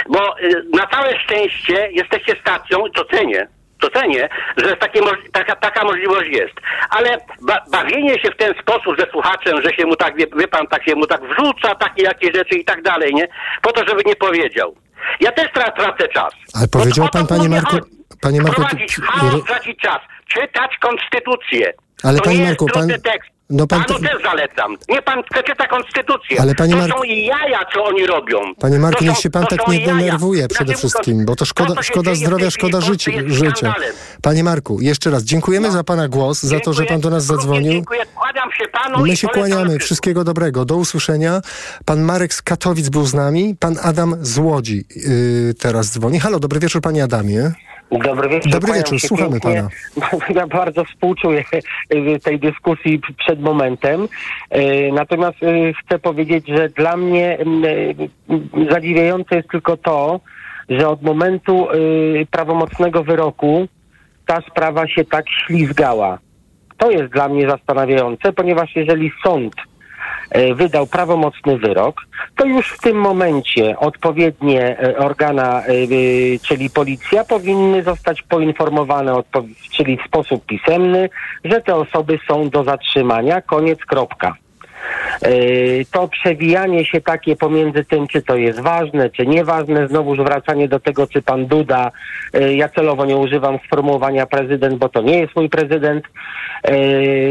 [0.09, 3.47] Bo y, na całe szczęście jesteście stacją, to cenię,
[3.81, 4.99] to cenię, że takie,
[5.33, 6.53] taka, taka możliwość jest.
[6.89, 10.47] Ale ba- bawienie się w ten sposób ze słuchaczem, że się mu tak, wie, wie
[10.47, 13.27] pan, tak się mu tak wrzuca, takie jakieś rzeczy i tak dalej, nie?
[13.61, 14.75] Po to, żeby nie powiedział.
[15.19, 16.33] Ja też tra- tracę czas.
[16.53, 18.02] Ale powiedział pan, panie Marku, chodzi.
[18.23, 19.99] Panie Marku, Prowadzić chaos, tracić czas.
[20.27, 21.73] Czytać konstytucję.
[22.03, 23.29] Ale to panie nie Marku, jest pan- tekst.
[23.49, 24.77] no pan Panu to- też zalecam.
[24.89, 26.41] Nie pan przeczyta konstytucję.
[26.41, 28.37] Ale panie to Marku- są i jaja, co oni robią.
[28.59, 29.93] Panie Marku, To niech są- się pan to tak są nie jaja.
[29.95, 33.73] denerwuje przede Dlatego wszystkim, bo to szkoda, to, szkoda zdrowia, szkoda Polsce życia.
[34.21, 37.71] Panie Marku, jeszcze raz dziękujemy za pana głos, za to, że pan do nas zadzwonił.
[37.73, 39.79] Dziękuję, kłaniam się panu My się kłaniamy.
[39.79, 40.65] Wszystkiego dobrego.
[40.65, 41.41] Do usłyszenia.
[41.85, 43.55] Pan Marek z Katowic był z nami.
[43.59, 46.19] Pan Adam z Łodzi yy, teraz dzwoni.
[46.19, 47.51] Halo, dobry wieczór, panie Adamie.
[47.99, 48.51] Dobry wieczór.
[48.51, 49.67] Dobry wieczór, słuchamy pięknie.
[50.35, 51.43] Ja bardzo współczuję
[51.93, 54.07] y, tej dyskusji przed momentem.
[54.55, 57.37] Y, Natomiast y, chcę powiedzieć, że dla mnie
[58.71, 60.19] zadziwiające jest tylko to,
[60.69, 61.67] że od momentu
[62.31, 63.67] prawomocnego wyroku
[64.25, 66.19] ta sprawa się tak ślizgała.
[66.77, 69.53] To jest dla mnie zastanawiające, ponieważ jeżeli sąd
[70.55, 72.01] wydał prawomocny wyrok,
[72.35, 75.85] to już w tym momencie odpowiednie e, organa, e, e,
[76.47, 79.13] czyli policja, powinny zostać poinformowane,
[79.71, 81.09] czyli w sposób pisemny,
[81.43, 83.41] że te osoby są do zatrzymania.
[83.41, 84.33] Koniec, kropka.
[85.21, 85.29] E,
[85.91, 90.79] To przewijanie się takie pomiędzy tym, czy to jest ważne, czy nieważne, znowuż wracanie do
[90.79, 91.91] tego, czy pan Duda,
[92.33, 96.05] e, ja celowo nie używam sformułowania prezydent, bo to nie jest mój prezydent,
[96.63, 96.71] e,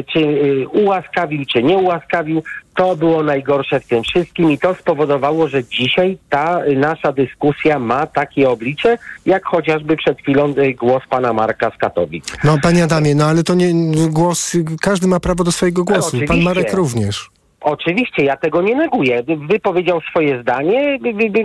[0.02, 2.42] czy e, ułaskawił, czy nie ułaskawił,
[2.74, 7.78] to było najgorsze w tym wszystkim i to spowodowało, że dzisiaj ta e, nasza dyskusja
[7.78, 12.24] ma takie oblicze, jak chociażby przed chwilą e, głos pana Marka z Katowic.
[12.44, 13.72] No, panie Adamie, no ale to nie
[14.10, 16.10] głos, każdy ma prawo do swojego głosu.
[16.10, 16.44] Pan oczywiście.
[16.44, 17.30] Marek również.
[17.60, 19.22] Oczywiście, ja tego nie neguję.
[19.48, 20.98] Wypowiedział swoje zdanie,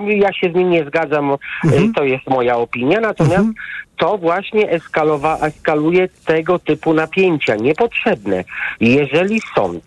[0.07, 1.31] ja się z nim nie zgadzam,
[1.65, 1.83] Mhm.
[1.83, 3.47] y, to jest moja opinia, natomiast
[3.97, 8.43] to właśnie eskalowa, eskaluje tego typu napięcia niepotrzebne.
[8.79, 9.83] Jeżeli sąd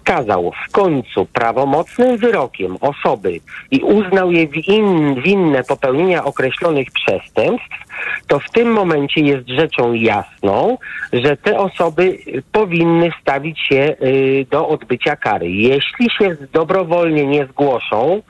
[0.00, 3.40] skazał w końcu prawomocnym wyrokiem osoby
[3.70, 7.84] i uznał je win, winne popełnienia określonych przestępstw,
[8.26, 10.78] to w tym momencie jest rzeczą jasną,
[11.12, 15.50] że te osoby y, powinny stawić się y, do odbycia kary.
[15.50, 18.22] Jeśli się dobrowolnie nie zgłoszą,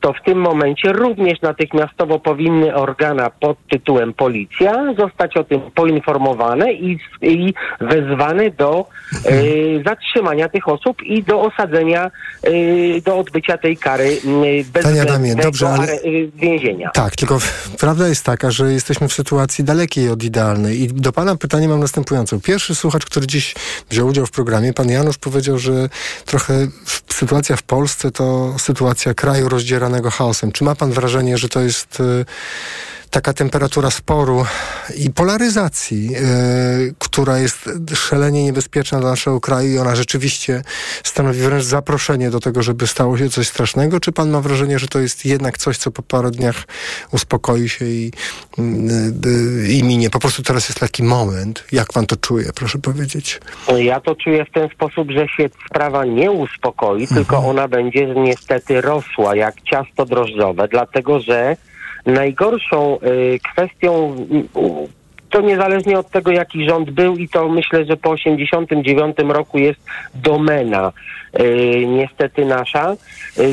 [0.00, 6.72] to w tym momencie również natychmiastowo powinny organa pod tytułem policja zostać o tym poinformowane
[6.72, 8.86] i, i wezwane do
[9.26, 12.10] y, zatrzymania tych osób i do osadzenia,
[12.46, 16.90] y, do odbycia tej kary y, Panie Adamie, dobrze, ale- y, więzienia.
[16.94, 17.38] Tak, tylko
[17.80, 20.80] prawda jest taka, że jesteśmy w sytuacji dalekiej od idealnej.
[20.80, 22.40] I do pana pytanie mam następujące.
[22.40, 23.54] Pierwszy słuchacz, który dziś
[23.90, 25.88] wziął udział w programie, pan Janusz powiedział, że
[26.26, 26.66] trochę
[27.08, 30.52] sytuacja w Polsce to sytuacja kraju rozdzieranego chaosem.
[30.52, 32.24] Czy ma pan wrażenie, że to jest y,
[33.12, 34.44] taka temperatura sporu
[34.96, 40.62] i polaryzacji, y, która jest szalenie niebezpieczna dla naszego kraju i ona rzeczywiście
[41.04, 44.00] stanowi wręcz zaproszenie do tego, żeby stało się coś strasznego?
[44.00, 46.56] Czy pan ma wrażenie, że to jest jednak coś, co po paru dniach
[47.12, 48.12] uspokoi się i,
[48.58, 48.62] y,
[49.28, 50.10] y, i minie?
[50.10, 51.64] Po prostu teraz jest taki moment.
[51.72, 53.40] Jak pan to czuje, proszę powiedzieć?
[53.78, 57.16] Ja to czuję w ten sposób, że się sprawa nie uspokoi, Mhm.
[57.24, 61.56] tylko ona będzie niestety rosła jak ciasto drożdżowe, dlatego że
[62.06, 64.16] najgorszą y, kwestią
[64.56, 65.02] y,
[65.32, 69.80] to niezależnie od tego, jaki rząd był i to myślę, że po 89 roku jest
[70.14, 70.92] domena
[71.40, 72.96] y, niestety nasza,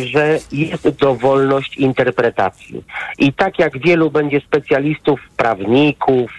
[0.05, 2.84] że jest dowolność interpretacji.
[3.19, 6.31] I tak jak wielu będzie specjalistów, prawników,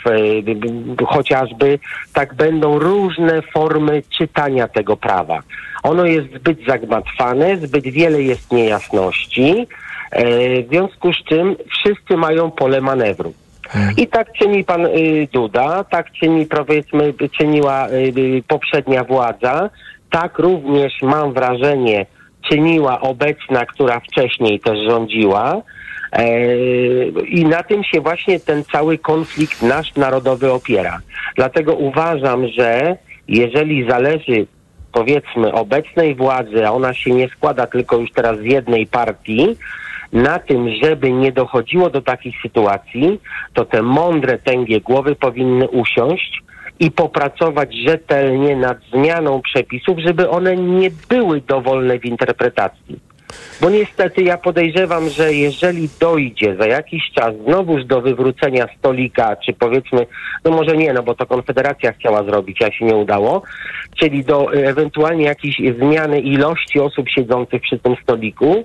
[1.07, 1.79] chociażby,
[2.13, 5.43] tak będą różne formy czytania tego prawa.
[5.83, 9.67] Ono jest zbyt zagmatwane, zbyt wiele jest niejasności,
[10.13, 13.33] w związku z czym wszyscy mają pole manewru.
[13.97, 19.71] I tak czyni pan y, Duda, tak czyni powiedzmy, czyniła y, y, poprzednia władza,
[20.11, 22.07] tak również mam wrażenie
[22.51, 25.63] czyniła obecna, która wcześniej też rządziła.
[26.13, 26.27] E,
[27.29, 30.99] I na tym się właśnie ten cały konflikt nasz narodowy opiera.
[31.37, 32.97] Dlatego uważam, że
[33.29, 34.47] jeżeli zależy
[34.93, 39.57] powiedzmy obecnej władzy, a ona się nie składa tylko już teraz z jednej partii,
[40.13, 43.21] na tym, żeby nie dochodziło do takich sytuacji,
[43.55, 46.43] to te mądre, tęgie głowy powinny usiąść
[46.81, 53.11] i popracować rzetelnie nad zmianą przepisów, żeby one nie były dowolne w interpretacji.
[53.61, 59.53] Bo niestety ja podejrzewam, że jeżeli dojdzie za jakiś czas znowuż do wywrócenia stolika, czy
[59.53, 60.07] powiedzmy,
[60.45, 63.43] no może nie, no bo to Konfederacja chciała zrobić, a się nie udało,
[63.99, 68.65] czyli do ewentualnie jakiejś zmiany ilości osób siedzących przy tym stoliku,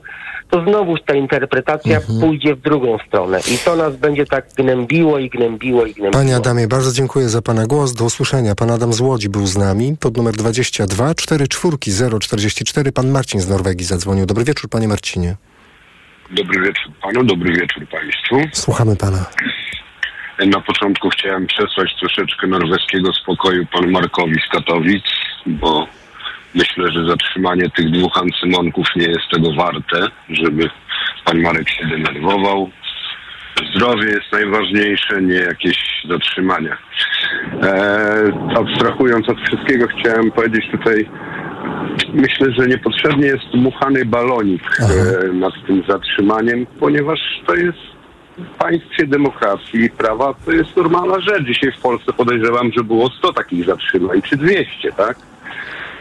[0.49, 3.39] to znowuż ta interpretacja pójdzie w drugą stronę.
[3.53, 6.23] I to nas będzie tak gnębiło i gnębiło i gnębiło.
[6.23, 7.93] Panie Adamie, bardzo dziękuję za Pana głos.
[7.93, 8.55] Do usłyszenia.
[8.55, 11.77] Pan Adam z Łodzi był z nami pod numer 22 44
[12.19, 12.91] 044.
[12.91, 14.25] Pan Marcin z Norwegii zadzwonił.
[14.25, 15.35] Dobry wieczór, Panie Marcinie.
[16.31, 18.35] Dobry wieczór panu, dobry wieczór państwu.
[18.53, 19.25] Słuchamy Pana.
[20.45, 25.03] Na początku chciałem przesłać troszeczkę norweskiego spokoju panu Markowi z Katowic,
[25.45, 25.87] bo
[26.55, 30.69] myślę, że zatrzymanie tych dwóch ancymonków nie jest tego warte, żeby
[31.25, 32.69] pan Marek się denerwował.
[33.75, 35.77] Zdrowie jest najważniejsze, nie jakieś
[36.09, 36.77] zatrzymania.
[37.63, 41.09] Eee, abstrahując od wszystkiego, chciałem powiedzieć tutaj,
[42.13, 47.77] myślę, że niepotrzebnie jest dmuchany balonik e, nad tym zatrzymaniem, ponieważ to jest
[48.37, 51.43] w państwie demokracji i prawa, to jest normalna rzecz.
[51.43, 55.17] Dzisiaj w Polsce podejrzewam, że było 100 takich zatrzymań, czy 200, tak?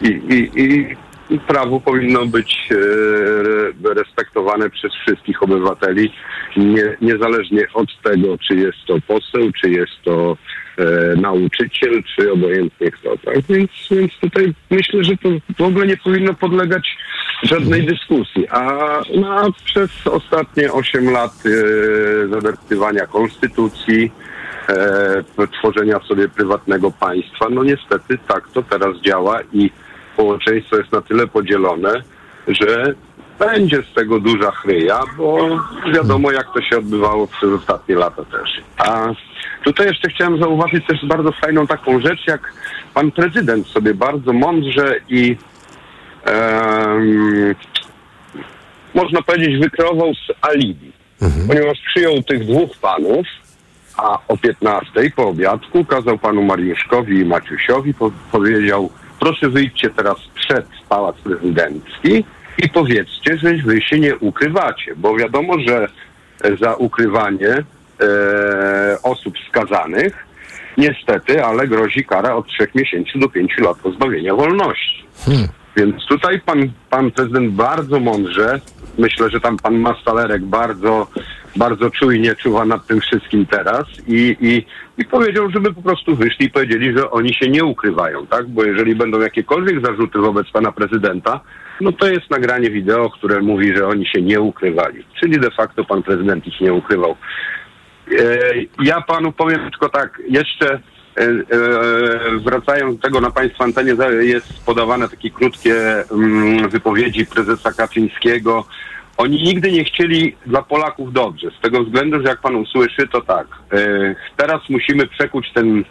[0.00, 0.96] I, i, i
[1.38, 6.12] prawo powinno być e, re- respektowane przez wszystkich obywateli,
[6.56, 10.36] nie, niezależnie od tego, czy jest to poseł, czy jest to
[10.78, 10.84] e,
[11.16, 13.16] nauczyciel, czy obojętnie kto.
[13.24, 13.42] Tak?
[13.48, 16.96] Więc, więc tutaj myślę, że to w ogóle nie powinno podlegać
[17.42, 18.48] żadnej dyskusji.
[18.48, 24.12] A, no, a przez ostatnie 8 lat e, zadeptywania konstytucji,
[24.68, 29.70] e, tworzenia sobie prywatnego państwa, no niestety tak to teraz działa i
[30.14, 31.92] społeczeństwo jest na tyle podzielone,
[32.48, 32.94] że
[33.38, 35.38] będzie z tego duża chryja, bo
[35.94, 38.62] wiadomo jak to się odbywało przez ostatnie lata też.
[38.76, 39.08] A
[39.64, 42.52] tutaj jeszcze chciałem zauważyć też bardzo fajną taką rzecz, jak
[42.94, 45.36] pan prezydent sobie bardzo mądrze i
[46.24, 47.54] em,
[48.94, 50.92] można powiedzieć wykreował z alibi,
[51.48, 53.26] ponieważ przyjął tych dwóch panów,
[53.96, 58.90] a o 15 po obiadku kazał panu Mariuszkowi i Maciusiowi, po, powiedział
[59.24, 62.24] proszę wyjdźcie teraz przed pałac prezydencki
[62.58, 65.88] i powiedzcie, że wy się nie ukrywacie, bo wiadomo, że
[66.60, 67.64] za ukrywanie e,
[69.02, 70.26] osób skazanych
[70.78, 75.04] niestety, ale grozi kara od 3 miesięcy do 5 lat pozbawienia wolności.
[75.76, 78.60] Więc tutaj pan, pan prezydent bardzo mądrze,
[78.98, 81.06] myślę, że tam pan Mastalerek bardzo,
[81.56, 84.66] bardzo czujnie czuwa nad tym wszystkim teraz i, i,
[84.98, 88.48] i powiedział, żeby po prostu wyszli i powiedzieli, że oni się nie ukrywają, tak?
[88.48, 91.40] Bo jeżeli będą jakiekolwiek zarzuty wobec pana prezydenta,
[91.80, 95.04] no to jest nagranie wideo, które mówi, że oni się nie ukrywali.
[95.20, 97.16] Czyli de facto pan prezydent ich nie ukrywał.
[98.18, 98.38] E,
[98.82, 100.80] Ja panu powiem tylko tak, jeszcze
[102.44, 105.74] wracając do tego na państwa antenie jest podawane takie krótkie
[106.10, 108.64] mm, wypowiedzi prezesa Kaczyńskiego.
[109.16, 113.20] Oni nigdy nie chcieli dla Polaków dobrze, z tego względu, że jak pan usłyszy, to
[113.20, 113.46] tak.
[113.72, 115.84] e, Teraz musimy przekuć ten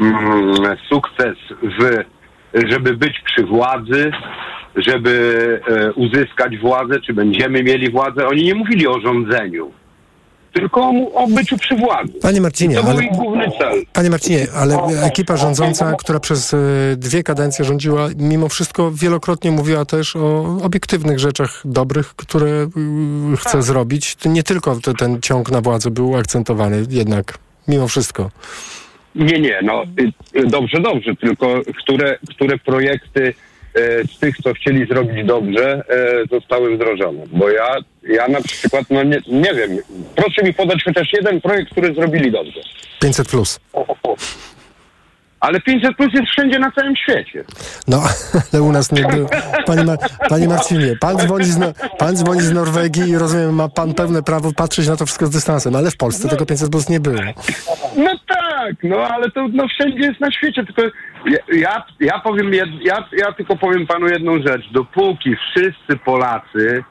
[0.00, 2.04] mm, sukces w,
[2.68, 4.10] żeby być przy władzy,
[4.76, 8.28] żeby e, uzyskać władzę, czy będziemy mieli władzę.
[8.28, 9.72] Oni nie mówili o rządzeniu
[10.60, 12.12] tylko o, byciu przy władzy.
[12.22, 13.84] Panie Marcinie, to był ale- ich główny cel.
[13.92, 16.58] Panie Marcinie, ale ekipa rządząca, która przez e,
[16.96, 23.62] dwie kadencje rządziła, mimo wszystko wielokrotnie mówiła też o obiektywnych rzeczach dobrych, które y, chce
[23.62, 24.16] zrobić.
[24.16, 28.30] To nie tylko te, ten ciąg na władzę był akcentowany, jednak mimo wszystko.
[29.14, 33.47] Nie, nie, no y, y, dobrze, dobrze, tylko które, które projekty e,
[34.14, 37.24] z tych, co chcieli zrobić dobrze, e, zostały wdrożone.
[37.32, 39.78] Bo ja, ja na przykład, no nie, nie wiem,
[40.16, 42.60] proszę mi podać chociaż jeden projekt, który zrobili dobrze.
[43.00, 43.60] 500 plus.
[45.40, 47.44] Ale 500 plus jest wszędzie na całym świecie.
[47.88, 48.02] No,
[48.52, 49.28] ale u nas nie było.
[49.66, 49.96] Panie, Ma-
[50.28, 54.22] Panie Marcinie, pan dzwoni, z no, pan dzwoni z Norwegii i rozumiem, ma pan pełne
[54.22, 57.20] prawo patrzeć na to wszystko z dystansem, ale w Polsce tego 500 plus nie było.
[57.96, 58.10] No
[58.68, 60.82] tak, no ale to no, wszędzie jest na świecie, tylko
[61.52, 64.72] ja, ja, powiem, jed, ja, ja tylko powiem panu jedną rzecz.
[64.72, 66.84] Dopóki wszyscy Polacy,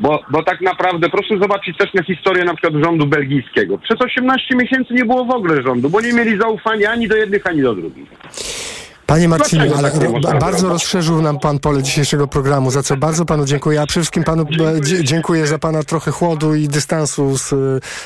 [0.00, 3.78] bo, bo tak naprawdę proszę zobaczyć też na historię na przykład rządu belgijskiego.
[3.78, 7.46] Przez 18 miesięcy nie było w ogóle rządu, bo nie mieli zaufania ani do jednych,
[7.46, 8.08] ani do drugich.
[9.06, 13.24] Panie Marcinie, ale tak można bardzo rozszerzył nam pan pole dzisiejszego programu, za co bardzo
[13.24, 17.52] panu dziękuję, a przede wszystkim panu e, dziękuję za pana trochę chłodu i dystansu z
[17.52, 17.56] e,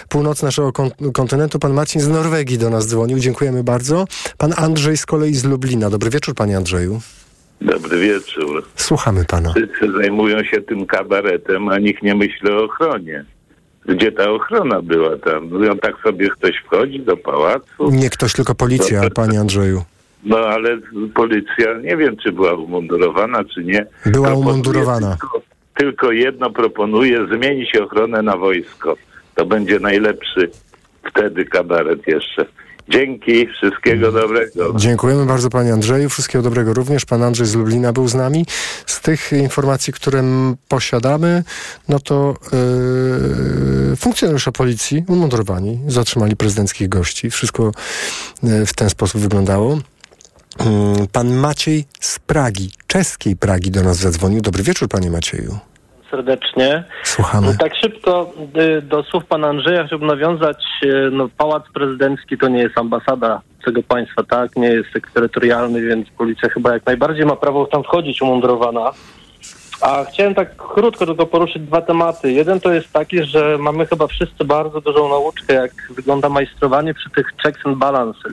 [0.09, 1.59] północy naszego kon- kontynentu.
[1.59, 4.05] Pan Marcin z Norwegii do nas dzwonił, dziękujemy bardzo.
[4.39, 5.91] Pan Andrzej z kolei z Lublina.
[5.91, 7.01] Dobry wieczór, panie Andrzeju.
[7.61, 8.65] Dobry wieczór.
[8.77, 9.51] Słuchamy pana.
[9.57, 13.25] Wszyscy zajmują się tym kabaretem, a nikt nie myśli o ochronie.
[13.89, 15.49] Gdzie ta ochrona była tam?
[15.51, 17.91] No tak sobie ktoś wchodzi do pałacu.
[17.91, 19.83] Nie ktoś, tylko policja, panie Andrzeju.
[20.25, 20.79] No ale
[21.15, 23.87] policja, nie wiem czy była umundurowana, czy nie.
[24.07, 25.11] Była Proponuje umundurowana.
[25.11, 25.43] Tylko,
[25.75, 28.97] tylko jedno proponuję, zmienić ochronę na wojsko.
[29.35, 30.51] To będzie najlepszy
[31.11, 32.47] wtedy kabaret jeszcze.
[32.89, 34.73] Dzięki, wszystkiego dobrego.
[34.77, 36.09] Dziękujemy bardzo panie Andrzeju.
[36.09, 37.05] Wszystkiego dobrego również.
[37.05, 38.47] Pan Andrzej z Lublina był z nami.
[38.87, 40.23] Z tych informacji, które
[40.69, 41.45] posiadamy,
[41.89, 42.35] no to
[43.91, 47.31] yy, funkcjonariusze policji umundurowani zatrzymali prezydenckich gości.
[47.31, 47.73] Wszystko
[48.43, 49.79] yy, w ten sposób wyglądało.
[50.59, 54.41] Yy, Pan Maciej z Pragi, czeskiej Pragi do nas zadzwonił.
[54.41, 55.59] Dobry wieczór panie Macieju.
[56.11, 56.85] serdecznie.
[57.05, 57.47] Słuchamy.
[57.47, 58.33] No, tak szybko
[58.79, 60.65] y, do słów pana Andrzeja chciałbym nawiązać.
[60.85, 64.57] y, No, Pałac Prezydencki to nie jest ambasada tego państwa, tak?
[64.57, 68.93] Nie jest eksterytorialny, więc policja chyba jak najbardziej ma prawo tam wchodzić umundurowana.
[69.81, 72.33] A chciałem tak krótko tylko poruszyć dwa tematy.
[72.33, 77.11] Jeden to jest taki, że mamy chyba wszyscy bardzo dużą nauczkę, jak wygląda majstrowanie przy
[77.11, 78.33] tych checks and balances.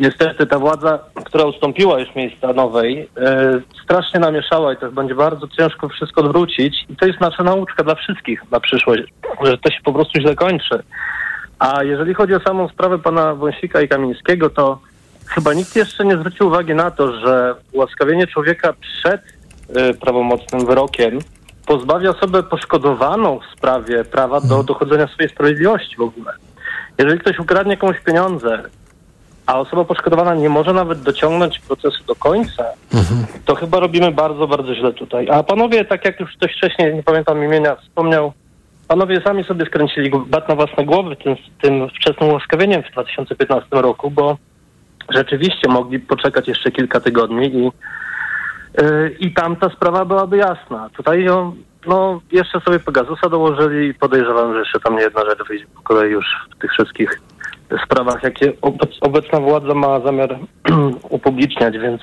[0.00, 5.48] Niestety ta władza, która ustąpiła już miejsca nowej, e, strasznie namieszała i to będzie bardzo
[5.48, 6.86] ciężko wszystko odwrócić.
[6.88, 9.02] I to jest nasza nauczka dla wszystkich na przyszłość,
[9.44, 10.82] że to się po prostu źle kończy.
[11.58, 14.78] A jeżeli chodzi o samą sprawę pana Wąsika i Kamińskiego, to
[15.26, 19.20] chyba nikt jeszcze nie zwrócił uwagi na to, że ułaskawienie człowieka przed
[20.00, 21.18] prawomocnym wyrokiem
[21.66, 26.32] pozbawia osobę poszkodowaną w sprawie prawa do dochodzenia swojej sprawiedliwości w ogóle.
[26.98, 28.62] Jeżeli ktoś ukradnie komuś pieniądze,
[29.46, 32.64] a osoba poszkodowana nie może nawet dociągnąć procesu do końca,
[33.44, 35.28] to chyba robimy bardzo, bardzo źle tutaj.
[35.30, 38.32] A panowie, tak jak już ktoś wcześniej, nie pamiętam imienia, wspomniał,
[38.88, 44.10] panowie sami sobie skręcili bat na własne głowy tym, tym wczesnym ułaskawieniem w 2015 roku,
[44.10, 44.36] bo
[45.10, 47.70] rzeczywiście mogli poczekać jeszcze kilka tygodni i,
[49.18, 50.90] i tam ta sprawa byłaby jasna.
[50.96, 51.54] Tutaj ją,
[51.86, 55.82] no, jeszcze sobie Pegasusa dołożyli i podejrzewam, że jeszcze tam nie jedna rzecz wyjdzie po
[55.82, 56.26] kolei już
[56.56, 57.20] w tych wszystkich
[57.84, 60.38] sprawach, jakie obec- obecna władza ma zamiar
[61.10, 62.00] upubliczniać, więc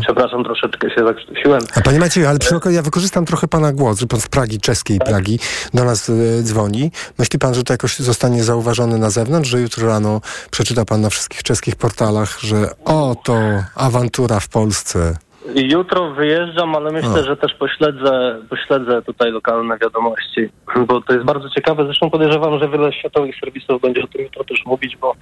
[0.00, 1.60] przepraszam, troszeczkę się zakrztusiłem.
[1.76, 4.60] A panie Macieju, ale przy okazji ja wykorzystam trochę pana głos, że pan z Pragi,
[4.60, 5.38] czeskiej Pragi
[5.74, 6.12] do nas e,
[6.42, 6.90] dzwoni.
[7.18, 10.20] Myśli pan, że to jakoś zostanie zauważone na zewnątrz, że jutro rano
[10.50, 13.38] przeczyta pan na wszystkich czeskich portalach, że o, to
[13.74, 15.16] awantura w Polsce.
[15.54, 20.48] Jutro wyjeżdżam, ale myślę, że też pośledzę, pośledzę tutaj lokalne wiadomości,
[20.88, 21.84] bo to jest bardzo ciekawe.
[21.84, 25.14] Zresztą podejrzewam, że wiele światowych serwisów będzie o tym jutro też mówić, bo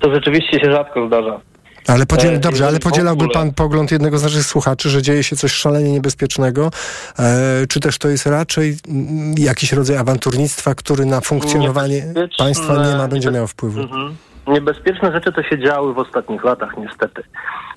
[0.00, 1.40] to rzeczywiście się rzadko zdarza.
[1.86, 5.36] Ale podziel, E, dobrze, ale podzielałby pan pogląd jednego z naszych słuchaczy, że dzieje się
[5.36, 6.70] coś szalenie niebezpiecznego,
[7.18, 12.96] e, czy też to jest raczej mm, jakiś rodzaj awanturnictwa, który na funkcjonowanie państwa nie
[12.96, 13.80] ma, będzie miał wpływu?
[13.80, 14.16] Mhm.
[14.46, 17.22] Niebezpieczne rzeczy to się działy w ostatnich latach niestety.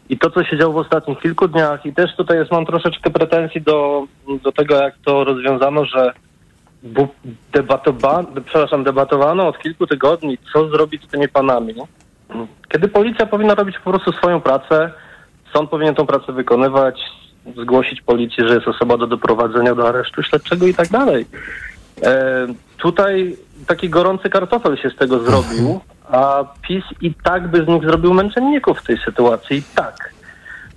[0.10, 3.10] I to, co się działo w ostatnich kilku dniach i też tutaj jest, mam troszeczkę
[3.10, 4.04] pretensji do,
[4.44, 6.14] do tego, jak to rozwiązano, że
[7.54, 11.74] debatowa- przepraszam, debatowano od kilku tygodni, co zrobić z tymi panami.
[12.70, 14.92] Kiedy policja powinna robić po prostu swoją pracę,
[15.54, 17.02] sąd powinien tą pracę wykonywać,
[17.58, 21.26] zgłosić policji, że jest osoba do doprowadzenia do aresztu śledczego i tak dalej.
[22.04, 22.48] E,
[22.78, 23.38] tutaj
[23.68, 25.80] taki gorący kartofel się z tego zrobił,
[26.12, 30.14] a PiS i tak by z nich zrobił męczenników w tej sytuacji, i tak.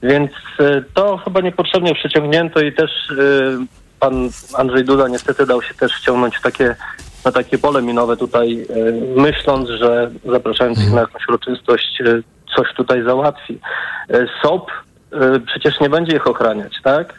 [0.03, 0.31] Więc
[0.61, 3.67] e, to chyba niepotrzebnie przeciągnięto i też e,
[4.01, 6.77] pan Andrzej Duda niestety dał się też wciągnąć w takie,
[7.25, 12.05] na takie pole minowe tutaj, e, myśląc, że zapraszając ich na jakąś uroczystość e,
[12.57, 13.59] coś tutaj załatwi.
[14.11, 14.71] E, SOP
[15.47, 17.15] przecież nie będzie ich ochraniać, tak?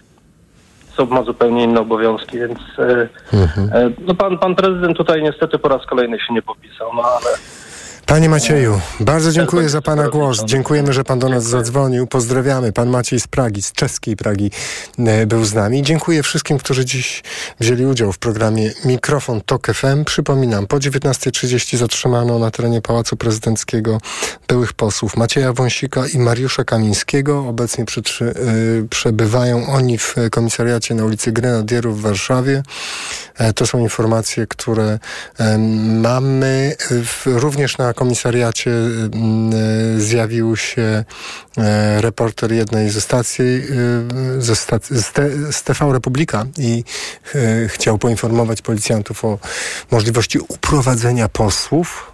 [0.96, 5.70] SOP ma zupełnie inne obowiązki, więc e, e, no pan, pan prezydent tutaj niestety po
[5.70, 7.38] raz kolejny się nie popisał, no ale
[8.12, 10.46] Panie Macieju, bardzo dziękuję za Pana głos.
[10.46, 12.08] Dziękujemy, że Pan do nas zadzwonił.
[12.08, 12.72] Pozdrawiamy.
[12.72, 14.52] Pan Maciej z Pragi, z czeskiej Pragi
[15.00, 15.84] e, był z nami.
[15.84, 17.24] Dziękuję wszystkim, którzy dziś
[17.60, 20.06] wzięli udział w programie Mikrofon Tok FM.
[20.06, 23.98] Przypominam, po 19.30 zatrzymano na terenie Pałacu Prezydenckiego
[24.48, 27.48] byłych posłów Macieja Wąsika i Mariusza Kamińskiego.
[27.48, 28.34] Obecnie przytrzy,
[28.84, 32.64] y, przebywają oni w komisariacie na ulicy Grenadierów w Warszawie.
[33.38, 35.00] E, To są informacje, które
[36.02, 36.76] mamy.
[37.26, 41.04] Również na komisariacie m, e, zjawił się
[41.58, 44.94] e, reporter jednej ze stacji, e, ze stac-
[45.52, 46.84] z, TV Republika i
[47.68, 49.40] chciał poinformować policjantów o
[49.92, 52.11] możliwości uprowadzenia posłów.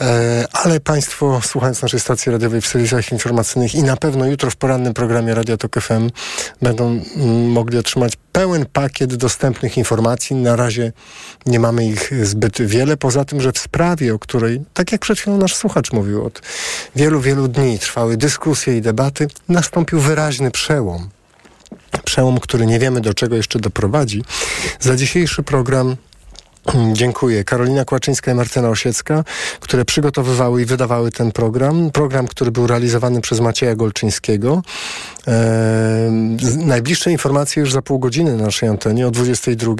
[0.00, 4.56] E, Ale Państwo, słuchając naszej stacji radiowej w serwisach informacyjnych i na pewno jutro w
[4.56, 6.10] porannym programie Radio Tok FM
[6.62, 10.36] będą mm, mogli otrzymać pełen pakiet dostępnych informacji.
[10.36, 10.92] Na razie
[11.46, 15.18] nie mamy ich zbyt wiele, poza tym, że w sprawie, o której, tak jak przed
[15.18, 16.42] chwilą nasz słuchacz mówił, od
[16.96, 21.08] wielu, wielu dni trwały dyskusje i debaty, nastąpił wyraźny przełom.
[22.04, 24.24] Przełom, który nie wiemy do czego jeszcze doprowadzi.
[24.80, 25.96] Za dzisiejszy program
[26.92, 27.44] Dziękuję.
[27.44, 29.24] Karolina Kłaczyńska i Martyna Osiecka,
[29.60, 31.90] które przygotowywały i wydawały ten program.
[31.90, 34.62] Program, który był realizowany przez Macieja Golczyńskiego.
[36.56, 39.74] najbliższe informacje już za pół godziny na naszej antenie o 22.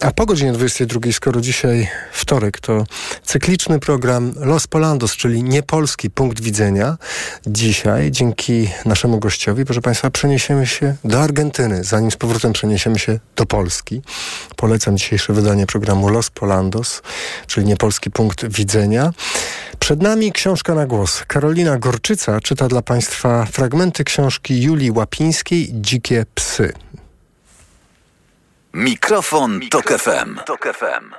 [0.00, 2.84] a po godzinie 22, skoro dzisiaj wtorek, to
[3.24, 6.96] cykliczny program Los Polandos, czyli niepolski punkt widzenia.
[7.46, 13.18] Dzisiaj, dzięki naszemu gościowi, proszę Państwa, przeniesiemy się do Argentyny, zanim z powrotem przeniesiemy się
[13.36, 14.02] do Polski.
[14.56, 17.02] Polecam dzisiejsze wydanie programu Los Polandos,
[17.46, 19.10] czyli niepolski punkt widzenia.
[19.78, 21.24] Przed nami książka na głos.
[21.26, 26.72] Karolina Gorczyca czyta dla Państwa fragmenty książki Julii Łapińskiej Dzikie psy.
[28.74, 30.38] Mikrofon, Mikrofon Tok FM.
[30.46, 31.10] Tok FM.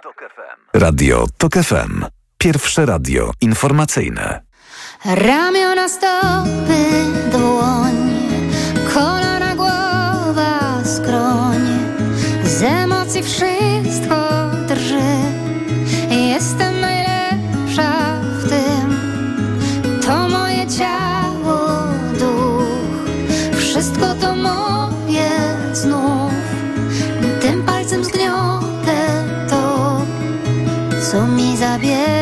[0.74, 2.06] Radio Tok FM.
[2.38, 4.41] Pierwsze radio informacyjne.
[5.06, 8.20] Ramiona, stopy, dłoń,
[31.62, 32.20] co mi